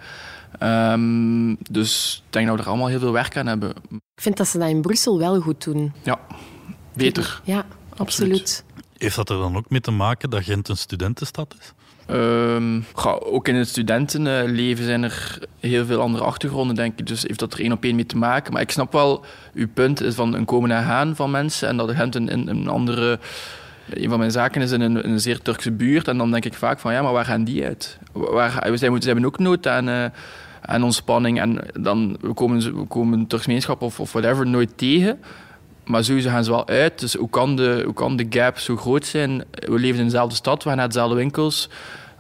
Um, 0.64 1.58
dus 1.70 2.24
ik 2.26 2.34
denk 2.34 2.48
dat 2.48 2.56
we 2.56 2.62
er 2.62 2.68
allemaal 2.68 2.88
heel 2.88 3.00
veel 3.00 3.12
werk 3.12 3.38
aan 3.38 3.48
hebben. 3.48 3.70
Ik 3.90 4.22
vind 4.22 4.38
dat 4.38 4.48
ze 4.48 4.58
dat 4.58 4.70
in 4.70 4.82
Brussel 4.82 5.18
wel 5.18 5.40
goed 5.40 5.64
doen. 5.64 5.94
Ja, 6.04 6.20
beter. 6.96 7.42
Ja, 7.44 7.66
absoluut. 7.98 8.64
Heeft 8.98 9.16
dat 9.16 9.30
er 9.30 9.38
dan 9.38 9.56
ook 9.56 9.70
mee 9.70 9.82
te 9.82 9.92
maken 9.92 10.30
dat 10.30 10.44
Gent 10.44 10.68
een 10.68 10.78
studentenstad 10.78 11.56
is? 11.60 11.74
Um, 12.12 12.86
ook 13.24 13.48
in 13.48 13.56
het 13.56 13.68
studentenleven 13.68 14.86
zijn 14.86 15.04
er 15.04 15.40
heel 15.60 15.86
veel 15.86 16.02
andere 16.02 16.24
achtergronden, 16.24 16.76
denk 16.76 17.00
ik. 17.00 17.08
Dus 17.08 17.22
heeft 17.22 17.40
dat 17.40 17.54
er 17.54 17.60
één 17.60 17.72
op 17.72 17.84
één 17.84 17.96
mee 17.96 18.06
te 18.06 18.18
maken. 18.18 18.54
Maar 18.54 18.62
ik 18.62 18.72
snap 18.72 18.92
wel, 18.92 19.26
uw 19.54 19.68
punt 19.74 20.02
is 20.02 20.16
van 20.16 20.34
een 20.34 20.46
komen 20.46 20.72
en 20.72 20.84
gaan 20.84 21.16
van 21.16 21.32
mensen 21.32 21.68
en 21.68 21.78
dat 21.78 21.92
Gent 21.92 22.16
een, 22.16 22.34
een, 22.34 22.48
een 22.48 22.68
andere 22.68 23.20
een 23.90 24.10
van 24.10 24.20
mijn 24.20 24.32
zaken 24.32 24.62
is 24.62 24.72
in 24.72 24.82
een, 24.82 25.10
een, 25.10 25.20
zeer 25.20 25.42
Turkse 25.42 25.72
buurt. 25.72 26.08
En 26.08 26.18
dan 26.18 26.32
denk 26.32 26.46
ik 26.46 26.54
vaak 26.54 26.80
van, 26.80 26.94
ja, 26.94 27.02
maar 27.02 27.14
waar 27.14 27.26
gaan 27.26 27.44
die 27.44 27.66
uit? 27.66 27.98
Waar, 28.12 28.52
zij, 28.74 28.90
moeten, 28.90 29.10
hebben 29.10 29.26
ook 29.26 29.40
nood 29.40 29.68
aan, 29.68 29.90
uh, 29.90 30.06
aan 30.62 30.84
ontspanning. 30.84 31.40
En 31.40 31.60
dan, 31.80 32.18
we 32.22 32.34
komen, 32.34 32.80
we 32.80 32.86
komen 32.86 33.28
Turks 33.28 33.46
gemeenschap 33.46 33.82
of, 33.82 34.00
of 34.00 34.12
whatever 34.12 34.48
nooit 34.48 34.78
tegen. 34.78 35.20
Maar 35.86 36.04
sowieso 36.04 36.30
gaan 36.30 36.44
ze 36.44 36.52
wel 36.52 36.68
uit. 36.68 37.00
Dus 37.00 37.14
hoe 37.14 37.30
kan, 37.30 37.56
de, 37.56 37.82
hoe 37.86 37.94
kan 37.94 38.16
de 38.16 38.26
gap 38.30 38.60
zo 38.60 38.76
groot 38.76 39.06
zijn? 39.06 39.44
We 39.52 39.80
leven 39.80 40.00
in 40.00 40.06
dezelfde 40.06 40.36
stad, 40.36 40.64
we 40.64 40.70
gaan 40.70 40.78
naar 40.78 40.88
dezelfde 40.88 41.16
winkels. 41.16 41.70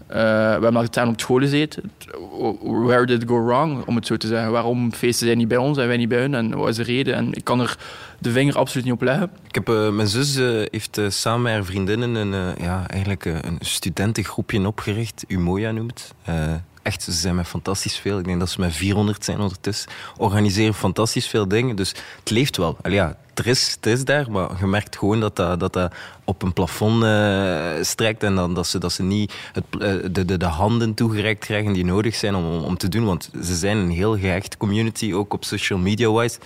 Uh, 0.10 0.15
we 0.15 0.19
hebben 0.19 0.75
altijd 0.75 0.93
samen 0.93 1.13
op 1.13 1.19
school 1.19 1.39
gezeten. 1.39 1.91
Where 2.62 3.06
did 3.06 3.21
it 3.21 3.28
go 3.28 3.45
wrong, 3.45 3.86
om 3.86 3.95
het 3.95 4.08
zo 4.08 4.17
te 4.17 4.28
zeggen? 4.28 4.51
Waarom 4.51 4.93
feesten 4.93 5.28
zij 5.28 5.36
niet 5.36 5.47
bij 5.47 5.58
ons 5.58 5.78
en 5.78 5.88
wij 5.88 5.97
niet 5.97 6.10
bij 6.10 6.19
hun? 6.19 6.34
En 6.34 6.58
wat 6.58 6.69
is 6.69 6.75
de 6.75 6.84
reden? 6.84 7.15
En 7.15 7.34
ik 7.34 7.43
kan 7.43 7.62
er 7.62 7.78
de 8.19 8.32
vinger 8.32 8.58
absoluut 8.58 8.86
niet 8.86 8.93
op 8.93 9.01
leggen. 9.01 9.32
Ik 9.47 9.56
heb, 9.56 9.69
uh, 9.69 9.89
mijn 9.89 10.08
zus 10.08 10.38
uh, 10.38 10.65
heeft 10.71 10.99
samen 11.08 11.41
met 11.41 11.51
haar 11.51 11.65
vriendinnen 11.65 12.15
een, 12.15 12.56
ja, 12.62 12.88
eigenlijk, 12.88 13.25
een 13.25 13.58
studentengroepje 13.60 14.67
opgericht. 14.67 15.23
Umoja 15.28 15.71
noemt 15.71 16.13
echt, 16.86 17.04
ze 17.04 17.12
zijn 17.12 17.36
met 17.36 17.48
fantastisch 17.48 17.98
veel. 17.98 18.19
Ik 18.19 18.26
denk 18.26 18.39
dat 18.39 18.50
ze 18.50 18.60
met 18.60 18.74
400 18.74 19.26
zijn 19.26 19.39
ondertussen. 19.39 19.91
Organiseren 20.17 20.74
fantastisch 20.74 21.28
veel 21.28 21.48
dingen. 21.48 21.76
Dus 21.76 21.89
het 22.19 22.30
leeft 22.30 22.58
wel. 22.58 22.78
Allee, 22.82 22.98
ja, 22.98 23.17
er 23.34 23.48
is, 23.48 23.71
het 23.76 23.86
is 23.86 24.06
daar, 24.06 24.32
maar 24.32 24.50
je 24.60 24.65
merkt 24.65 24.98
gewoon 24.98 25.19
dat 25.19 25.36
dat, 25.36 25.60
dat, 25.60 25.74
dat 25.74 25.93
op 26.24 26.41
een 26.41 26.54
plafond 26.54 27.04
uh, 27.04 27.71
strijkt 27.82 28.24
en 28.24 28.36
dan, 28.36 28.54
dat, 28.54 28.67
ze, 28.67 28.78
dat 28.78 28.91
ze 28.91 29.04
niet 29.04 29.34
het, 29.54 29.63
uh, 29.71 29.80
de, 30.12 30.26
de, 30.26 30.38
de 30.38 30.45
handen 30.45 30.93
toegereikt 30.93 31.45
krijgen 31.45 31.74
die 31.74 31.86
nodig 31.86 32.15
zijn 32.15 32.36
om, 32.36 32.63
om 32.63 32.78
te 32.78 32.89
doen. 32.89 33.06
Want 33.06 33.30
ze 33.43 33.56
zijn 33.56 33.78
een 33.78 33.91
heel 33.91 34.17
gehechte 34.17 34.58
community, 34.58 35.13
ook 35.13 35.34
op 35.34 35.43
social 35.43 35.80
media-wise. 35.80 36.39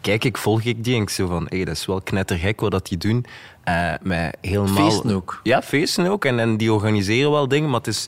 Kijk, 0.00 0.24
ik 0.24 0.36
volg 0.36 0.62
ik 0.62 0.84
die 0.84 0.94
en 0.94 1.02
ik 1.02 1.10
zo 1.10 1.26
van, 1.26 1.46
hey, 1.48 1.64
dat 1.64 1.76
is 1.76 1.86
wel 1.86 2.00
knettergek 2.00 2.60
wat 2.60 2.70
dat 2.70 2.86
die 2.86 2.98
doen. 2.98 3.26
Uh, 3.68 3.92
met 4.02 4.36
helemaal... 4.40 4.90
Feesten 4.90 5.14
ook. 5.14 5.40
Ja, 5.42 5.62
feesten 5.62 6.06
ook. 6.06 6.24
En, 6.24 6.38
en 6.38 6.56
die 6.56 6.72
organiseren 6.72 7.30
wel 7.30 7.48
dingen, 7.48 7.70
maar 7.70 7.78
het 7.78 7.88
is 7.88 8.06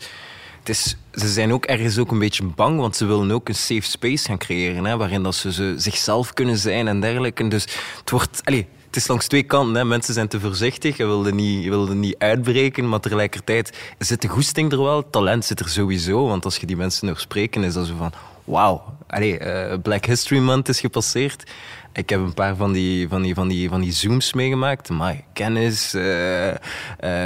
ze 0.74 1.28
zijn 1.28 1.52
ook 1.52 1.64
ergens 1.64 1.98
ook 1.98 2.10
een 2.10 2.18
beetje 2.18 2.44
bang, 2.44 2.80
want 2.80 2.96
ze 2.96 3.06
willen 3.06 3.30
ook 3.30 3.48
een 3.48 3.54
safe 3.54 3.82
space 3.82 4.26
gaan 4.26 4.38
creëren, 4.38 4.84
hè, 4.84 4.96
waarin 4.96 5.22
dat 5.22 5.34
ze, 5.34 5.52
ze 5.52 5.74
zichzelf 5.76 6.32
kunnen 6.32 6.56
zijn 6.56 6.88
en 6.88 7.00
dergelijke. 7.00 7.48
Dus 7.48 7.62
het 8.00 8.10
wordt... 8.10 8.40
Allez, 8.44 8.64
het 8.86 8.96
is 8.96 9.06
langs 9.06 9.26
twee 9.26 9.42
kanten. 9.42 9.74
Hè. 9.74 9.84
Mensen 9.84 10.14
zijn 10.14 10.28
te 10.28 10.40
voorzichtig, 10.40 10.96
je 10.96 11.06
wilde 11.06 11.32
niet, 11.32 11.64
je 11.64 11.70
wilde 11.70 11.94
niet 11.94 12.18
uitbreken, 12.18 12.88
maar 12.88 13.00
tegelijkertijd 13.00 13.78
zit 13.98 14.22
de 14.22 14.28
goesting 14.28 14.72
er 14.72 14.82
wel. 14.82 15.10
Talent 15.10 15.44
zit 15.44 15.60
er 15.60 15.68
sowieso, 15.68 16.26
want 16.26 16.44
als 16.44 16.56
je 16.56 16.66
die 16.66 16.76
mensen 16.76 17.06
nog 17.06 17.20
spreken, 17.20 17.64
is 17.64 17.74
dat 17.74 17.86
zo 17.86 17.94
van... 17.96 18.12
Wauw, 18.44 18.82
uh, 19.18 19.74
Black 19.82 20.04
History 20.04 20.40
Month 20.40 20.68
is 20.68 20.80
gepasseerd. 20.80 21.50
Ik 21.98 22.08
heb 22.08 22.20
een 22.20 22.34
paar 22.34 22.56
van 22.56 22.72
die, 22.72 23.08
van 23.08 23.22
die, 23.22 23.34
van 23.34 23.48
die, 23.48 23.68
van 23.68 23.80
die 23.80 23.92
Zooms 23.92 24.32
meegemaakt. 24.32 24.88
Maar 24.88 25.20
kennis, 25.32 25.94
uh, 25.94 26.46
uh, 26.48 26.54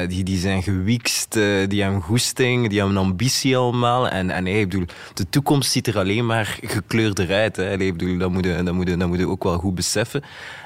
die, 0.08 0.24
die 0.24 0.38
zijn 0.38 0.62
gewiekst, 0.62 1.36
uh, 1.36 1.68
die 1.68 1.82
hebben 1.82 2.00
goesting, 2.00 2.68
die 2.68 2.78
hebben 2.78 2.96
ambitie 2.96 3.56
allemaal. 3.56 4.08
En, 4.08 4.30
en 4.30 4.46
hey, 4.46 4.60
ik 4.60 4.68
bedoel, 4.68 4.86
de 5.14 5.28
toekomst 5.28 5.70
ziet 5.70 5.86
er 5.86 5.98
alleen 5.98 6.26
maar 6.26 6.58
gekleurder 6.62 7.32
uit. 7.32 7.56
Hè. 7.56 7.78
ik 7.78 7.96
bedoel, 7.96 8.18
dat 8.18 8.30
moet 8.30 8.44
je, 8.44 8.62
dat, 8.62 8.74
moet 8.74 8.88
je, 8.88 8.96
dat 8.96 9.08
moet 9.08 9.18
je 9.18 9.28
ook 9.28 9.42
wel 9.42 9.58
goed 9.58 9.74
beseffen. 9.74 10.22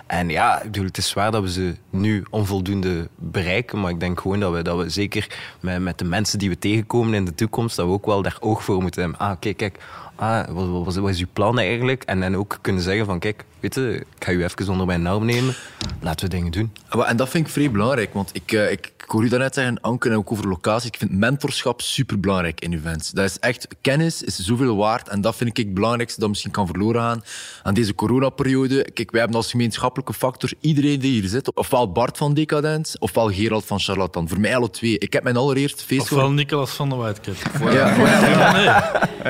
En 0.06 0.28
ja, 0.28 0.62
ik 0.62 0.70
bedoel, 0.70 0.86
het 0.86 0.98
is 0.98 1.08
zwaar 1.08 1.30
dat 1.30 1.42
we 1.42 1.52
ze 1.52 1.74
nu 1.90 2.24
onvoldoende 2.30 3.08
bereiken. 3.16 3.80
Maar 3.80 3.90
ik 3.90 4.00
denk 4.00 4.20
gewoon 4.20 4.40
dat 4.40 4.52
we, 4.52 4.62
dat 4.62 4.78
we 4.78 4.88
zeker 4.88 5.38
met, 5.60 5.80
met 5.80 5.98
de 5.98 6.04
mensen 6.04 6.38
die 6.38 6.48
we 6.48 6.58
tegenkomen 6.58 7.14
in 7.14 7.24
de 7.24 7.34
toekomst, 7.34 7.76
dat 7.76 7.86
we 7.86 7.92
ook 7.92 8.06
wel 8.06 8.22
daar 8.22 8.36
oog 8.40 8.64
voor 8.64 8.82
moeten 8.82 9.00
hebben. 9.00 9.20
Ah, 9.20 9.36
kijk, 9.40 9.56
kijk 9.56 9.78
ah, 10.16 10.48
wat, 10.48 10.68
wat, 10.84 10.94
wat, 10.94 11.10
is 11.10 11.20
uw 11.20 11.26
plan 11.32 11.58
eigenlijk? 11.58 12.02
En 12.02 12.20
dan 12.20 12.36
ook 12.36 12.58
kunnen 12.60 12.82
zeggen 12.82 13.06
van, 13.06 13.18
kijk, 13.18 13.44
weet 13.60 13.74
je, 13.74 14.04
ik 14.16 14.24
ga 14.24 14.32
u 14.32 14.44
even 14.44 14.68
onder 14.68 14.86
mijn 14.86 15.02
naam 15.02 15.24
nemen. 15.24 15.54
Laten 16.00 16.28
we 16.28 16.36
dingen 16.36 16.52
doen. 16.52 16.72
En 17.06 17.16
dat 17.16 17.28
vind 17.28 17.46
ik 17.46 17.52
vrij 17.52 17.70
belangrijk, 17.70 18.14
want 18.14 18.30
ik, 18.32 18.52
eh, 18.52 18.70
ik, 18.70 18.92
ik 19.06 19.12
hoor 19.12 19.24
u 19.24 19.28
daarnet 19.28 19.54
zeggen, 19.54 19.80
Anke, 19.80 20.08
en 20.08 20.16
ook 20.16 20.32
over 20.32 20.48
locatie. 20.48 20.88
Ik 20.88 20.96
vind 20.96 21.12
mentorschap 21.12 21.80
super 21.80 22.20
belangrijk 22.20 22.60
in 22.60 22.72
events. 22.72 23.10
Dat 23.10 23.24
is 23.24 23.38
echt, 23.38 23.68
kennis 23.80 24.22
is 24.22 24.38
zoveel 24.38 24.76
waard. 24.76 25.08
En 25.08 25.20
dat 25.20 25.36
vind 25.36 25.50
ik 25.50 25.56
het 25.56 25.74
belangrijkste 25.74 26.20
dat 26.20 26.28
misschien 26.28 26.50
kan 26.50 26.66
verloren 26.66 27.00
gaan 27.00 27.24
aan 27.62 27.74
deze 27.74 27.94
coronaperiode. 27.94 28.90
Kijk, 28.94 29.10
wij 29.10 29.20
hebben 29.20 29.38
als 29.38 29.50
gemeenschappelijke 29.50 30.12
factor 30.12 30.50
iedereen 30.60 31.00
die 31.00 31.20
hier 31.20 31.28
zit. 31.28 31.54
Ofwel 31.54 31.92
Bart 31.92 32.16
van 32.16 32.34
Decadent, 32.34 32.96
ofwel 32.98 33.30
Gerald 33.30 33.64
van 33.64 33.80
Charlatan. 33.80 34.28
Voor 34.28 34.40
mij 34.40 34.56
alle 34.56 34.70
twee. 34.70 34.98
Ik 34.98 35.12
heb 35.12 35.22
mijn 35.22 35.36
allereerste 35.36 35.84
feest... 35.84 36.00
Ofwel 36.00 36.30
Nicolas 36.30 36.70
van 36.70 36.88
der 36.88 36.98
Whitekip. 36.98 37.36
Ja, 37.60 37.70
ja, 37.70 38.52
nee. 38.52 38.64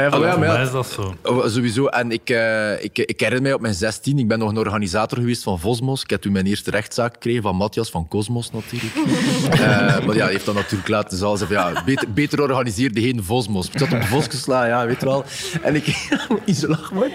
Ja, 0.02 0.10
voor 0.10 0.38
mij 0.38 0.62
is 0.62 0.70
dat 0.70 0.86
zo. 0.86 1.14
Oh, 1.22 1.46
sowieso. 1.46 1.86
En 1.86 2.10
ik, 2.10 2.30
uh, 2.30 2.84
ik, 2.84 2.98
ik 2.98 3.20
herinner 3.20 3.42
mij 3.42 3.52
op 3.52 3.60
mijn 3.60 3.74
16, 3.74 4.15
ik 4.18 4.28
ben 4.28 4.38
nog 4.38 4.50
een 4.50 4.58
organisator 4.58 5.18
geweest 5.18 5.42
van 5.42 5.60
Vosmos. 5.60 6.02
Ik 6.02 6.10
heb 6.10 6.20
toen 6.20 6.32
mijn 6.32 6.46
eerste 6.46 6.70
rechtszaak 6.70 7.12
gekregen 7.12 7.42
van 7.42 7.56
Matthias 7.56 7.90
van 7.90 8.08
Cosmos 8.08 8.50
natuurlijk. 8.50 8.94
uh, 8.94 9.58
maar 10.06 10.14
ja, 10.14 10.22
hij 10.22 10.32
heeft 10.32 10.44
dat 10.44 10.54
natuurlijk 10.54 10.88
laten 10.88 11.18
zal 11.18 11.36
van 11.36 11.48
ja, 11.48 11.82
beter, 11.84 12.12
beter 12.12 12.42
organiseerde 12.42 13.00
geen 13.00 13.24
Vosmos. 13.24 13.66
Ik 13.66 13.78
zat 13.78 13.92
op 13.92 14.00
de 14.00 14.06
Vos 14.06 14.26
geslagen, 14.26 14.68
ja, 14.68 14.86
weet 14.86 15.00
je 15.00 15.06
wel. 15.06 15.24
En 15.62 15.74
ik... 15.74 15.84
zo 16.54 16.68
lachen, 16.68 16.96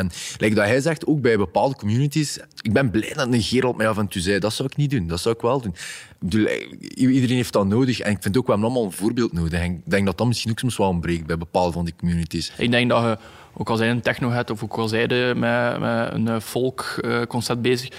En 0.00 0.10
like 0.38 0.54
dat 0.54 0.64
hij 0.64 0.80
zegt, 0.80 1.06
ook 1.06 1.20
bij 1.20 1.36
bepaalde 1.36 1.76
communities... 1.76 2.38
Ik 2.62 2.72
ben 2.72 2.90
blij 2.90 3.12
dat 3.14 3.32
een 3.32 3.42
Gerald 3.42 3.76
mij 3.76 3.88
af 3.88 3.98
en 3.98 4.08
toe 4.08 4.22
zei, 4.22 4.38
dat 4.38 4.52
zou 4.52 4.68
ik 4.70 4.76
niet 4.76 4.90
doen, 4.90 5.06
dat 5.06 5.20
zou 5.20 5.34
ik 5.34 5.40
wel 5.40 5.60
doen. 5.60 5.74
Bedoel, 6.18 6.48
iedereen 6.94 7.36
heeft 7.36 7.52
dat 7.52 7.66
nodig 7.66 8.00
en 8.00 8.10
ik 8.10 8.22
vind 8.22 8.36
ook 8.36 8.46
wel 8.46 8.56
allemaal 8.56 8.84
een 8.84 8.92
voorbeeld 8.92 9.32
nodig. 9.32 9.60
En 9.60 9.72
ik 9.72 9.80
denk 9.84 10.06
dat 10.06 10.18
dat 10.18 10.26
misschien 10.26 10.50
ook 10.50 10.58
soms 10.58 10.76
wel 10.76 10.88
ontbreekt 10.88 11.26
bij 11.26 11.38
bepaalde 11.38 11.72
van 11.72 11.84
die 11.84 11.94
communities. 11.98 12.52
Ik 12.56 12.70
denk 12.70 12.88
dat 12.90 13.02
je, 13.02 13.18
ook 13.54 13.70
al 13.70 13.76
zijn 13.76 13.90
een 13.90 14.02
techno 14.02 14.42
of 14.52 14.62
ook 14.62 14.76
al 14.76 14.88
zijde 14.88 15.32
met, 15.36 15.78
met 15.80 16.12
een 16.12 16.40
folk 16.40 17.00
concept 17.28 17.62
bezig, 17.62 17.90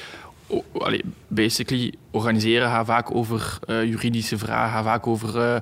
basically, 1.27 1.93
organiseren 2.11 2.69
gaat 2.69 2.85
vaak 2.85 3.15
over 3.15 3.59
uh, 3.67 3.83
juridische 3.83 4.37
vragen, 4.37 4.73
gaat 4.73 4.83
vaak 4.83 5.07
over 5.07 5.35
uh, 5.35 5.55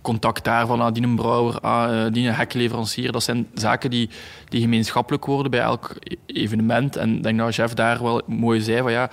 contact 0.00 0.44
daarvan 0.44 0.82
aan 0.82 0.92
die 0.92 1.02
een 1.02 1.16
brouwer, 1.16 1.60
aan 1.60 1.94
uh, 1.94 2.12
die 2.12 2.28
een 2.28 2.34
hekleverancier. 2.34 3.12
Dat 3.12 3.22
zijn 3.22 3.46
zaken 3.54 3.90
die, 3.90 4.10
die 4.48 4.60
gemeenschappelijk 4.60 5.24
worden 5.24 5.50
bij 5.50 5.60
elk 5.60 5.90
e-, 5.98 6.14
evenement. 6.26 6.96
En 6.96 7.16
ik 7.16 7.22
denk 7.22 7.38
dat 7.38 7.54
chef 7.54 7.74
daar 7.74 8.02
wel 8.02 8.22
mooi 8.26 8.60
zei 8.60 8.82
van 8.82 8.92
ja, 8.92 9.10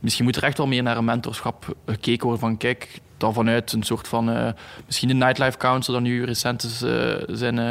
misschien 0.00 0.24
moet 0.24 0.36
er 0.36 0.42
echt 0.42 0.58
wel 0.58 0.66
meer 0.66 0.82
naar 0.82 0.96
een 0.96 1.04
mentorschap 1.04 1.76
gekeken 1.86 2.22
worden 2.22 2.40
van 2.40 2.56
kijk, 2.56 3.00
dan 3.16 3.32
vanuit 3.32 3.72
een 3.72 3.82
soort 3.82 4.08
van, 4.08 4.30
uh, 4.30 4.48
misschien 4.86 5.08
de 5.08 5.14
Nightlife 5.14 5.58
Council, 5.58 5.92
dat 5.92 6.02
nu 6.02 6.24
recent 6.24 6.62
is, 6.62 6.82
uh, 6.82 7.14
zijn, 7.26 7.56
uh, 7.56 7.70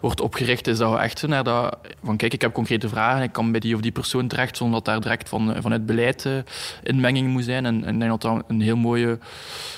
wordt 0.00 0.20
opgericht, 0.20 0.66
is 0.66 0.78
dat 0.78 0.92
we 0.92 0.98
echt 0.98 1.26
naar 1.26 1.44
dat, 1.44 1.76
van 2.02 2.16
kijk, 2.16 2.32
ik 2.32 2.40
heb 2.40 2.52
concrete 2.52 2.88
vragen, 2.88 3.22
ik 3.22 3.32
kan 3.32 3.50
bij 3.50 3.60
die 3.60 3.74
of 3.74 3.80
die 3.80 3.92
persoon 3.92 4.28
terecht, 4.28 4.56
zonder 4.56 4.76
dat 4.76 4.84
daar 4.84 5.00
direct 5.00 5.28
van, 5.28 5.56
vanuit 5.60 5.86
beleid 5.86 6.28
inmenging 6.82 7.28
moet 7.28 7.44
zijn. 7.44 7.66
En, 7.66 7.84
en, 7.84 7.94
ik 7.94 7.98
denk 7.98 8.10
dat 8.10 8.22
dat 8.22 8.44
een 8.48 8.60
heel 8.60 8.76
mooie 8.76 9.18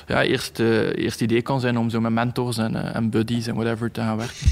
ja, 0.07 0.23
eerste, 0.23 0.97
eerste 0.97 1.25
idee 1.25 1.43
kan 1.43 1.61
zijn 1.61 1.79
om 1.79 1.91
zo 1.91 2.01
met 2.01 2.13
mentors 2.13 2.59
en, 2.59 2.95
en 2.95 3.11
buddies 3.11 3.47
en 3.47 3.55
whatever 3.55 3.91
te 3.91 4.01
gaan 4.01 4.17
werken. 4.17 4.47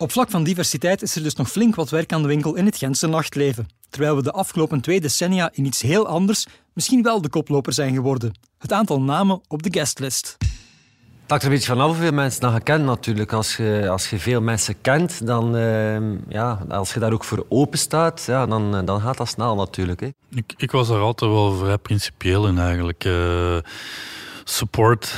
Op 0.00 0.12
vlak 0.12 0.30
van 0.30 0.44
diversiteit 0.44 1.02
is 1.02 1.16
er 1.16 1.22
dus 1.22 1.34
nog 1.34 1.50
flink 1.50 1.74
wat 1.74 1.90
werk 1.90 2.12
aan 2.12 2.22
de 2.22 2.28
winkel 2.28 2.54
in 2.54 2.64
het 2.64 2.76
Gentse 2.76 3.06
nachtleven. 3.06 3.68
Terwijl 3.90 4.16
we 4.16 4.22
de 4.22 4.32
afgelopen 4.32 4.80
twee 4.80 5.00
decennia 5.00 5.50
in 5.52 5.64
iets 5.64 5.82
heel 5.82 6.06
anders 6.06 6.46
misschien 6.72 7.02
wel 7.02 7.20
de 7.20 7.28
koploper 7.28 7.72
zijn 7.72 7.94
geworden. 7.94 8.32
Het 8.58 8.72
aantal 8.72 9.02
namen 9.02 9.40
op 9.48 9.62
de 9.62 9.72
guestlist. 9.72 10.36
Het 10.38 11.30
hangt 11.30 11.44
er 11.44 11.50
een 11.50 11.56
beetje 11.58 11.72
vanaf 11.72 11.86
hoeveel 11.86 12.12
mensen 12.12 12.40
dan 12.40 12.54
je 12.54 12.60
kent 12.60 12.84
natuurlijk. 12.84 13.32
Als 13.32 13.56
je, 13.56 13.86
als 13.90 14.10
je 14.10 14.18
veel 14.18 14.40
mensen 14.40 14.80
kent, 14.80 15.26
dan, 15.26 15.56
uh, 15.56 15.96
ja, 16.28 16.64
als 16.68 16.94
je 16.94 17.00
daar 17.00 17.12
ook 17.12 17.24
voor 17.24 17.46
open 17.48 17.78
staat, 17.78 18.24
ja, 18.26 18.46
dan, 18.46 18.76
eh, 18.76 18.84
dan 18.84 19.00
gaat 19.00 19.16
dat 19.16 19.28
snel 19.28 19.56
natuurlijk. 19.56 20.00
Hè. 20.00 20.08
Ik, 20.30 20.54
ik 20.56 20.70
was 20.70 20.88
er 20.88 21.00
altijd 21.00 21.30
wel 21.30 21.56
vrij 21.56 21.78
principieel 21.78 22.46
in 22.46 22.58
eigenlijk. 22.58 23.04
Uh, 23.04 23.56
support 24.44 25.14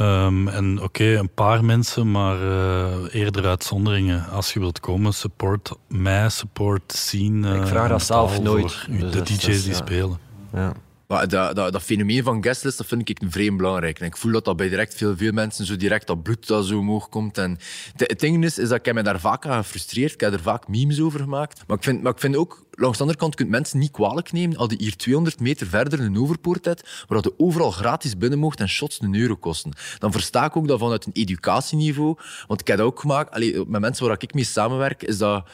Um, 0.00 0.48
en 0.48 0.82
oké, 0.82 1.04
een 1.04 1.34
paar 1.34 1.64
mensen, 1.64 2.10
maar 2.10 2.42
uh, 2.42 2.94
eerder 3.10 3.46
uitzonderingen. 3.46 4.28
Als 4.28 4.52
je 4.52 4.60
wilt 4.60 4.80
komen, 4.80 5.14
support 5.14 5.72
mij, 5.88 6.28
support 6.28 6.92
zien. 6.92 7.44
Uh, 7.44 7.54
ik 7.54 7.66
vraag 7.66 7.88
dat 7.88 8.02
zelf 8.02 8.40
nooit. 8.40 8.86
Dus 8.88 9.12
de 9.12 9.22
DJ's 9.22 9.62
die 9.62 9.70
ja. 9.70 9.76
spelen. 9.76 10.18
Ja. 10.52 10.72
Maar 11.10 11.28
dat, 11.28 11.56
dat, 11.56 11.82
fenomeen 11.82 12.22
van 12.22 12.42
guestlist, 12.42 12.78
dat 12.78 12.86
vind 12.86 13.08
ik 13.08 13.20
vreemd 13.28 13.56
belangrijk. 13.56 14.00
En 14.00 14.06
ik 14.06 14.16
voel 14.16 14.32
dat 14.32 14.44
dat 14.44 14.56
bij 14.56 14.68
direct 14.68 14.94
veel, 14.94 15.16
veel 15.16 15.32
mensen 15.32 15.66
zo 15.66 15.76
direct 15.76 16.06
dat 16.06 16.22
bloed 16.22 16.46
dat 16.46 16.66
zo 16.66 16.78
omhoog 16.78 17.08
komt. 17.08 17.38
En 17.38 17.58
het 17.96 18.20
ding 18.20 18.44
is, 18.44 18.58
is 18.58 18.68
dat 18.68 18.86
ik 18.86 18.94
me 18.94 19.02
daar 19.02 19.20
vaak 19.20 19.46
aan 19.46 19.64
gefrustreerd. 19.64 20.12
Ik 20.12 20.20
heb 20.20 20.32
er 20.32 20.40
vaak 20.40 20.68
memes 20.68 21.00
over 21.00 21.20
gemaakt. 21.20 21.62
Maar 21.66 21.76
ik 21.76 21.82
vind, 21.82 22.02
maar 22.02 22.12
ik 22.12 22.18
vind 22.18 22.36
ook, 22.36 22.64
langs 22.70 22.96
de 22.96 23.02
andere 23.02 23.20
kant, 23.20 23.34
kunt 23.34 23.48
mensen 23.48 23.78
niet 23.78 23.90
kwalijk 23.90 24.32
nemen 24.32 24.56
als 24.56 24.70
je 24.70 24.76
hier 24.78 24.96
200 24.96 25.40
meter 25.40 25.66
verder 25.66 26.00
een 26.00 26.18
overpoort 26.18 26.64
hebt, 26.64 27.04
waar 27.08 27.18
je 27.22 27.34
overal 27.36 27.70
gratis 27.70 28.16
binnen 28.16 28.38
mocht 28.38 28.60
en 28.60 28.68
shots 28.68 29.00
een 29.00 29.14
euro 29.14 29.36
kosten. 29.36 29.72
Dan 29.98 30.12
versta 30.12 30.44
ik 30.44 30.56
ook 30.56 30.68
dat 30.68 30.78
vanuit 30.78 31.06
een 31.06 31.12
educatieniveau. 31.12 32.16
Want 32.46 32.60
ik 32.60 32.66
heb 32.66 32.76
dat 32.76 32.86
ook 32.86 33.00
gemaakt, 33.00 33.30
allee, 33.30 33.64
met 33.66 33.80
mensen 33.80 34.06
waar 34.06 34.16
ik 34.18 34.34
mee 34.34 34.44
samenwerk, 34.44 35.02
is 35.02 35.18
dat 35.18 35.48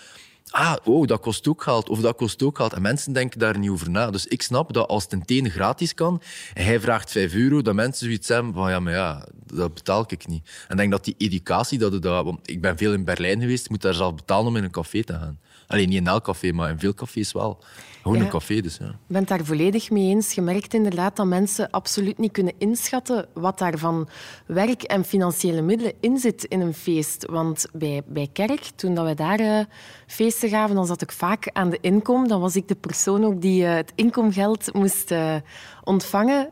ah, 0.51 0.77
oh, 0.85 1.07
dat 1.07 1.21
kost 1.21 1.49
ook 1.49 1.63
geld, 1.63 1.89
of 1.89 2.01
dat 2.01 2.17
kost 2.17 2.43
ook 2.43 2.57
geld. 2.57 2.73
En 2.73 2.83
mensen 2.83 3.13
denken 3.13 3.39
daar 3.39 3.59
niet 3.59 3.71
over 3.71 3.91
na. 3.91 4.11
Dus 4.11 4.27
ik 4.27 4.43
snap 4.43 4.73
dat 4.73 4.89
als 4.89 5.07
het 5.09 5.31
een 5.31 5.51
gratis 5.51 5.95
kan, 5.95 6.23
en 6.55 6.65
hij 6.65 6.81
vraagt 6.81 7.11
5 7.11 7.35
euro, 7.35 7.63
dat 7.63 7.75
mensen 7.75 8.07
zoiets 8.07 8.29
hebben 8.29 8.53
van, 8.53 8.71
ja, 8.71 8.81
maar 8.81 8.93
ja, 8.93 9.27
dat 9.47 9.75
betaal 9.75 10.05
ik 10.09 10.27
niet. 10.27 10.49
En 10.69 10.71
ik 10.71 10.77
denk 10.77 10.91
dat 10.91 11.05
die 11.05 11.15
educatie, 11.19 11.79
dat, 11.79 12.03
dat 12.03 12.25
want 12.25 12.51
ik 12.51 12.61
ben 12.61 12.77
veel 12.77 12.93
in 12.93 13.05
Berlijn 13.05 13.41
geweest, 13.41 13.71
moet 13.71 13.83
daar 13.83 13.95
zelf 13.95 14.15
betalen 14.15 14.47
om 14.47 14.57
in 14.57 14.65
een 14.65 14.71
café 14.71 15.05
te 15.05 15.13
gaan. 15.13 15.39
Alleen 15.67 15.89
niet 15.89 15.99
in 15.99 16.07
elk 16.07 16.25
café, 16.25 16.53
maar 16.53 16.71
in 16.71 16.79
veel 16.79 16.95
cafés 16.95 17.33
wel. 17.33 17.59
Gewoon 18.03 18.21
een 18.21 18.29
café 18.29 18.61
dus, 18.61 18.77
ja. 18.77 18.87
Ik 18.87 18.95
ben 19.07 19.19
het 19.21 19.29
daar 19.29 19.45
volledig 19.45 19.91
mee 19.91 20.09
eens. 20.09 20.33
Je 20.33 20.41
merkt 20.41 20.75
inderdaad 20.75 21.17
dat 21.17 21.27
mensen 21.27 21.71
absoluut 21.71 22.19
niet 22.19 22.33
kunnen 22.33 22.53
inschatten 22.59 23.29
wat 23.35 23.59
daar 23.59 23.79
van 23.79 24.09
werk 24.47 24.83
en 24.83 25.05
financiële 25.05 25.63
middelen 25.63 25.93
in 26.01 26.19
zit 26.19 26.45
in 26.45 26.61
een 26.61 26.75
feest. 26.75 27.27
Want 27.31 27.67
bij, 27.73 28.03
bij 28.07 28.29
Kerk, 28.33 28.61
toen 28.77 28.95
dat 28.95 29.07
we 29.07 29.15
daar 29.15 29.41
uh, 29.41 29.61
feesten 30.07 30.49
gaven, 30.49 30.75
dan 30.75 30.87
zat 30.87 31.03
ik 31.03 31.13
vaak 31.13 31.51
aan 31.53 31.71
de 31.71 31.79
inkom. 31.81 32.29
Dan 32.29 32.41
was 32.41 32.57
ik 32.57 32.69
de 32.69 32.75
persoon 32.75 33.25
ook 33.25 33.41
die 33.41 33.63
uh, 33.63 33.75
het 33.75 33.93
inkomgeld 33.95 34.75
moest 34.75 35.11
uh, 35.11 35.35
ontvangen. 35.85 36.51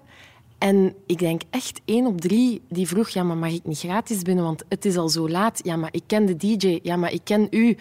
En 0.59 0.95
ik 1.07 1.19
denk 1.19 1.43
echt 1.51 1.81
één 1.85 2.07
op 2.07 2.21
drie 2.21 2.63
die 2.69 2.89
vroeg, 2.89 3.09
ja, 3.09 3.23
maar 3.23 3.37
mag 3.37 3.53
ik 3.53 3.65
niet 3.65 3.79
gratis 3.79 4.23
binnen, 4.23 4.45
want 4.45 4.65
het 4.69 4.85
is 4.85 4.97
al 4.97 5.09
zo 5.09 5.29
laat. 5.29 5.61
Ja, 5.63 5.77
maar 5.77 5.93
ik 5.93 6.03
ken 6.07 6.27
de 6.27 6.37
DJ. 6.37 6.79
Ja, 6.83 6.97
maar 6.97 7.13
ik 7.13 7.21
ken 7.25 7.47
u. 7.51 7.77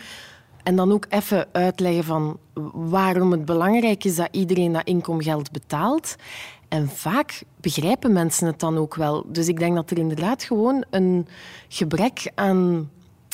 En 0.63 0.75
dan 0.75 0.91
ook 0.91 1.05
even 1.09 1.47
uitleggen 1.51 2.03
van 2.03 2.37
waarom 2.73 3.31
het 3.31 3.45
belangrijk 3.45 4.03
is 4.03 4.15
dat 4.15 4.27
iedereen 4.31 4.71
dat 4.71 4.87
inkomgeld 4.87 5.51
betaalt. 5.51 6.15
En 6.67 6.89
vaak 6.89 7.43
begrijpen 7.61 8.13
mensen 8.13 8.47
het 8.47 8.59
dan 8.59 8.77
ook 8.77 8.95
wel. 8.95 9.25
Dus 9.27 9.47
ik 9.47 9.59
denk 9.59 9.75
dat 9.75 9.91
er 9.91 9.97
inderdaad 9.97 10.43
gewoon 10.43 10.83
een 10.89 11.27
gebrek 11.67 12.31
aan 12.35 12.89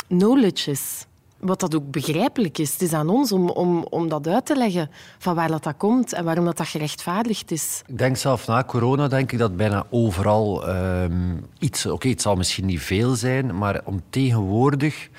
knowledge 0.08 0.72
is. 0.72 1.06
Wat 1.38 1.60
dat 1.60 1.76
ook 1.76 1.92
begrijpelijk 1.92 2.58
is. 2.58 2.72
Het 2.72 2.82
is 2.82 2.94
aan 2.94 3.10
ons 3.10 3.32
om, 3.32 3.50
om, 3.50 3.86
om 3.90 4.10
dat 4.10 4.28
uit 4.28 4.46
te 4.46 4.56
leggen 4.56 4.90
van 5.18 5.36
waar 5.36 5.48
dat, 5.48 5.64
dat 5.64 5.78
komt 5.78 6.14
en 6.14 6.24
waarom 6.24 6.46
dat, 6.46 6.58
dat 6.58 6.68
gerechtvaardigd 6.68 7.52
is. 7.52 7.82
Ik 7.88 7.98
denk 7.98 8.18
zelf 8.18 8.48
na 8.48 8.64
corona 8.64 9.08
denk 9.08 9.32
ik 9.32 9.40
dat 9.40 9.58
bijna 9.58 9.86
overal 9.90 10.70
um, 10.70 11.46
iets... 11.60 11.86
Oké, 11.86 12.10
het 12.10 12.22
zal 12.22 12.36
misschien 12.36 12.66
niet 12.66 12.82
veel 12.82 13.16
zijn, 13.16 13.58
maar 13.58 13.82
om 13.86 14.02
tegenwoordig 14.10 15.10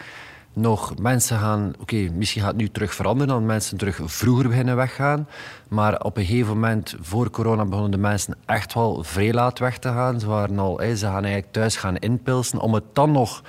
nog 0.61 0.99
mensen 0.99 1.39
gaan... 1.39 1.73
Oké, 1.81 1.97
misschien 1.97 2.43
gaat 2.43 2.51
het 2.51 2.61
nu 2.61 2.69
terug 2.69 2.95
veranderen, 2.95 3.35
dat 3.35 3.43
mensen 3.43 3.77
terug 3.77 4.01
vroeger 4.05 4.49
beginnen 4.49 4.77
weggaan. 4.77 5.29
Maar 5.69 6.01
op 6.01 6.17
een 6.17 6.25
gegeven 6.25 6.53
moment, 6.53 6.95
voor 7.01 7.31
corona, 7.31 7.65
begonnen 7.65 7.91
de 7.91 7.99
mensen 7.99 8.35
echt 8.47 8.75
wel 8.75 9.05
vrij 9.05 9.33
laat 9.33 9.59
weg 9.59 9.79
te 9.79 9.89
gaan. 9.89 10.21
Ze, 10.21 10.27
waren 10.27 10.59
al, 10.59 10.81
ze 10.97 11.07
gaan 11.07 11.25
eigenlijk 11.25 11.53
thuis 11.53 11.77
gaan 11.77 11.97
inpilsen 11.97 12.61
om 12.61 12.75
het 12.75 12.85
dan 12.93 13.11
nog... 13.13 13.43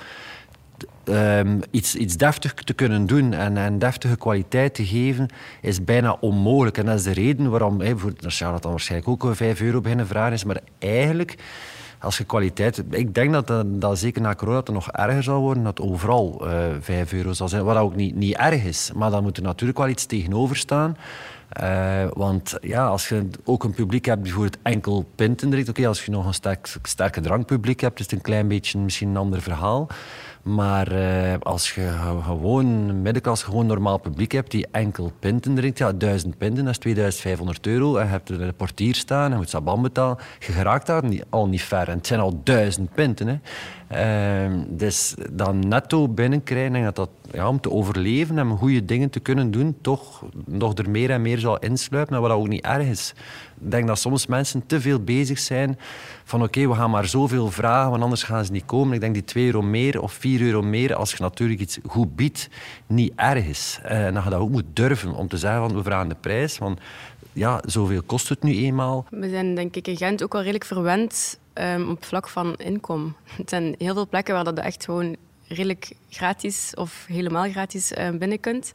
Um, 1.04 1.60
iets, 1.70 1.94
iets 1.94 2.16
deftig 2.16 2.54
te 2.54 2.72
kunnen 2.72 3.06
doen 3.06 3.32
en, 3.32 3.56
en 3.56 3.78
deftige 3.78 4.16
kwaliteit 4.16 4.74
te 4.74 4.86
geven, 4.86 5.28
is 5.60 5.84
bijna 5.84 6.16
onmogelijk. 6.20 6.78
En 6.78 6.86
dat 6.86 6.98
is 6.98 7.02
de 7.02 7.12
reden 7.12 7.50
waarom, 7.50 7.80
hey, 7.80 7.96
voor, 7.96 8.12
dat 8.20 8.38
dan 8.38 8.70
waarschijnlijk 8.70 9.24
ook 9.24 9.34
5 9.36 9.60
euro 9.60 9.80
beginnen 9.80 10.06
vragen 10.06 10.32
is, 10.32 10.44
maar 10.44 10.60
eigenlijk 10.78 11.36
als 12.02 12.18
je 12.18 12.24
kwaliteit... 12.24 12.82
Ik 12.90 13.14
denk 13.14 13.32
dat, 13.32 13.46
dat, 13.46 13.80
dat 13.80 13.98
zeker 13.98 14.22
na 14.22 14.34
corona 14.34 14.56
het 14.56 14.68
nog 14.68 14.90
erger 14.90 15.22
zal 15.22 15.40
worden, 15.40 15.62
dat 15.62 15.80
overal 15.80 16.40
uh, 16.46 16.74
eh, 16.74 16.76
5 16.80 17.12
euro 17.12 17.32
zal 17.32 17.48
zijn. 17.48 17.64
Wat 17.64 17.76
ook 17.76 17.96
niet, 17.96 18.14
niet 18.14 18.36
erg 18.36 18.64
is. 18.64 18.90
Maar 18.94 19.10
dan 19.10 19.22
moet 19.22 19.36
er 19.36 19.42
natuurlijk 19.42 19.78
wel 19.78 19.88
iets 19.88 20.06
tegenover 20.06 20.56
staan. 20.56 20.96
Uh, 21.62 22.04
want 22.12 22.58
ja, 22.60 22.86
als 22.86 23.08
je 23.08 23.28
ook 23.44 23.64
een 23.64 23.74
publiek 23.74 24.04
hebt 24.04 24.22
die 24.22 24.32
voor 24.32 24.44
het 24.44 24.58
enkel 24.62 25.06
pinten 25.14 25.50
drinkt... 25.50 25.68
Oké, 25.68 25.86
als 25.86 26.04
je 26.04 26.10
nog 26.10 26.26
een 26.26 26.34
sterk, 26.34 26.76
sterke 26.82 27.20
drankpubliek 27.20 27.80
hebt, 27.80 27.98
is 27.98 28.04
het 28.04 28.14
een 28.14 28.20
klein 28.20 28.48
beetje 28.48 28.78
misschien 28.78 29.08
een 29.08 29.16
ander 29.16 29.42
verhaal. 29.42 29.88
Maar 30.42 30.92
uh, 30.92 31.34
als 31.40 31.74
je 31.74 31.90
gewoon 32.22 33.02
middenklasse, 33.02 33.44
gewoon 33.44 33.66
normaal 33.66 33.98
publiek 33.98 34.32
hebt 34.32 34.50
die 34.50 34.66
enkel 34.70 35.12
pinten 35.18 35.54
drinkt, 35.54 35.78
ja, 35.78 35.92
1000 35.92 36.38
pinten, 36.38 36.64
dat 36.64 36.72
is 36.72 36.78
2500 36.78 37.66
euro. 37.66 37.96
En 37.96 38.04
je 38.04 38.10
hebt 38.10 38.28
er 38.28 38.40
een 38.40 38.54
portier 38.54 38.94
staan 38.94 39.30
en 39.30 39.36
moet 39.36 39.50
saban 39.50 39.82
betalen. 39.82 40.18
Je 40.38 40.52
geraakt 40.52 40.86
daar 40.86 41.02
al 41.28 41.48
niet 41.48 41.62
ver. 41.62 41.88
En 41.88 41.96
het 41.96 42.06
zijn 42.06 42.20
al 42.20 42.40
1000 42.44 42.94
pinten. 42.94 43.26
Hè. 43.26 43.38
Uh, 43.92 44.52
dus 44.68 45.14
dan 45.30 45.68
netto 45.68 46.08
binnenkrijgen, 46.08 46.74
en 46.74 46.84
dat 46.84 46.96
dat 46.96 47.10
ja, 47.32 47.48
om 47.48 47.60
te 47.60 47.70
overleven 47.70 48.38
en 48.38 48.50
goede 48.50 48.84
dingen 48.84 49.10
te 49.10 49.20
kunnen 49.20 49.50
doen, 49.50 49.76
toch 49.80 50.22
nog 50.46 50.78
er 50.78 50.90
meer 50.90 51.10
en 51.10 51.22
meer 51.22 51.38
zal 51.38 51.58
insluipen. 51.58 52.20
wat 52.20 52.30
ook 52.30 52.48
niet 52.48 52.64
erg 52.64 52.86
is. 52.86 53.14
Ik 53.60 53.70
denk 53.70 53.86
dat 53.86 53.98
soms 53.98 54.26
mensen 54.26 54.66
te 54.66 54.80
veel 54.80 55.00
bezig 55.00 55.38
zijn 55.38 55.78
van 56.24 56.42
oké, 56.42 56.68
we 56.68 56.74
gaan 56.74 56.90
maar 56.90 57.06
zoveel 57.06 57.50
vragen, 57.50 57.90
want 57.90 58.02
anders 58.02 58.22
gaan 58.22 58.44
ze 58.44 58.52
niet 58.52 58.64
komen. 58.64 58.94
Ik 58.94 59.00
denk 59.00 59.14
die 59.14 59.24
2 59.24 59.44
euro 59.44 59.62
meer 59.62 60.00
of 60.00 60.12
4 60.12 60.31
euro 60.40 60.62
meer, 60.62 60.94
als 60.94 61.10
je 61.12 61.22
natuurlijk 61.22 61.60
iets 61.60 61.78
goed 61.86 62.16
biedt, 62.16 62.48
niet 62.86 63.12
erg 63.16 63.44
is. 63.44 63.78
Uh, 63.84 64.06
en 64.06 64.14
dat 64.14 64.24
je 64.24 64.30
dat 64.30 64.40
ook 64.40 64.50
moet 64.50 64.64
durven 64.72 65.14
om 65.14 65.28
te 65.28 65.38
zeggen 65.38 65.60
van 65.60 65.76
we 65.76 65.82
vragen 65.82 66.08
de 66.08 66.16
prijs, 66.20 66.58
want 66.58 66.80
ja, 67.32 67.62
zoveel 67.66 68.02
kost 68.02 68.28
het 68.28 68.42
nu 68.42 68.56
eenmaal. 68.56 69.06
We 69.10 69.28
zijn 69.28 69.54
denk 69.54 69.76
ik 69.76 69.88
in 69.88 69.96
Gent 69.96 70.22
ook 70.22 70.32
wel 70.32 70.42
redelijk 70.42 70.64
verwend 70.64 71.38
um, 71.54 71.90
op 71.90 72.04
vlak 72.04 72.28
van 72.28 72.54
inkom. 72.56 73.14
Het 73.24 73.48
zijn 73.48 73.74
heel 73.78 73.94
veel 73.94 74.08
plekken 74.08 74.34
waar 74.34 74.44
dat 74.44 74.58
echt 74.58 74.84
gewoon 74.84 75.16
redelijk 75.48 75.92
gratis 76.10 76.72
of 76.74 77.04
helemaal 77.08 77.50
gratis 77.50 77.92
uh, 77.92 78.10
binnen 78.10 78.40
kunt. 78.40 78.72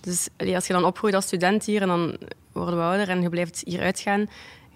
Dus 0.00 0.28
als 0.54 0.66
je 0.66 0.72
dan 0.72 0.84
opgroeit 0.84 1.14
als 1.14 1.24
student 1.24 1.64
hier 1.64 1.82
en 1.82 1.88
dan 1.88 2.16
worden 2.52 2.78
we 2.78 2.84
ouder 2.84 3.08
en 3.08 3.22
je 3.22 3.28
blijft 3.28 3.62
hier 3.64 3.80
uitgaan, 3.80 4.28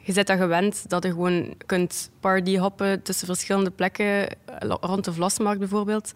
je 0.03 0.13
bent 0.13 0.27
dat 0.27 0.39
gewend 0.39 0.89
dat 0.89 1.03
je 1.03 1.11
gewoon 1.11 1.55
kunt 1.67 2.11
party 2.21 2.57
hoppen 2.57 3.03
tussen 3.03 3.27
verschillende 3.27 3.71
plekken, 3.71 4.37
rond 4.81 5.05
de 5.05 5.13
Vlasmarkt 5.13 5.59
bijvoorbeeld. 5.59 6.13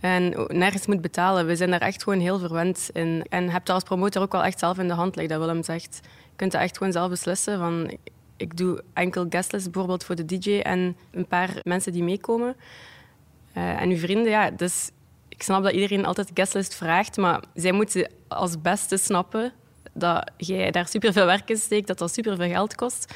En 0.00 0.46
nergens 0.48 0.86
moet 0.86 1.00
betalen. 1.00 1.46
We 1.46 1.56
zijn 1.56 1.70
daar 1.70 1.80
echt 1.80 2.02
gewoon 2.02 2.20
heel 2.20 2.38
verwend 2.38 2.90
in. 2.92 3.24
En 3.28 3.44
je 3.44 3.50
hebt 3.50 3.66
dat 3.66 3.74
als 3.74 3.84
promotor 3.84 4.22
ook 4.22 4.32
wel 4.32 4.44
echt 4.44 4.58
zelf 4.58 4.78
in 4.78 4.88
de 4.88 4.94
hand, 4.94 5.16
like 5.16 5.28
dat 5.28 5.38
Willem 5.38 5.62
zegt. 5.62 6.00
Je 6.02 6.36
kunt 6.36 6.52
dat 6.52 6.60
echt 6.60 6.76
gewoon 6.76 6.92
zelf 6.92 7.08
beslissen. 7.08 7.58
Van, 7.58 7.98
ik 8.36 8.56
doe 8.56 8.82
enkel 8.92 9.26
guestlist 9.28 9.64
bijvoorbeeld 9.64 10.04
voor 10.04 10.14
de 10.14 10.24
DJ 10.24 10.58
en 10.58 10.96
een 11.10 11.26
paar 11.26 11.50
mensen 11.62 11.92
die 11.92 12.02
meekomen. 12.02 12.56
Uh, 13.56 13.80
en 13.80 13.90
uw 13.90 13.96
vrienden, 13.96 14.30
ja, 14.30 14.50
dus 14.50 14.90
ik 15.28 15.42
snap 15.42 15.62
dat 15.62 15.72
iedereen 15.72 16.04
altijd 16.04 16.30
guestlist 16.34 16.74
vraagt, 16.74 17.16
maar 17.16 17.42
zij 17.54 17.72
moeten 17.72 18.10
als 18.28 18.60
beste 18.60 18.96
snappen 18.96 19.52
dat 19.92 20.30
jij 20.36 20.70
daar 20.70 20.88
superveel 20.88 21.26
werk 21.26 21.50
in 21.50 21.56
steekt, 21.56 21.86
dat 21.86 21.98
dat 21.98 22.12
superveel 22.12 22.48
geld 22.48 22.74
kost. 22.74 23.14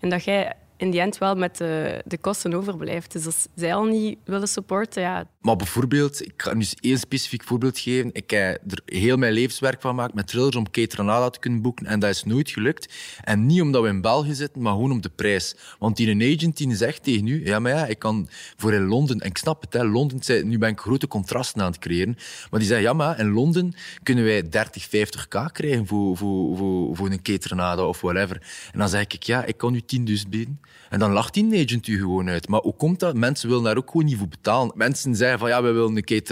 En 0.00 0.08
dat 0.08 0.24
jij 0.24 0.52
in 0.76 0.90
die 0.90 1.00
end 1.00 1.18
wel 1.18 1.34
met 1.34 1.56
de, 1.56 2.02
de 2.04 2.18
kosten 2.18 2.54
overblijft. 2.54 3.12
Dus 3.12 3.26
als 3.26 3.46
zij 3.54 3.74
al 3.74 3.84
niet 3.84 4.18
willen 4.24 4.48
supporten, 4.48 5.02
ja... 5.02 5.28
Maar 5.40 5.56
bijvoorbeeld, 5.56 6.26
ik 6.26 6.32
ga 6.36 6.52
nu 6.52 6.60
eens 6.60 6.74
één 6.80 6.98
specifiek 6.98 7.44
voorbeeld 7.44 7.78
geven. 7.78 8.10
Ik 8.12 8.30
heb 8.30 8.72
er 8.72 8.80
heel 8.84 9.16
mijn 9.16 9.32
levenswerk 9.32 9.80
van 9.80 9.90
gemaakt 9.90 10.14
met 10.14 10.26
thrillers 10.26 10.56
om 10.56 10.70
Kate 10.70 11.30
te 11.30 11.38
kunnen 11.40 11.62
boeken. 11.62 11.86
En 11.86 12.00
dat 12.00 12.10
is 12.10 12.24
nooit 12.24 12.50
gelukt. 12.50 12.94
En 13.24 13.46
niet 13.46 13.60
omdat 13.60 13.82
we 13.82 13.88
in 13.88 14.00
België 14.00 14.34
zitten, 14.34 14.62
maar 14.62 14.72
gewoon 14.72 14.90
om 14.90 15.00
de 15.00 15.08
prijs. 15.08 15.56
Want 15.78 15.96
die 15.96 16.10
een 16.10 16.36
agent 16.36 16.56
die 16.56 16.76
zegt 16.76 17.02
tegen 17.02 17.26
u, 17.26 17.46
ja, 17.46 17.58
maar 17.58 17.72
ja, 17.72 17.86
ik 17.86 17.98
kan 17.98 18.28
voor 18.56 18.72
in 18.72 18.86
Londen, 18.86 19.20
en 19.20 19.28
ik 19.28 19.38
snap 19.38 19.60
het, 19.60 19.72
hè, 19.72 19.84
Londen, 19.84 20.48
nu 20.48 20.58
ben 20.58 20.70
ik 20.70 20.80
grote 20.80 21.08
contrasten 21.08 21.62
aan 21.62 21.70
het 21.70 21.78
creëren. 21.80 22.16
Maar 22.50 22.60
die 22.60 22.68
zegt, 22.68 22.82
ja, 22.82 22.92
maar 22.92 23.18
in 23.18 23.30
Londen 23.30 23.74
kunnen 24.02 24.24
wij 24.24 24.48
30, 24.48 24.86
50k 24.86 25.52
krijgen 25.52 25.86
voor, 25.86 26.16
voor, 26.16 26.56
voor, 26.56 26.96
voor 26.96 27.10
een 27.10 27.22
Kate 27.22 27.84
of 27.86 28.00
whatever. 28.00 28.42
En 28.72 28.78
dan 28.78 28.88
zeg 28.88 29.06
ik, 29.06 29.22
ja, 29.22 29.44
ik 29.44 29.56
kan 29.56 29.74
u 29.74 29.80
10.000 29.80 30.28
bieden. 30.28 30.60
En 30.90 30.98
dan 30.98 31.12
lacht 31.12 31.34
die 31.34 31.64
agent 31.64 31.86
u 31.86 31.98
gewoon 31.98 32.28
uit. 32.28 32.48
Maar 32.48 32.60
hoe 32.60 32.76
komt 32.76 33.00
dat? 33.00 33.14
Mensen 33.14 33.48
willen 33.48 33.64
daar 33.64 33.76
ook 33.76 33.90
gewoon 33.90 34.06
niet 34.06 34.16
voor 34.16 34.28
betalen. 34.28 34.72
Mensen 34.76 35.14
zeggen 35.14 35.38
van 35.38 35.48
ja, 35.48 35.62
we 35.62 35.70
willen 35.70 35.96
een 35.96 36.04
keer 36.04 36.22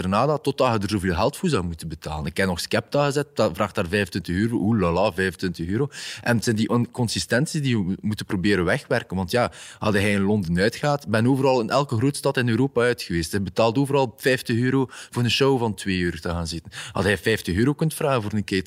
Totdat 0.41 0.73
je 0.73 0.79
er 0.79 0.89
zoveel 0.89 1.13
geld 1.13 1.37
voor 1.37 1.49
zou 1.49 1.63
moeten 1.63 1.87
betalen. 1.87 2.25
Ik 2.25 2.37
heb 2.37 2.47
nog 2.47 2.59
Skepta 2.59 3.05
gezet, 3.05 3.27
dat 3.33 3.51
vraagt 3.55 3.75
daar 3.75 3.87
25 3.87 4.35
euro. 4.35 4.57
Oeh 4.57 4.79
lala, 4.79 5.11
25 5.11 5.67
euro. 5.67 5.87
En 6.21 6.35
het 6.35 6.43
zijn 6.43 6.55
die 6.55 6.69
inconsistenties 6.69 7.61
die 7.61 7.77
we 7.77 7.97
moeten 8.01 8.25
proberen 8.25 8.65
wegwerken. 8.65 9.17
Want 9.17 9.31
ja, 9.31 9.51
als 9.79 9.95
hij 9.95 10.11
in 10.11 10.21
Londen 10.21 10.59
uitgaat, 10.59 11.07
ben 11.07 11.27
overal 11.27 11.61
in 11.61 11.69
elke 11.69 11.97
grote 11.97 12.17
stad 12.17 12.37
in 12.37 12.49
Europa 12.49 12.81
uit 12.81 13.01
geweest. 13.01 13.31
Hij 13.31 13.41
betaalt 13.41 13.77
overal 13.77 14.13
50 14.17 14.57
euro 14.57 14.85
voor 14.89 15.23
een 15.23 15.31
show 15.31 15.59
van 15.59 15.73
2 15.73 15.97
uur 15.97 16.21
te 16.21 16.29
gaan 16.29 16.47
zitten. 16.47 16.71
Als 16.91 17.05
hij 17.05 17.17
50 17.17 17.55
euro 17.55 17.73
kunt 17.73 17.93
vragen 17.93 18.21
voor 18.21 18.33
een 18.33 18.43
keer 18.43 18.63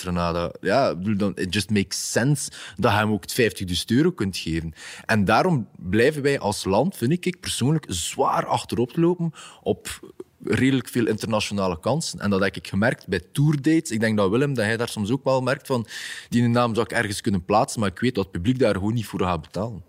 ja, 0.61 0.95
dan 0.95 1.33
it 1.35 1.55
just 1.55 1.71
makes 1.71 2.11
sense 2.11 2.51
dat 2.77 2.91
hij 2.91 3.01
hem 3.01 3.13
ook 3.13 3.25
50 3.27 3.85
euro 3.87 4.11
kunt 4.11 4.37
geven. 4.37 4.75
En 5.07 5.25
daarom 5.25 5.58
blijven 5.77 6.23
wij 6.23 6.39
als 6.39 6.65
land, 6.65 6.97
vind 6.97 7.27
ik 7.27 7.41
persoonlijk, 7.41 7.85
zwaar 7.89 8.47
achterop 8.47 8.97
lopen 8.97 9.33
op 9.63 10.01
redelijk 10.45 10.89
veel 10.89 11.07
internationale 11.07 11.81
kansen. 11.81 12.19
En 12.19 12.31
dat 12.31 12.41
heb 12.41 12.57
ik 12.57 12.69
gemerkt 12.69 13.07
bij 13.07 13.21
tourdates. 13.33 13.91
Ik 13.91 14.01
denk 14.01 14.17
dat 14.17 14.31
Willem, 14.31 14.55
dat 14.55 14.65
hij 14.65 14.77
daar 14.77 14.89
soms 14.89 15.11
ook 15.11 15.25
wel 15.25 15.41
merkt 15.41 15.67
van 15.67 15.87
die 16.29 16.49
naam 16.49 16.75
zou 16.75 16.87
ik 16.87 16.97
ergens 16.97 17.21
kunnen 17.21 17.45
plaatsen, 17.45 17.81
maar 17.81 17.91
ik 17.91 17.99
weet 17.99 18.15
dat 18.15 18.25
het 18.25 18.33
publiek 18.33 18.59
daar 18.59 18.75
gewoon 18.75 18.95
niet 18.95 19.07
voor 19.07 19.21
gaat 19.21 19.41
betalen. 19.41 19.88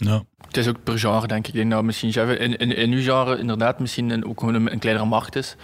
Ja. 0.00 0.24
Het 0.46 0.56
is 0.56 0.68
ook 0.68 0.82
per 0.82 0.98
genre, 0.98 1.26
denk 1.26 1.46
ik. 1.46 1.54
Ik 1.54 1.60
denk 1.60 1.70
dat 1.70 1.82
misschien 1.82 2.28
in, 2.38 2.56
in, 2.56 2.76
in 2.76 2.92
uw 2.92 3.02
genre 3.02 3.38
inderdaad 3.38 3.78
misschien 3.78 4.10
een, 4.10 4.24
ook 4.24 4.40
gewoon 4.40 4.54
een, 4.54 4.72
een, 4.72 4.78
kleinere 4.78 5.06
markt 5.06 5.36
is. 5.36 5.56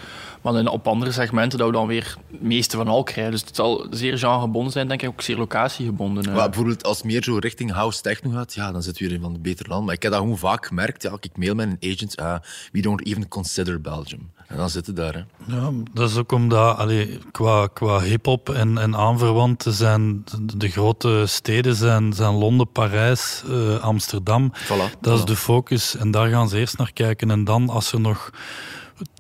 Maar 0.43 0.55
in, 0.55 0.69
op 0.69 0.87
andere 0.87 1.13
segmenten 1.13 1.59
dat 1.59 1.67
we 1.67 1.73
dan 1.73 1.87
weer 1.87 2.17
het 2.31 2.43
meeste 2.43 2.77
van 2.77 2.89
al 2.89 3.03
krijgen. 3.03 3.33
Dus 3.33 3.41
het 3.41 3.57
zal 3.57 3.87
zeer 3.91 4.19
genregebonden 4.19 4.73
zijn, 4.73 4.89
denk 4.89 5.03
ik. 5.03 5.09
Ook 5.09 5.23
zeer 5.23 5.37
locatiegebonden. 5.37 6.33
Maar 6.33 6.45
bijvoorbeeld 6.49 6.85
als 6.85 6.97
het 6.97 7.07
meer 7.07 7.23
zo 7.23 7.37
richting 7.37 7.73
house 7.73 8.01
techno 8.01 8.31
gaat, 8.31 8.55
ja, 8.55 8.73
dan 8.73 8.83
zit 8.83 8.99
we 8.99 9.05
weer 9.05 9.15
in 9.15 9.23
van 9.23 9.33
de 9.33 9.39
betere 9.39 9.69
land. 9.69 9.85
Maar 9.85 9.95
ik 9.95 10.03
heb 10.03 10.13
dat 10.13 10.21
gewoon 10.21 10.39
vaak 10.39 10.67
gemerkt. 10.67 11.03
Ja, 11.03 11.17
ik 11.21 11.37
mail 11.37 11.55
met 11.55 11.69
een 11.69 11.93
agent, 11.93 12.21
uh, 12.21 12.39
we 12.73 12.81
don't 12.81 13.07
even 13.07 13.29
consider 13.29 13.81
Belgium. 13.81 14.31
En 14.47 14.57
dan 14.57 14.71
zitten 14.71 14.95
daar. 14.95 15.15
Hè. 15.15 15.55
Ja, 15.57 15.71
dat 15.93 16.11
is 16.11 16.17
ook 16.17 16.33
omdat 16.33 16.77
allee, 16.77 17.19
qua, 17.33 17.67
qua 17.67 18.01
hip-hop 18.01 18.49
en, 18.49 18.79
en 18.79 18.97
aanverwanten 18.97 19.73
zijn 19.73 20.25
de, 20.57 20.69
grote 20.69 21.25
steden 21.27 21.75
zijn, 21.75 22.13
zijn 22.13 22.35
Londen, 22.35 22.73
Parijs, 22.73 23.43
uh, 23.49 23.79
Amsterdam. 23.79 24.53
Voilà, 24.55 25.01
dat 25.01 25.19
is 25.19 25.25
de 25.25 25.37
focus. 25.37 25.97
En 25.97 26.11
daar 26.11 26.29
gaan 26.29 26.49
ze 26.49 26.59
eerst 26.59 26.79
naar 26.79 26.93
kijken. 26.93 27.31
En 27.31 27.45
dan, 27.45 27.69
als 27.69 27.93
er 27.93 28.01
nog 28.01 28.31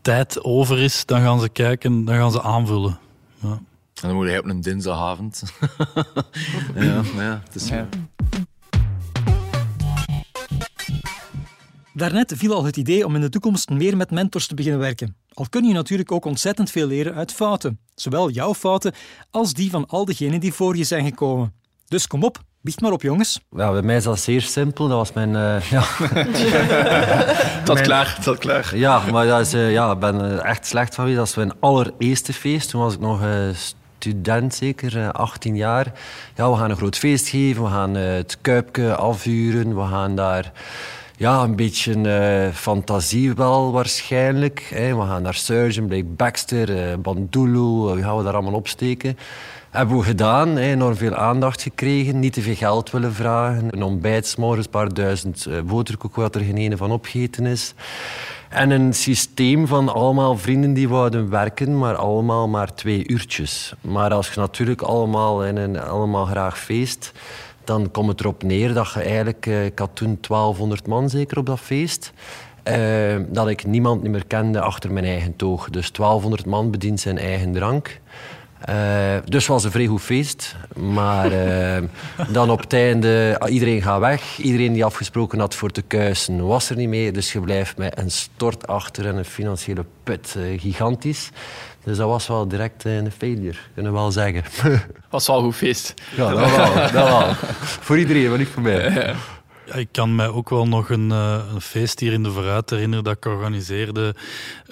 tijd 0.03 0.45
over 0.45 0.79
is, 0.79 1.07
dan 1.07 1.21
gaan 1.21 1.41
ze 1.41 1.49
kijken, 1.49 2.05
dan 2.05 2.17
gaan 2.17 2.33
ze 2.33 2.43
aanvullen. 2.43 2.99
Ja. 3.41 3.49
En 4.03 4.09
dan 4.09 4.15
moet 4.15 4.29
je 4.29 4.39
op 4.39 4.45
een 4.45 4.61
dinsdagavond. 4.61 5.43
ja, 6.75 7.03
ja, 7.17 7.43
het 7.45 7.55
is 7.55 7.69
ja. 7.69 7.89
Daarnet 11.97 12.33
viel 12.37 12.55
al 12.55 12.65
het 12.65 12.77
idee 12.77 13.07
om 13.07 13.15
in 13.15 13.21
de 13.21 13.29
toekomst 13.29 13.71
meer 13.71 13.97
met 13.97 14.11
mentors 14.11 14.47
te 14.47 14.55
beginnen 14.55 14.81
werken. 14.81 15.17
Al 15.33 15.47
kun 15.51 15.65
je 15.65 15.75
natuurlijk 15.75 16.13
ook 16.13 16.25
ontzettend 16.25 16.71
veel 16.71 16.87
leren 16.87 17.15
uit 17.15 17.33
fouten. 17.33 17.79
Zowel 17.95 18.31
jouw 18.31 18.55
fouten 18.55 18.93
als 19.31 19.53
die 19.53 19.71
van 19.71 19.87
al 19.87 20.05
degenen 20.05 20.41
die 20.41 20.53
voor 20.53 20.77
je 20.77 20.85
zijn 20.85 21.05
gekomen. 21.05 21.53
Dus 21.89 22.07
kom 22.07 22.25
op, 22.25 22.39
biecht 22.61 22.81
maar 22.81 22.93
op, 22.93 23.03
jongens. 23.03 23.41
Ja, 23.51 23.73
bij 23.73 23.83
mij 23.83 23.97
is 23.97 24.05
dat 24.05 24.21
zeer 24.21 24.43
simpel. 24.43 24.89
Dat 24.89 24.97
was 24.97 25.13
mijn... 25.13 25.29
Uh, 25.31 25.61
ja. 25.71 25.85
dat 27.65 27.81
klaar, 27.81 28.19
dat 28.25 28.39
klaar. 28.39 28.77
Ja, 28.77 29.03
maar 29.11 29.27
dat 29.27 29.41
is, 29.41 29.55
uh, 29.55 29.73
ja, 29.73 29.93
ik 29.93 29.99
ben 29.99 30.15
uh, 30.15 30.45
echt 30.45 30.67
slecht 30.67 30.95
van 30.95 31.05
wie. 31.05 31.17
Dat 31.17 31.27
is 31.27 31.35
mijn 31.35 31.61
allereerste 31.61 32.33
feest. 32.33 32.71
Toen 32.71 32.81
was 32.81 32.95
ik 32.95 33.01
nog 33.01 33.21
student, 33.99 34.55
zeker 34.55 35.13
18 35.13 35.57
jaar. 35.57 35.93
Ja, 36.35 36.51
we 36.51 36.57
gaan 36.57 36.71
een 36.71 36.77
groot 36.77 36.97
feest 36.97 37.29
geven. 37.29 37.63
We 37.63 37.69
gaan 37.69 37.95
het 37.95 38.39
Kuipke 38.41 38.95
afvuren. 38.95 39.77
We 39.77 39.87
gaan 39.87 40.17
daar 40.17 40.53
ja, 41.17 41.43
een 41.43 41.57
beetje 41.57 41.97
uh, 41.97 42.55
fantasie 42.55 43.35
wel 43.35 43.73
waarschijnlijk. 43.73 44.67
Hè. 44.75 44.97
We 44.97 45.03
gaan 45.03 45.23
naar 45.23 45.35
Surgeon, 45.35 45.87
Blake 45.87 46.05
Baxter, 46.05 46.91
uh, 46.91 46.97
Bandulu, 46.99 47.95
wie 47.95 48.03
gaan 48.03 48.17
we 48.17 48.23
daar 48.23 48.33
allemaal 48.33 48.53
opsteken? 48.53 49.19
Hebben 49.71 49.97
we 49.97 50.03
gedaan, 50.03 50.49
hè. 50.49 50.61
enorm 50.61 50.97
veel 50.97 51.15
aandacht 51.15 51.63
gekregen, 51.63 52.19
niet 52.19 52.33
te 52.33 52.43
veel 52.43 52.55
geld 52.55 52.91
willen 52.91 53.13
vragen. 53.15 53.69
Een 53.71 53.83
ontbijt, 53.83 54.37
morgens 54.39 54.65
een 54.65 54.73
paar 54.73 54.95
duizend 54.95 55.47
uh, 55.49 55.61
boterkoek, 55.61 56.15
wat 56.15 56.35
er 56.35 56.41
geen 56.41 56.77
van 56.77 56.91
opgeten 56.91 57.47
is. 57.47 57.75
En 58.49 58.71
een 58.71 58.95
systeem 58.95 59.67
van 59.67 59.89
allemaal 59.89 60.37
vrienden 60.37 60.75
die 60.75 60.89
wouden 60.89 61.31
werken, 61.31 61.79
maar 61.79 61.95
allemaal 61.95 62.49
maar 62.49 62.75
twee 62.75 63.09
uurtjes. 63.09 63.75
Maar 63.81 64.13
als 64.13 64.29
je 64.29 64.41
natuurlijk 64.41 64.83
allemaal, 64.83 65.45
en 65.45 65.89
allemaal 65.89 66.25
graag 66.25 66.59
feest 66.59 67.13
dan 67.67 67.91
komt 67.91 68.09
het 68.09 68.21
erop 68.21 68.43
neer 68.43 68.75
dat 68.75 68.93
je 68.93 69.01
eigenlijk... 69.01 69.47
Uh, 69.47 69.65
ik 69.65 69.79
had 69.79 69.91
toen 69.93 70.19
1200 70.21 70.87
man 70.87 71.11
zeker 71.11 71.39
op 71.39 71.47
dat 71.47 71.61
feest. 71.61 72.13
Uh, 72.69 73.17
dat 73.29 73.49
ik 73.49 73.67
niemand 73.67 74.03
meer 74.03 74.27
kende 74.27 74.61
achter 74.61 74.93
mijn 74.93 75.05
eigen 75.05 75.37
toog. 75.37 75.71
Dus 75.71 75.93
1200 75.93 76.47
man 76.47 76.71
bedient 76.71 77.01
zijn 77.01 77.19
eigen 77.19 77.53
drank. 77.53 78.01
Uh, 78.69 79.17
dus 79.25 79.47
was 79.47 79.65
een 79.65 79.71
vrij 79.71 79.87
goed 79.87 80.03
feest. 80.03 80.57
Maar 80.75 81.33
uh, 81.33 81.83
dan 82.33 82.51
op 82.51 82.61
het 82.61 82.73
einde, 82.73 83.41
iedereen 83.49 83.83
gaat 83.83 84.01
weg. 84.01 84.39
Iedereen 84.39 84.73
die 84.73 84.85
afgesproken 84.85 85.39
had 85.39 85.55
voor 85.55 85.71
te 85.71 85.83
kuisen, 85.83 86.47
was 86.47 86.71
er 86.71 86.77
niet 86.77 86.89
meer. 86.89 87.13
Dus 87.13 87.33
je 87.33 87.41
blijft 87.41 87.77
met 87.77 87.99
een 87.99 88.11
stort 88.11 88.67
achter 88.67 89.07
en 89.07 89.17
een 89.17 89.25
financiële 89.25 89.85
put. 90.03 90.35
Uh, 90.39 90.61
gigantisch. 90.61 91.31
Dus 91.85 91.97
dat 91.97 92.09
was 92.09 92.27
wel 92.27 92.49
direct 92.49 92.85
een 92.85 93.13
failure, 93.19 93.59
kunnen 93.75 93.93
we 93.93 93.99
wel 93.99 94.13
zeggen. 94.13 94.45
was 95.11 95.27
wel 95.27 95.37
een 95.37 95.45
goed 95.45 95.55
feest. 95.55 95.95
Ja, 96.17 96.31
dat 96.31 96.57
wel. 96.57 96.75
Dat 96.75 96.93
wel. 96.93 97.35
voor 97.87 97.99
iedereen, 97.99 98.29
maar 98.29 98.39
niet 98.39 98.49
voor 98.49 98.63
mij. 98.63 99.15
Ik 99.73 99.89
kan 99.93 100.15
mij 100.15 100.29
ook 100.29 100.51
wel 100.51 100.69
nog 100.69 100.91
een, 100.91 101.11
uh, 101.11 101.39
een, 101.55 101.61
feest 101.61 102.01
hier 102.01 102.13
in 102.13 102.23
de 102.23 102.31
Vooruit 102.31 102.71
herinneren 102.71 103.05
dat 103.05 103.17
ik 103.17 103.25
organiseerde 103.25 104.15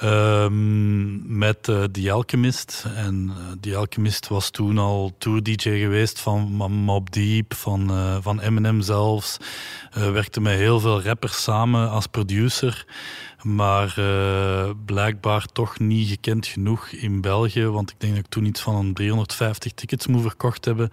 uh, 0.02 0.46
met 1.22 1.68
uh, 1.68 1.82
The 1.82 2.12
Alchemist. 2.12 2.86
En 2.94 3.32
uh, 3.36 3.52
The 3.60 3.76
Alchemist 3.76 4.28
was 4.28 4.50
toen 4.50 4.78
al 4.78 5.14
tour-dj 5.18 5.78
geweest 5.78 6.20
van 6.20 6.40
Mob 6.70 7.12
Deep, 7.12 7.54
van, 7.54 7.90
van 8.22 8.40
Eminem 8.40 8.80
zelfs. 8.80 9.36
werkte 9.92 10.40
met 10.40 10.54
heel 10.54 10.80
veel 10.80 11.02
rappers 11.02 11.42
samen 11.42 11.90
als 11.90 12.06
producer. 12.06 12.86
Maar 13.44 13.94
uh, 13.98 14.70
blijkbaar 14.84 15.46
toch 15.46 15.78
niet 15.78 16.08
gekend 16.08 16.46
genoeg 16.46 16.88
in 16.88 17.20
België. 17.20 17.66
Want 17.66 17.90
ik 17.90 18.00
denk 18.00 18.14
dat 18.14 18.24
ik 18.24 18.30
toen 18.30 18.44
iets 18.44 18.60
van 18.60 18.74
een 18.74 18.94
350 18.94 19.72
tickets 19.72 20.06
moet 20.06 20.22
verkocht 20.22 20.64
hebben. 20.64 20.90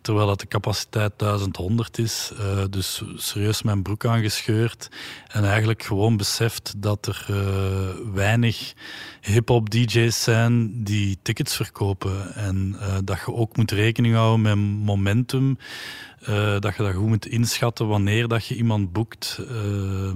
Terwijl 0.00 0.26
dat 0.26 0.40
de 0.40 0.48
capaciteit 0.48 1.12
1100 1.16 1.98
is. 1.98 2.32
Uh, 2.40 2.64
dus 2.70 3.02
serieus 3.16 3.62
mijn 3.62 3.82
broek 3.82 4.06
aangescheurd. 4.06 4.88
En 5.32 5.44
eigenlijk 5.44 5.82
gewoon 5.82 6.16
beseft 6.16 6.74
dat 6.76 7.06
er 7.06 7.26
uh, 7.30 7.36
weinig 8.14 8.72
hip-hop 9.20 9.70
DJ's 9.70 10.22
zijn 10.22 10.84
die 10.84 11.18
tickets 11.22 11.56
verkopen. 11.56 12.34
En 12.34 12.76
dat 13.04 13.18
je 13.18 13.32
ook 13.32 13.56
moet 13.56 13.70
rekening 13.70 14.14
houden 14.14 14.42
met 14.42 14.86
momentum. 14.86 15.56
Uh, 16.28 16.58
dat 16.58 16.76
je 16.76 16.82
dat 16.82 16.94
goed 16.94 17.08
moet 17.08 17.26
inschatten 17.26 17.88
wanneer 17.88 18.28
dat 18.28 18.46
je 18.46 18.56
iemand 18.56 18.92
boekt. 18.92 19.38
Uh, 19.50 20.08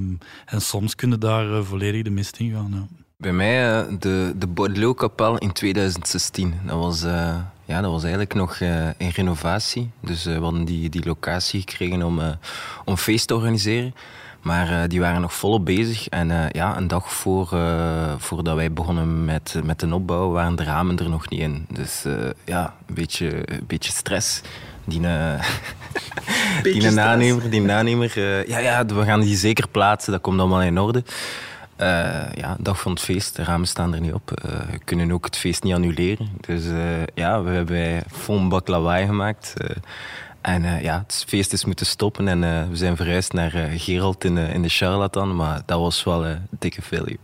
en 0.44 0.60
soms 0.60 0.94
kunnen 0.94 1.20
daar 1.20 1.50
uh, 1.50 1.62
volledig 1.62 2.02
de 2.02 2.10
mist 2.10 2.36
in 2.36 2.52
gaan. 2.52 2.88
Bij 3.16 3.32
mij 3.32 3.86
de, 3.98 4.32
de 4.36 4.46
Bordeaux-kapel 4.46 5.38
in 5.38 5.52
2016. 5.52 6.54
Dat 6.66 6.78
was, 6.78 7.02
ja, 7.64 7.80
dat 7.80 7.90
was 7.90 8.02
eigenlijk 8.02 8.34
nog 8.34 8.60
in 8.96 9.08
renovatie. 9.08 9.90
Dus 10.00 10.24
we 10.24 10.32
hadden 10.32 10.64
die, 10.64 10.88
die 10.88 11.04
locatie 11.04 11.60
gekregen 11.60 12.02
om, 12.02 12.20
om 12.84 12.96
feest 12.96 13.26
te 13.26 13.34
organiseren. 13.34 13.94
Maar 14.46 14.88
die 14.88 15.00
waren 15.00 15.20
nog 15.20 15.34
volop 15.34 15.64
bezig. 15.64 16.08
En 16.08 16.48
ja, 16.52 16.76
een 16.76 16.88
dag 16.88 17.12
voor, 17.12 17.48
voordat 18.18 18.54
wij 18.54 18.72
begonnen 18.72 19.24
met, 19.24 19.60
met 19.64 19.80
de 19.80 19.94
opbouw, 19.94 20.30
waren 20.30 20.56
de 20.56 20.64
ramen 20.64 20.98
er 20.98 21.08
nog 21.08 21.30
niet 21.30 21.40
in. 21.40 21.66
Dus 21.68 22.04
ja, 22.44 22.74
een 22.86 22.94
beetje, 22.94 23.52
een 23.52 23.64
beetje 23.66 23.92
stress 23.92 24.40
die, 24.84 25.00
die 26.62 26.90
nanemer, 26.90 27.50
die 27.50 27.62
ja, 28.46 28.58
ja, 28.58 28.86
we 28.86 29.04
gaan 29.04 29.20
die 29.20 29.36
zeker 29.36 29.68
plaatsen, 29.68 30.12
dat 30.12 30.20
komt 30.20 30.40
allemaal 30.40 30.62
in 30.62 30.78
orde. 30.78 31.04
Ja, 32.34 32.56
dag 32.58 32.80
van 32.80 32.92
het 32.92 33.00
feest, 33.00 33.36
de 33.36 33.44
ramen 33.44 33.68
staan 33.68 33.94
er 33.94 34.00
niet 34.00 34.12
op. 34.12 34.30
We 34.70 34.78
kunnen 34.84 35.12
ook 35.12 35.24
het 35.24 35.36
feest 35.36 35.62
niet 35.62 35.74
annuleren. 35.74 36.28
Dus 36.40 36.64
ja, 37.14 37.42
we 37.42 37.50
hebben 37.50 38.02
vol 38.08 38.48
bak 38.48 38.68
lawaai 38.68 39.06
gemaakt. 39.06 39.54
En 40.46 40.82
ja, 40.82 41.02
het 41.06 41.24
feest 41.26 41.52
is 41.52 41.64
moeten 41.64 41.86
stoppen 41.86 42.28
en 42.28 42.40
we 42.70 42.76
zijn 42.76 42.96
verhuisd 42.96 43.32
naar 43.32 43.50
Gerald 43.76 44.24
in 44.24 44.34
de, 44.34 44.48
in 44.48 44.62
de 44.62 44.68
Charlatan. 44.68 45.36
Maar 45.36 45.62
dat 45.66 45.78
was 45.78 46.04
wel 46.04 46.26
een 46.26 46.46
dikke 46.50 46.82
failure. 46.82 47.18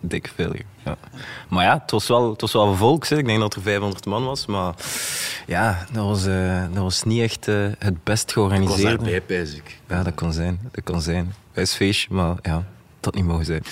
Dikke 0.00 0.28
failure, 0.28 0.64
ja. 0.84 0.96
Maar 1.48 1.64
ja, 1.64 1.78
het 1.82 1.90
was 1.90 2.08
wel, 2.08 2.30
het 2.30 2.40
was 2.40 2.52
wel 2.52 2.74
volks. 2.74 3.12
Ik 3.12 3.26
denk 3.26 3.40
dat 3.40 3.54
er 3.54 3.62
500 3.62 4.06
man 4.06 4.24
was. 4.24 4.46
Maar 4.46 4.74
ja, 5.46 5.86
dat 5.92 6.04
was, 6.04 6.24
dat 6.72 6.82
was 6.82 7.02
niet 7.02 7.22
echt 7.22 7.46
het 7.78 8.04
best 8.04 8.32
georganiseerd. 8.32 9.04
Dat 9.04 9.38
was 9.38 9.54
ik. 9.54 9.78
Ja, 9.88 10.02
dat 10.02 10.14
kon 10.14 10.32
zijn. 10.32 10.60
Dat 10.70 10.84
kon 10.84 11.00
zijn. 11.00 11.34
Het 11.52 11.74
feestje, 11.74 12.14
maar 12.14 12.36
ja, 12.42 12.64
dat 13.06 13.14
niet 13.14 13.24
mogen 13.24 13.44
zijn. 13.44 13.62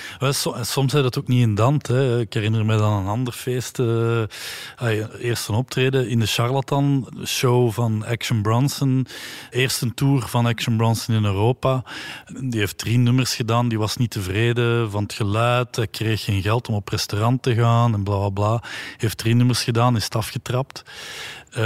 Soms 0.64 0.90
zei 0.90 1.02
dat 1.02 1.18
ook 1.18 1.28
niet 1.28 1.42
in 1.42 1.54
Dant. 1.54 1.86
Hè. 1.86 2.20
Ik 2.20 2.32
herinner 2.32 2.64
me 2.64 2.76
dan 2.76 2.92
een 2.92 3.06
ander 3.06 3.32
feest. 3.32 3.78
Uh, 3.78 4.22
eerst 5.18 5.48
een 5.48 5.54
optreden 5.54 6.08
in 6.08 6.18
de 6.18 6.26
Charlatan 6.26 7.08
show 7.24 7.72
van 7.72 8.04
Action 8.04 8.42
Bronson. 8.42 9.06
Eerst 9.50 9.82
een 9.82 9.94
tour 9.94 10.22
van 10.22 10.46
Action 10.46 10.76
Bronson 10.76 11.14
in 11.14 11.24
Europa. 11.24 11.82
Die 12.40 12.60
heeft 12.60 12.78
drie 12.78 12.98
nummers 12.98 13.34
gedaan. 13.34 13.68
Die 13.68 13.78
was 13.78 13.96
niet 13.96 14.10
tevreden 14.10 14.90
van 14.90 15.02
het 15.02 15.12
geluid. 15.12 15.76
Hij 15.76 15.86
kreeg 15.86 16.24
geen 16.24 16.42
geld 16.42 16.68
om 16.68 16.74
op 16.74 16.88
restaurant 16.88 17.42
te 17.42 17.54
gaan 17.54 17.94
en 17.94 18.02
bla 18.02 18.16
bla 18.16 18.28
bla. 18.28 18.62
Heeft 18.96 19.18
drie 19.18 19.34
nummers 19.34 19.64
gedaan, 19.64 19.96
is 19.96 20.10
afgetrapt. 20.10 20.82
Uh, 21.54 21.60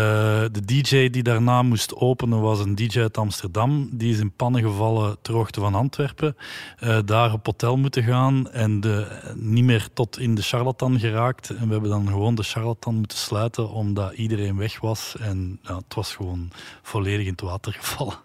de 0.52 0.64
DJ 0.64 1.10
die 1.10 1.22
daarna 1.22 1.62
moest 1.62 1.94
openen 1.94 2.40
was 2.40 2.60
een 2.60 2.74
DJ 2.74 3.00
uit 3.00 3.18
Amsterdam. 3.18 3.88
Die 3.92 4.12
is 4.12 4.18
in 4.18 4.32
pannen 4.32 4.62
gevallen 4.62 5.16
ter 5.22 5.34
hoogte 5.34 5.60
van 5.60 5.74
Antwerpen. 5.74 6.36
Uh, 6.80 6.98
daar 7.04 7.32
op 7.32 7.46
hotel 7.46 7.76
moeten 7.76 8.02
gaan 8.02 8.50
en 8.50 8.80
de, 8.80 9.06
niet 9.34 9.64
meer 9.64 9.88
tot 9.92 10.18
in 10.18 10.34
de 10.34 10.42
charlatan 10.42 10.98
geraakt. 10.98 11.50
En 11.50 11.66
we 11.66 11.72
hebben 11.72 11.90
dan 11.90 12.08
gewoon 12.08 12.34
de 12.34 12.42
charlatan 12.42 12.94
moeten 12.94 13.18
sluiten 13.18 13.70
omdat 13.70 14.12
iedereen 14.12 14.56
weg 14.56 14.80
was. 14.80 15.16
En 15.20 15.58
ja, 15.62 15.76
het 15.76 15.94
was 15.94 16.14
gewoon 16.14 16.50
volledig 16.82 17.26
in 17.26 17.32
het 17.32 17.40
water 17.40 17.72
gevallen. 17.72 18.18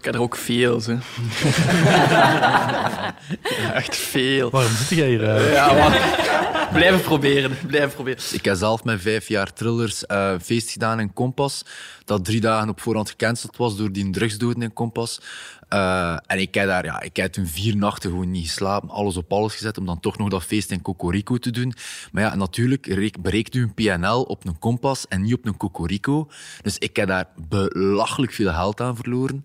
Ik 0.00 0.06
heb 0.06 0.14
er 0.14 0.20
ook 0.20 0.36
veel, 0.36 0.80
hè. 0.84 0.92
ja, 3.56 3.72
echt 3.72 3.96
veel. 3.96 4.50
Waarom 4.50 4.72
zit 4.72 4.98
jij 4.98 5.08
hier? 5.08 5.22
Uh? 5.22 5.52
Ja, 5.52 5.72
maar... 5.72 6.68
blijven 6.72 7.00
proberen, 7.00 7.58
blijven 7.66 7.92
proberen. 7.92 8.22
Ik 8.32 8.44
heb 8.44 8.56
zelf 8.56 8.84
met 8.84 9.00
vijf 9.00 9.28
jaar 9.28 9.52
Trillers 9.52 10.04
uh, 10.06 10.34
feest 10.42 10.70
gedaan 10.70 11.00
in 11.00 11.12
Kompas, 11.12 11.64
dat 12.04 12.24
drie 12.24 12.40
dagen 12.40 12.68
op 12.68 12.80
voorhand 12.80 13.10
gecanceld 13.10 13.56
was 13.56 13.76
door 13.76 13.92
die 13.92 14.10
drugsdoden 14.10 14.62
in 14.62 14.72
Kompas. 14.72 15.20
Uh, 15.74 16.16
en 16.26 16.38
ik 16.38 16.54
heb 16.54 16.66
daar, 16.66 16.84
ja, 16.84 17.00
ik 17.00 17.16
heb 17.16 17.32
toen 17.32 17.46
vier 17.46 17.76
nachten 17.76 18.10
gewoon 18.10 18.30
niet 18.30 18.46
geslapen, 18.46 18.88
alles 18.88 19.16
op 19.16 19.32
alles 19.32 19.52
gezet 19.52 19.78
om 19.78 19.86
dan 19.86 20.00
toch 20.00 20.18
nog 20.18 20.28
dat 20.28 20.44
feest 20.44 20.70
in 20.70 20.82
Cocorico 20.82 21.36
te 21.36 21.50
doen. 21.50 21.74
Maar 22.12 22.22
ja, 22.22 22.34
natuurlijk 22.34 23.12
bereikt 23.20 23.54
u 23.54 23.62
een 23.62 23.74
PNL 23.74 24.22
op 24.22 24.46
een 24.46 24.58
kompas 24.58 25.08
en 25.08 25.22
niet 25.22 25.34
op 25.34 25.46
een 25.46 25.56
Cocorico. 25.56 26.28
Dus 26.62 26.78
ik 26.78 26.96
heb 26.96 27.08
daar 27.08 27.28
belachelijk 27.48 28.32
veel 28.32 28.52
geld 28.52 28.80
aan 28.80 28.96
verloren. 28.96 29.44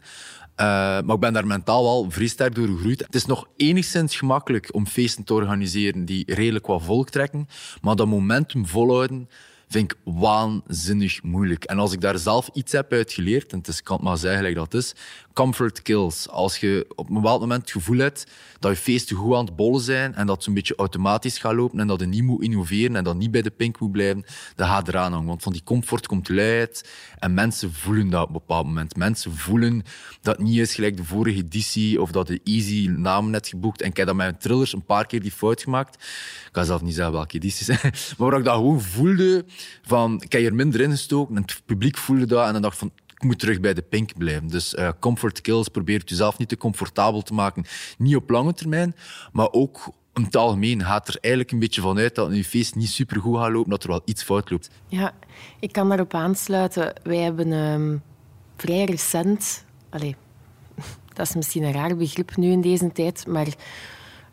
Uh, 0.60 0.66
maar 1.02 1.16
ik 1.16 1.20
ben 1.20 1.34
daar 1.34 1.48
mentaal 1.48 1.84
wel 1.84 2.12
vrij 2.12 2.50
door 2.50 2.68
gegroeid. 2.68 3.00
Het 3.00 3.16
is 3.16 3.26
nog 3.26 3.48
enigszins 3.56 4.16
gemakkelijk 4.16 4.70
om 4.74 4.88
feesten 4.88 5.24
te 5.24 5.34
organiseren 5.34 6.06
die 6.06 6.34
redelijk 6.34 6.68
wat 6.68 6.84
volk 6.84 7.10
trekken. 7.10 7.48
Maar 7.82 7.96
dat 7.96 8.08
momentum 8.08 8.68
volhouden, 8.68 9.30
vind 9.68 9.92
ik 9.92 9.98
waanzinnig 10.04 11.24
moeilijk. 11.24 11.64
En 11.64 11.80
als 11.80 11.92
ik 11.92 12.02
daar 12.02 12.18
zelf 12.18 12.50
iets 12.54 12.72
heb 12.72 12.92
uit 12.92 13.14
geleerd, 13.14 13.52
en 13.52 13.58
het 13.58 13.68
is, 13.68 13.84
kan 13.84 14.00
maar 14.02 14.18
zeggen 14.18 14.54
dat 14.54 14.74
het 14.74 14.84
is, 14.84 14.94
comfort 15.36 15.82
kills. 15.82 16.30
Als 16.30 16.58
je 16.58 16.86
op 16.96 17.08
een 17.08 17.14
bepaald 17.14 17.40
moment 17.40 17.62
het 17.62 17.72
gevoel 17.72 17.98
hebt 17.98 18.28
dat 18.60 18.72
je 18.72 18.78
feesten 18.78 19.16
goed 19.16 19.36
aan 19.36 19.46
het 19.46 19.56
bollen 19.56 19.82
zijn 19.82 20.16
en 20.16 20.28
dat 20.28 20.38
het 20.38 20.46
een 20.46 20.54
beetje 20.54 20.76
automatisch 20.76 21.38
gaat 21.38 21.54
lopen 21.54 21.80
en 21.80 21.88
dat 21.88 22.00
je 22.00 22.06
niet 22.06 22.24
moet 22.24 22.42
innoveren 22.42 22.96
en 22.96 23.04
dat 23.04 23.16
niet 23.16 23.32
bij 23.32 23.42
de 23.42 23.50
pink 23.50 23.80
moet 23.80 23.92
blijven, 23.92 24.26
dan 24.56 24.68
gaat 24.68 24.88
eraan 24.88 25.12
hangen. 25.12 25.28
Want 25.28 25.44
van 25.44 25.54
die 25.54 25.64
comfort 25.64 26.08
komt 26.08 26.30
luid 26.30 26.90
en 27.20 27.34
mensen 27.34 27.74
voelen 27.74 28.10
dat 28.10 28.22
op 28.22 28.28
een 28.28 28.34
bepaald 28.34 28.66
moment. 28.66 28.96
Mensen 28.96 29.36
voelen 29.36 29.84
dat 30.22 30.38
het 30.38 30.46
niet 30.46 30.58
is 30.58 30.76
gelijk 30.76 30.98
de 30.98 31.04
vorige 31.04 31.38
editie 31.38 32.02
of 32.02 32.12
dat 32.12 32.28
de 32.28 32.40
easy 32.44 32.88
naam 32.88 33.30
net 33.30 33.48
geboekt. 33.48 33.82
En 33.82 33.88
ik 33.88 34.06
dat 34.06 34.16
mijn 34.16 34.38
trillers 34.38 34.74
een 34.74 34.86
paar 34.86 35.06
keer 35.06 35.22
die 35.22 35.32
fout 35.32 35.62
gemaakt. 35.62 35.96
Ik 36.46 36.50
kan 36.52 36.66
zelf 36.66 36.82
niet 36.82 36.96
zeggen 36.96 37.14
welke 37.14 37.36
edities 37.36 37.66
zijn. 37.66 37.80
Maar 38.18 38.30
waar 38.30 38.40
ik 38.40 38.46
dat 38.46 38.56
gewoon 38.56 38.82
voelde 38.82 39.46
van, 39.82 40.22
ik 40.22 40.32
heb 40.32 40.42
hier 40.42 40.56
minder 40.56 40.82
ingestoken 40.82 41.36
en 41.36 41.42
het 41.42 41.62
publiek 41.66 41.98
voelde 41.98 42.26
dat 42.26 42.48
en 42.48 42.54
dan 42.54 42.62
dacht 42.62 42.78
van, 42.78 42.92
ik 43.16 43.24
moet 43.24 43.40
terug 43.40 43.60
bij 43.60 43.74
de 43.74 43.82
pink 43.82 44.18
blijven. 44.18 44.48
Dus 44.48 44.74
uh, 44.74 44.90
comfort 45.00 45.42
kills, 45.42 45.68
probeer 45.68 46.00
het 46.00 46.10
jezelf 46.10 46.38
niet 46.38 46.50
te 46.50 46.58
comfortabel 46.58 47.22
te 47.22 47.34
maken. 47.34 47.66
Niet 47.98 48.16
op 48.16 48.30
lange 48.30 48.54
termijn, 48.54 48.96
maar 49.32 49.52
ook 49.52 49.92
in 50.14 50.24
het 50.24 50.36
algemeen 50.36 50.84
gaat 50.84 51.08
er 51.08 51.18
eigenlijk 51.22 51.54
een 51.54 51.60
beetje 51.60 51.82
vanuit 51.82 52.16
dat 52.16 52.32
een 52.32 52.44
feest 52.44 52.76
niet 52.76 52.90
super 52.90 53.22
goed 53.22 53.38
gaat 53.38 53.52
lopen, 53.52 53.70
dat 53.70 53.84
er 53.84 53.90
wel 53.90 54.02
iets 54.06 54.24
fout 54.24 54.50
loopt. 54.50 54.70
Ja, 54.88 55.14
ik 55.60 55.72
kan 55.72 55.88
daarop 55.88 56.14
aansluiten. 56.14 56.94
Wij 57.04 57.18
hebben 57.18 57.52
um, 57.52 58.02
vrij 58.58 58.84
recent... 58.84 59.66
Allez, 59.90 60.14
dat 61.14 61.28
is 61.28 61.36
misschien 61.36 61.64
een 61.64 61.72
raar 61.72 61.96
begrip 61.96 62.36
nu 62.36 62.52
in 62.52 62.62
deze 62.62 62.92
tijd, 62.92 63.28
maar 63.28 63.48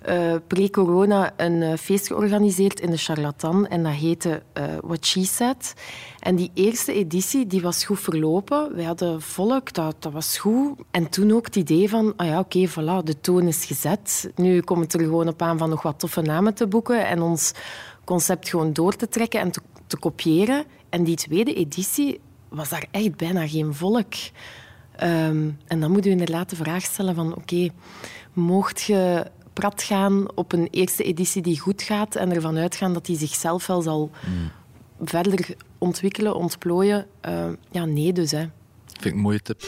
uh, 0.09 0.34
pre-corona 0.46 1.32
een 1.36 1.62
uh, 1.62 1.76
feest 1.76 2.07
georganiseerd 2.07 2.80
in 2.80 2.90
de 2.90 2.96
Charlatan. 2.96 3.66
En 3.66 3.82
dat 3.82 3.92
heette 3.92 4.42
uh, 4.59 4.64
What 4.80 5.07
She 5.07 5.24
Said. 5.24 5.74
En 6.18 6.36
die 6.36 6.50
eerste 6.55 6.92
editie 6.92 7.46
die 7.46 7.61
was 7.61 7.84
goed 7.84 8.00
verlopen. 8.00 8.74
We 8.74 8.84
hadden 8.84 9.22
volk, 9.22 9.72
dat, 9.72 10.09
was 10.12 10.38
goed. 10.38 10.78
En 10.90 11.09
toen 11.09 11.32
ook 11.32 11.44
het 11.44 11.57
idee 11.57 11.88
van, 11.88 12.12
ah 12.16 12.26
ja, 12.26 12.38
oké, 12.38 12.68
voilà, 12.68 13.05
de 13.05 13.20
toon 13.20 13.46
is 13.46 13.64
gezet. 13.64 14.30
Nu 14.36 14.61
komt 14.61 14.82
het 14.82 14.92
er 14.92 15.00
gewoon 15.00 15.28
op 15.28 15.42
aan 15.42 15.59
van 15.59 15.68
nog 15.68 15.82
wat 15.82 15.98
toffe 15.98 16.20
namen 16.20 16.55
te 16.55 16.66
boeken 16.66 17.07
en 17.07 17.22
ons 17.22 17.53
concept 18.05 18.48
gewoon 18.48 18.72
door 18.72 18.96
te 18.96 19.09
trekken 19.09 19.40
en 19.40 19.50
te, 19.50 19.61
kopiëren. 19.98 20.64
En 20.88 21.05
die 21.05 21.16
tweede 21.16 21.55
editie 21.55 22.20
was 22.48 22.68
daar 22.68 22.86
echt 22.90 23.16
bijna 23.16 23.48
geen 23.48 23.74
volk. 23.74 24.14
Um, 25.03 25.59
en 25.66 25.80
dan 25.80 25.90
moet 25.90 26.07
u 26.07 26.11
inderdaad 26.11 26.50
de 26.50 26.57
vraag 26.57 26.82
stellen 26.82 27.14
van, 27.14 27.34
oké, 27.36 27.68
mocht 28.32 28.82
je 28.82 29.30
prat 29.53 29.82
gaan 29.82 30.26
op 30.34 30.53
een 30.53 30.68
eerste 30.70 31.03
editie 31.03 31.42
die 31.42 31.61
goed 31.61 31.82
gaat 31.82 32.14
en 32.14 32.32
ervan 32.32 32.57
uitgaan 32.57 32.92
dat 32.92 33.07
die 33.07 33.18
zichzelf 33.18 33.66
wel 33.66 33.82
zal 33.82 34.11
mm. 34.26 34.50
verder 35.07 35.55
ontwikkelen, 35.78 36.34
ontplooien. 36.34 37.07
Uh, 37.28 37.44
ja, 37.70 37.84
nee 37.84 38.12
dus. 38.12 38.30
Hè. 38.30 38.46
Vind 38.86 39.05
ik 39.05 39.12
een 39.12 39.18
mooie 39.18 39.42
tip. 39.42 39.62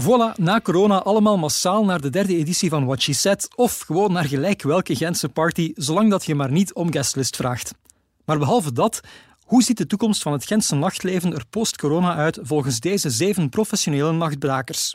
Voilà, 0.00 0.36
na 0.36 0.60
corona 0.60 1.02
allemaal 1.02 1.38
massaal 1.38 1.84
naar 1.84 2.00
de 2.00 2.10
derde 2.10 2.36
editie 2.36 2.70
van 2.70 2.84
What 2.84 3.02
She 3.02 3.12
Said 3.12 3.48
of 3.54 3.78
gewoon 3.78 4.12
naar 4.12 4.24
gelijk 4.24 4.62
welke 4.62 4.96
Gentse 4.96 5.28
party, 5.28 5.72
zolang 5.74 6.10
dat 6.10 6.24
je 6.24 6.34
maar 6.34 6.50
niet 6.50 6.74
om 6.74 6.92
guestlist 6.92 7.36
vraagt. 7.36 7.74
Maar 8.24 8.38
behalve 8.38 8.72
dat, 8.72 9.00
hoe 9.44 9.62
ziet 9.62 9.76
de 9.76 9.86
toekomst 9.86 10.22
van 10.22 10.32
het 10.32 10.46
Gentse 10.46 10.74
nachtleven 10.74 11.34
er 11.34 11.44
post-corona 11.50 12.14
uit 12.14 12.38
volgens 12.42 12.80
deze 12.80 13.10
zeven 13.10 13.48
professionele 13.48 14.12
nachtbrakers? 14.12 14.94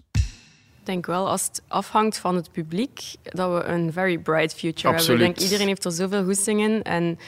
Denk 0.87 1.05
wel, 1.05 1.29
als 1.29 1.45
het 1.45 1.61
afhangt 1.67 2.17
van 2.17 2.35
het 2.35 2.51
publiek, 2.51 3.15
dat 3.23 3.53
we 3.53 3.63
een 3.63 3.93
very 3.93 4.17
bright 4.17 4.53
future 4.53 4.95
hebben. 4.95 5.13
Ik 5.13 5.19
denk, 5.19 5.37
iedereen 5.37 5.67
heeft 5.67 5.85
er 5.85 5.91
zoveel 5.91 6.23
goesting 6.23 6.61
in 6.61 6.83
en 6.83 7.19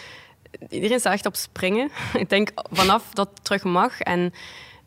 iedereen 0.69 0.99
staat 0.99 1.13
echt 1.13 1.25
op 1.25 1.35
springen. 1.35 1.89
Ik 2.13 2.29
denk, 2.29 2.51
vanaf 2.71 3.03
dat 3.13 3.29
het 3.33 3.43
terug 3.43 3.63
mag 3.63 4.01
en 4.01 4.33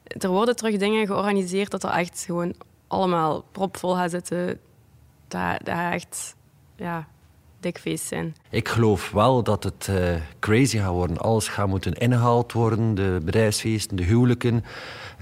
er 0.05 0.29
worden 0.29 0.57
terug 0.57 0.77
dingen 0.77 1.07
georganiseerd 1.07 1.71
dat 1.71 1.83
er 1.83 1.91
echt 1.91 2.25
gewoon 2.27 2.55
allemaal 2.87 3.45
propvol 3.53 3.95
gaat 3.95 4.11
zitten. 4.11 4.59
Dat, 5.29 5.65
dat 5.65 5.77
echt, 5.93 6.35
ja, 6.77 7.07
dik 7.61 7.79
feest 7.79 8.07
zijn. 8.07 8.35
Ik 8.51 8.69
geloof 8.69 9.11
wel 9.11 9.43
dat 9.43 9.65
het 9.65 9.87
uh, 9.91 10.15
crazy 10.39 10.79
gaat 10.79 10.93
worden. 10.93 11.19
Alles 11.19 11.49
gaat 11.49 11.69
moeten 11.69 11.93
ingehaald 11.93 12.53
worden. 12.53 12.95
De 12.95 13.21
bedrijfsfeesten, 13.25 13.97
de 13.97 14.03
huwelijken. 14.05 14.65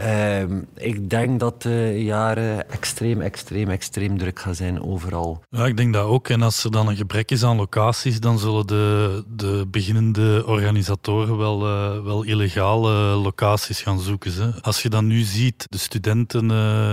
Uh, 0.01 0.43
ik 0.77 1.11
denk 1.11 1.41
dat 1.41 1.63
de 1.63 2.03
jaren 2.05 2.71
extreem, 2.71 3.21
extreem, 3.21 3.69
extreem 3.69 4.19
druk 4.19 4.41
gaan 4.41 4.55
zijn 4.55 4.83
overal. 4.83 5.43
Ja, 5.51 5.67
ik 5.67 5.77
denk 5.77 5.93
dat 5.93 6.05
ook. 6.05 6.29
En 6.29 6.43
als 6.43 6.65
er 6.65 6.71
dan 6.71 6.89
een 6.89 6.97
gebrek 6.97 7.31
is 7.31 7.45
aan 7.45 7.57
locaties, 7.57 8.21
dan 8.21 8.39
zullen 8.39 8.67
de, 8.67 9.25
de 9.37 9.67
beginnende 9.71 10.43
organisatoren 10.47 11.37
wel, 11.37 11.67
uh, 11.67 12.03
wel 12.05 12.23
illegale 12.23 12.91
locaties 13.15 13.83
gaan 13.83 14.01
zoeken. 14.01 14.33
Hè. 14.33 14.63
Als 14.63 14.83
je 14.83 14.89
dan 14.89 15.07
nu 15.07 15.21
ziet, 15.21 15.67
de 15.69 15.79
studenten 15.79 16.45
uh, 16.45 16.91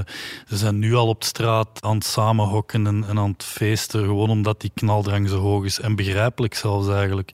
ze 0.47 0.57
zijn 0.57 0.79
nu 0.79 0.95
al 0.95 1.07
op 1.07 1.23
straat 1.23 1.69
aan 1.79 1.95
het 1.95 2.05
samenhokken 2.05 2.87
en, 2.87 3.05
en 3.07 3.19
aan 3.19 3.31
het 3.31 3.43
feesten, 3.43 4.03
gewoon 4.03 4.29
omdat 4.29 4.61
die 4.61 4.71
knaldrang 4.73 5.29
zo 5.29 5.39
hoog 5.39 5.65
is. 5.65 5.79
En 5.79 5.95
begrijpelijk 5.95 6.53
zelfs 6.53 6.87
eigenlijk. 6.87 7.31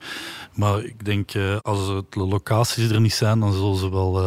Maar 0.53 0.83
ik 0.83 1.05
denk, 1.05 1.33
uh, 1.33 1.57
als 1.61 1.87
de 1.87 2.03
locaties 2.09 2.89
er 2.89 3.01
niet 3.01 3.13
zijn, 3.13 3.39
dan 3.39 3.53
zullen 3.53 3.77
ze 3.77 3.91
wel 3.91 4.21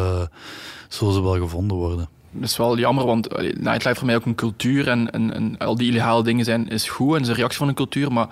zullen 0.87 1.13
ze 1.13 1.21
wel 1.21 1.37
gevonden 1.37 1.77
worden. 1.77 2.09
Dat 2.31 2.49
is 2.49 2.57
wel 2.57 2.77
jammer, 2.77 3.05
want 3.05 3.37
nightlife 3.39 3.95
voor 3.95 4.05
mij 4.05 4.15
ook 4.15 4.25
een 4.25 4.35
cultuur 4.35 4.87
en, 4.87 5.11
en, 5.11 5.57
al 5.57 5.75
die 5.75 5.89
illegale 5.89 6.23
dingen 6.23 6.45
zijn 6.45 6.69
is 6.69 6.89
goed 6.89 7.15
en 7.15 7.21
is 7.21 7.27
een 7.27 7.33
reactie 7.35 7.57
van 7.57 7.67
een 7.67 7.73
cultuur, 7.73 8.11
maar 8.11 8.27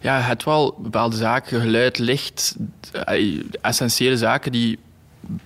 ja, 0.00 0.18
het 0.18 0.44
wel 0.44 0.74
bepaalde 0.78 1.16
zaken, 1.16 1.60
geluid, 1.60 1.98
licht, 1.98 2.56
essentiële 3.60 4.16
zaken 4.16 4.52
die 4.52 4.78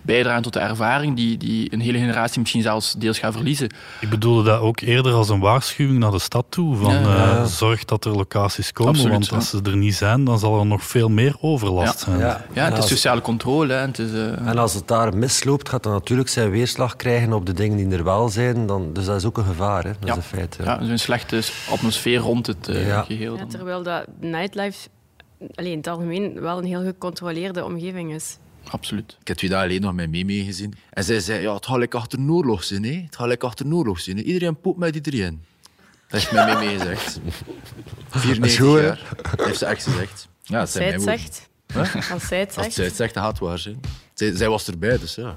bijdragen 0.02 0.42
tot 0.42 0.52
de 0.52 0.58
ervaring 0.58 1.16
die, 1.16 1.36
die 1.36 1.72
een 1.72 1.80
hele 1.80 1.98
generatie 1.98 2.40
misschien 2.40 2.62
zelfs 2.62 2.92
deels 2.92 3.18
gaat 3.18 3.32
verliezen. 3.34 3.68
Ik 4.00 4.08
bedoelde 4.10 4.42
dat 4.42 4.60
ook 4.60 4.80
eerder 4.80 5.12
als 5.12 5.28
een 5.28 5.40
waarschuwing 5.40 5.98
naar 5.98 6.10
de 6.10 6.18
stad 6.18 6.46
toe. 6.48 6.76
Van, 6.76 6.92
Ja. 6.94 7.36
eh, 7.36 7.44
zorg 7.44 7.84
dat 7.84 8.04
er 8.04 8.10
locaties 8.16 8.72
komen, 8.72 8.92
Absoluut, 8.92 9.12
want 9.12 9.26
ja. 9.26 9.36
als 9.36 9.48
ze 9.50 9.60
er 9.64 9.76
niet 9.76 9.94
zijn, 9.94 10.24
dan 10.24 10.38
zal 10.38 10.58
er 10.58 10.66
nog 10.66 10.82
veel 10.84 11.08
meer 11.08 11.36
overlast 11.40 11.98
zijn. 11.98 12.18
Ja, 12.18 12.44
En 12.52 12.64
het 12.64 12.78
is 12.78 12.88
sociale 12.88 13.20
controle. 13.20 13.72
Hè. 13.72 13.78
Het 13.78 13.98
is, 13.98 14.12
eh, 14.12 14.46
En 14.46 14.58
als 14.58 14.74
het 14.74 14.88
daar 14.88 15.16
misloopt, 15.16 15.68
gaat 15.68 15.82
dat 15.82 15.92
natuurlijk 15.92 16.28
zijn 16.28 16.50
weerslag 16.50 16.96
krijgen 16.96 17.32
op 17.32 17.46
de 17.46 17.52
dingen 17.52 17.76
die 17.88 17.98
er 17.98 18.04
wel 18.04 18.28
zijn. 18.28 18.66
Dan, 18.66 18.92
dus 18.92 19.04
dat 19.04 19.16
is 19.16 19.24
ook 19.24 19.38
een 19.38 19.44
gevaar, 19.44 19.84
hè. 19.84 19.90
dat 19.90 19.98
Ja. 20.08 20.10
is 20.10 20.16
een 20.16 20.22
feit. 20.22 20.56
Ja. 20.58 20.64
ja, 20.64 20.76
dus 20.78 20.88
een 20.88 20.98
slechte 20.98 21.42
atmosfeer 21.70 22.18
rond 22.18 22.46
het 22.46 22.68
eh, 22.68 22.86
Ja. 22.86 23.02
geheel. 23.02 23.36
Ja, 23.36 23.46
terwijl 23.46 23.82
dat 23.82 24.04
nightlife 24.20 24.88
alleen 25.54 25.70
in 25.70 25.76
het 25.78 25.86
algemeen 25.86 26.40
wel 26.40 26.58
een 26.58 26.64
heel 26.64 26.82
gecontroleerde 26.84 27.64
omgeving 27.64 28.12
is. 28.14 28.38
Absoluut. 28.70 29.16
Ik 29.20 29.28
heb 29.28 29.36
twee 29.36 29.50
dagen 29.50 29.66
geleden 29.66 29.86
nog 29.86 29.94
met 29.96 30.10
mee 30.10 30.24
meegezien. 30.24 30.74
En 30.90 31.04
zij 31.04 31.20
zei, 31.20 31.40
ja, 31.42 31.54
het 31.54 31.66
gaat 31.66 31.78
lekker 31.78 31.98
achter 31.98 32.18
een 32.18 32.30
oorlog 32.30 32.64
zijn. 32.64 32.84
Hè? 32.84 33.02
Het 33.04 33.16
gaat 33.16 33.26
lekker 33.26 33.48
achter 33.48 33.66
een 33.66 33.74
oorlog 33.74 34.00
zijn. 34.00 34.16
hè. 34.16 34.22
Iedereen 34.22 34.60
poept 34.60 34.78
met 34.78 34.94
iedereen. 34.94 35.42
Dat 36.08 36.20
heeft 36.20 36.32
mij 36.32 36.44
mee 36.56 36.66
meegezegd. 36.68 37.20
94 38.10 38.66
goed, 38.66 38.80
jaar. 38.80 39.00
Dat 39.36 39.46
heeft 39.46 39.58
ze 39.58 39.66
echt 39.66 39.84
gezegd. 39.84 40.28
Ja, 40.42 40.52
dat 40.52 40.60
Als 40.60 40.72
zijn 40.72 41.00
zij 41.00 41.12
het 41.14 41.20
zegt. 41.20 41.48
Als 42.10 42.26
zij 42.26 42.38
het 42.38 42.48
Als 42.56 42.62
zegt. 42.64 42.74
zij 42.74 42.84
het 42.84 42.96
zegt, 42.96 43.14
dan 43.14 43.22
gaat 43.22 43.32
het 43.32 43.40
waar 43.40 43.58
zijn. 43.58 43.80
Zij, 44.14 44.36
zij 44.36 44.48
was 44.48 44.66
erbij, 44.68 44.98
dus 44.98 45.14
ja. 45.14 45.36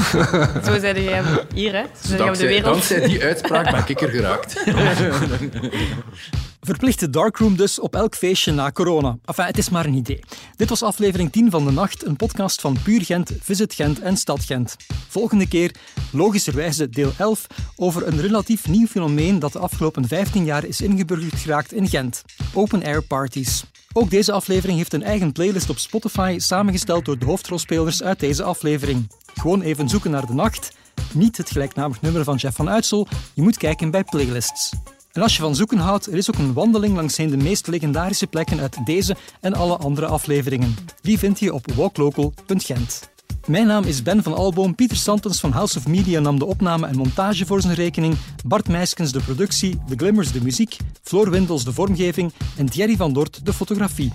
Zo 0.64 0.78
zei 0.78 1.02
jij 1.02 1.22
hier, 1.54 1.72
hè? 1.72 1.82
Zo 1.82 1.86
op 2.02 2.08
de 2.10 2.16
Dankzij, 2.16 2.46
wereld. 2.46 2.64
dankzij 2.72 3.00
die 3.08 3.22
uitspraak 3.24 3.70
ben 3.70 3.84
ik 3.86 4.00
er 4.00 4.08
geraakt. 4.08 4.54
Verplichte 6.68 7.10
darkroom 7.10 7.56
dus 7.56 7.78
op 7.78 7.94
elk 7.94 8.14
feestje 8.14 8.52
na 8.52 8.72
corona. 8.72 9.18
Enfin, 9.24 9.44
het 9.44 9.58
is 9.58 9.68
maar 9.68 9.86
een 9.86 9.94
idee. 9.94 10.20
Dit 10.56 10.68
was 10.68 10.82
aflevering 10.82 11.32
10 11.32 11.50
van 11.50 11.64
De 11.64 11.70
Nacht, 11.70 12.06
een 12.06 12.16
podcast 12.16 12.60
van 12.60 12.76
Puur 12.82 13.04
Gent, 13.04 13.32
Visit 13.40 13.74
Gent 13.74 14.00
en 14.00 14.16
Stad 14.16 14.44
Gent. 14.44 14.76
Volgende 15.08 15.48
keer, 15.48 15.74
logischerwijze 16.12 16.88
deel 16.88 17.12
11, 17.18 17.46
over 17.76 18.06
een 18.06 18.20
relatief 18.20 18.68
nieuw 18.68 18.86
fenomeen 18.86 19.38
dat 19.38 19.52
de 19.52 19.58
afgelopen 19.58 20.08
15 20.08 20.44
jaar 20.44 20.64
is 20.64 20.80
ingeburgerd 20.80 21.40
geraakt 21.40 21.72
in 21.72 21.88
Gent. 21.88 22.22
Open-air 22.54 23.02
parties. 23.02 23.64
Ook 23.92 24.10
deze 24.10 24.32
aflevering 24.32 24.78
heeft 24.78 24.92
een 24.92 25.02
eigen 25.02 25.32
playlist 25.32 25.70
op 25.70 25.78
Spotify, 25.78 26.36
samengesteld 26.38 27.04
door 27.04 27.18
de 27.18 27.24
hoofdrolspelers 27.24 28.02
uit 28.02 28.20
deze 28.20 28.42
aflevering. 28.42 29.10
Gewoon 29.34 29.62
even 29.62 29.88
zoeken 29.88 30.10
naar 30.10 30.26
De 30.26 30.34
Nacht. 30.34 30.72
Niet 31.12 31.36
het 31.36 31.50
gelijknamig 31.50 32.00
nummer 32.00 32.24
van 32.24 32.36
Jeff 32.36 32.56
van 32.56 32.70
Uitsel, 32.70 33.08
je 33.34 33.42
moet 33.42 33.56
kijken 33.56 33.90
bij 33.90 34.04
playlists. 34.04 34.72
En 35.18 35.24
als 35.24 35.36
je 35.36 35.42
van 35.42 35.54
zoeken 35.56 35.78
houdt, 35.78 36.06
er 36.06 36.16
is 36.16 36.30
ook 36.30 36.38
een 36.38 36.52
wandeling 36.52 36.94
langs 36.94 37.16
de 37.16 37.36
meest 37.36 37.66
legendarische 37.66 38.26
plekken 38.26 38.60
uit 38.60 38.86
deze 38.86 39.16
en 39.40 39.54
alle 39.54 39.76
andere 39.76 40.06
afleveringen. 40.06 40.76
Die 41.00 41.18
vind 41.18 41.38
je 41.38 41.54
op 41.54 41.72
walklocal.gent. 41.72 43.08
Mijn 43.48 43.66
naam 43.66 43.84
is 43.84 44.02
Ben 44.02 44.22
van 44.22 44.34
Alboom. 44.34 44.74
Pieter 44.74 44.96
Santens 44.96 45.40
van 45.40 45.52
House 45.52 45.78
of 45.78 45.86
Media 45.86 46.20
nam 46.20 46.38
de 46.38 46.44
opname 46.44 46.86
en 46.86 46.96
montage 46.96 47.46
voor 47.46 47.60
zijn 47.60 47.74
rekening. 47.74 48.16
Bart 48.46 48.68
Meiskens 48.68 49.12
de 49.12 49.20
productie, 49.20 49.78
de 49.88 49.96
Glimmers 49.96 50.32
de 50.32 50.42
muziek, 50.42 50.76
Floor 51.02 51.30
Windels 51.30 51.64
de 51.64 51.72
vormgeving 51.72 52.32
en 52.56 52.66
Thierry 52.66 52.96
van 52.96 53.12
Dort 53.12 53.46
de 53.46 53.52
fotografie. 53.52 54.12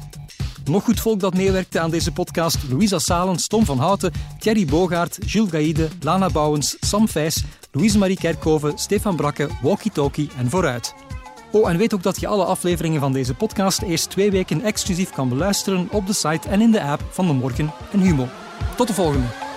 Nog 0.66 0.84
goed 0.84 1.00
volk 1.00 1.20
dat 1.20 1.34
meewerkte 1.34 1.80
aan 1.80 1.90
deze 1.90 2.12
podcast. 2.12 2.58
Louisa 2.70 3.00
Salens, 3.00 3.48
Tom 3.48 3.66
van 3.66 3.78
Houten, 3.78 4.12
Thierry 4.40 4.66
Bogaert, 4.66 5.18
Gilles 5.26 5.50
Gaïde, 5.50 5.88
Lana 6.02 6.30
Bouwens, 6.30 6.78
Sam 6.80 7.08
Vijs, 7.08 7.44
Louise-Marie 7.72 8.18
Kerkhoven, 8.18 8.78
Stefan 8.78 9.16
Brakke, 9.16 9.50
Walkie 9.62 9.92
Talkie 9.92 10.30
en 10.38 10.50
Vooruit. 10.50 10.94
Oh, 11.52 11.70
en 11.70 11.78
weet 11.78 11.94
ook 11.94 12.04
dat 12.04 12.20
je 12.20 12.28
alle 12.28 12.46
afleveringen 12.46 13.00
van 13.00 13.14
deze 13.14 13.34
podcast 13.34 13.82
eerst 13.82 14.10
twee 14.10 14.32
weken 14.32 14.62
exclusief 14.62 15.10
kan 15.10 15.30
beluisteren 15.30 15.88
op 15.92 16.08
de 16.08 16.14
site 16.14 16.50
en 16.50 16.62
in 16.62 16.72
de 16.72 16.84
app 16.84 17.04
van 17.10 17.28
De 17.28 17.34
Morgen 17.34 17.72
en 17.92 18.00
Humo. 18.00 18.28
Tot 18.76 18.88
de 18.88 18.94
volgende. 18.94 19.53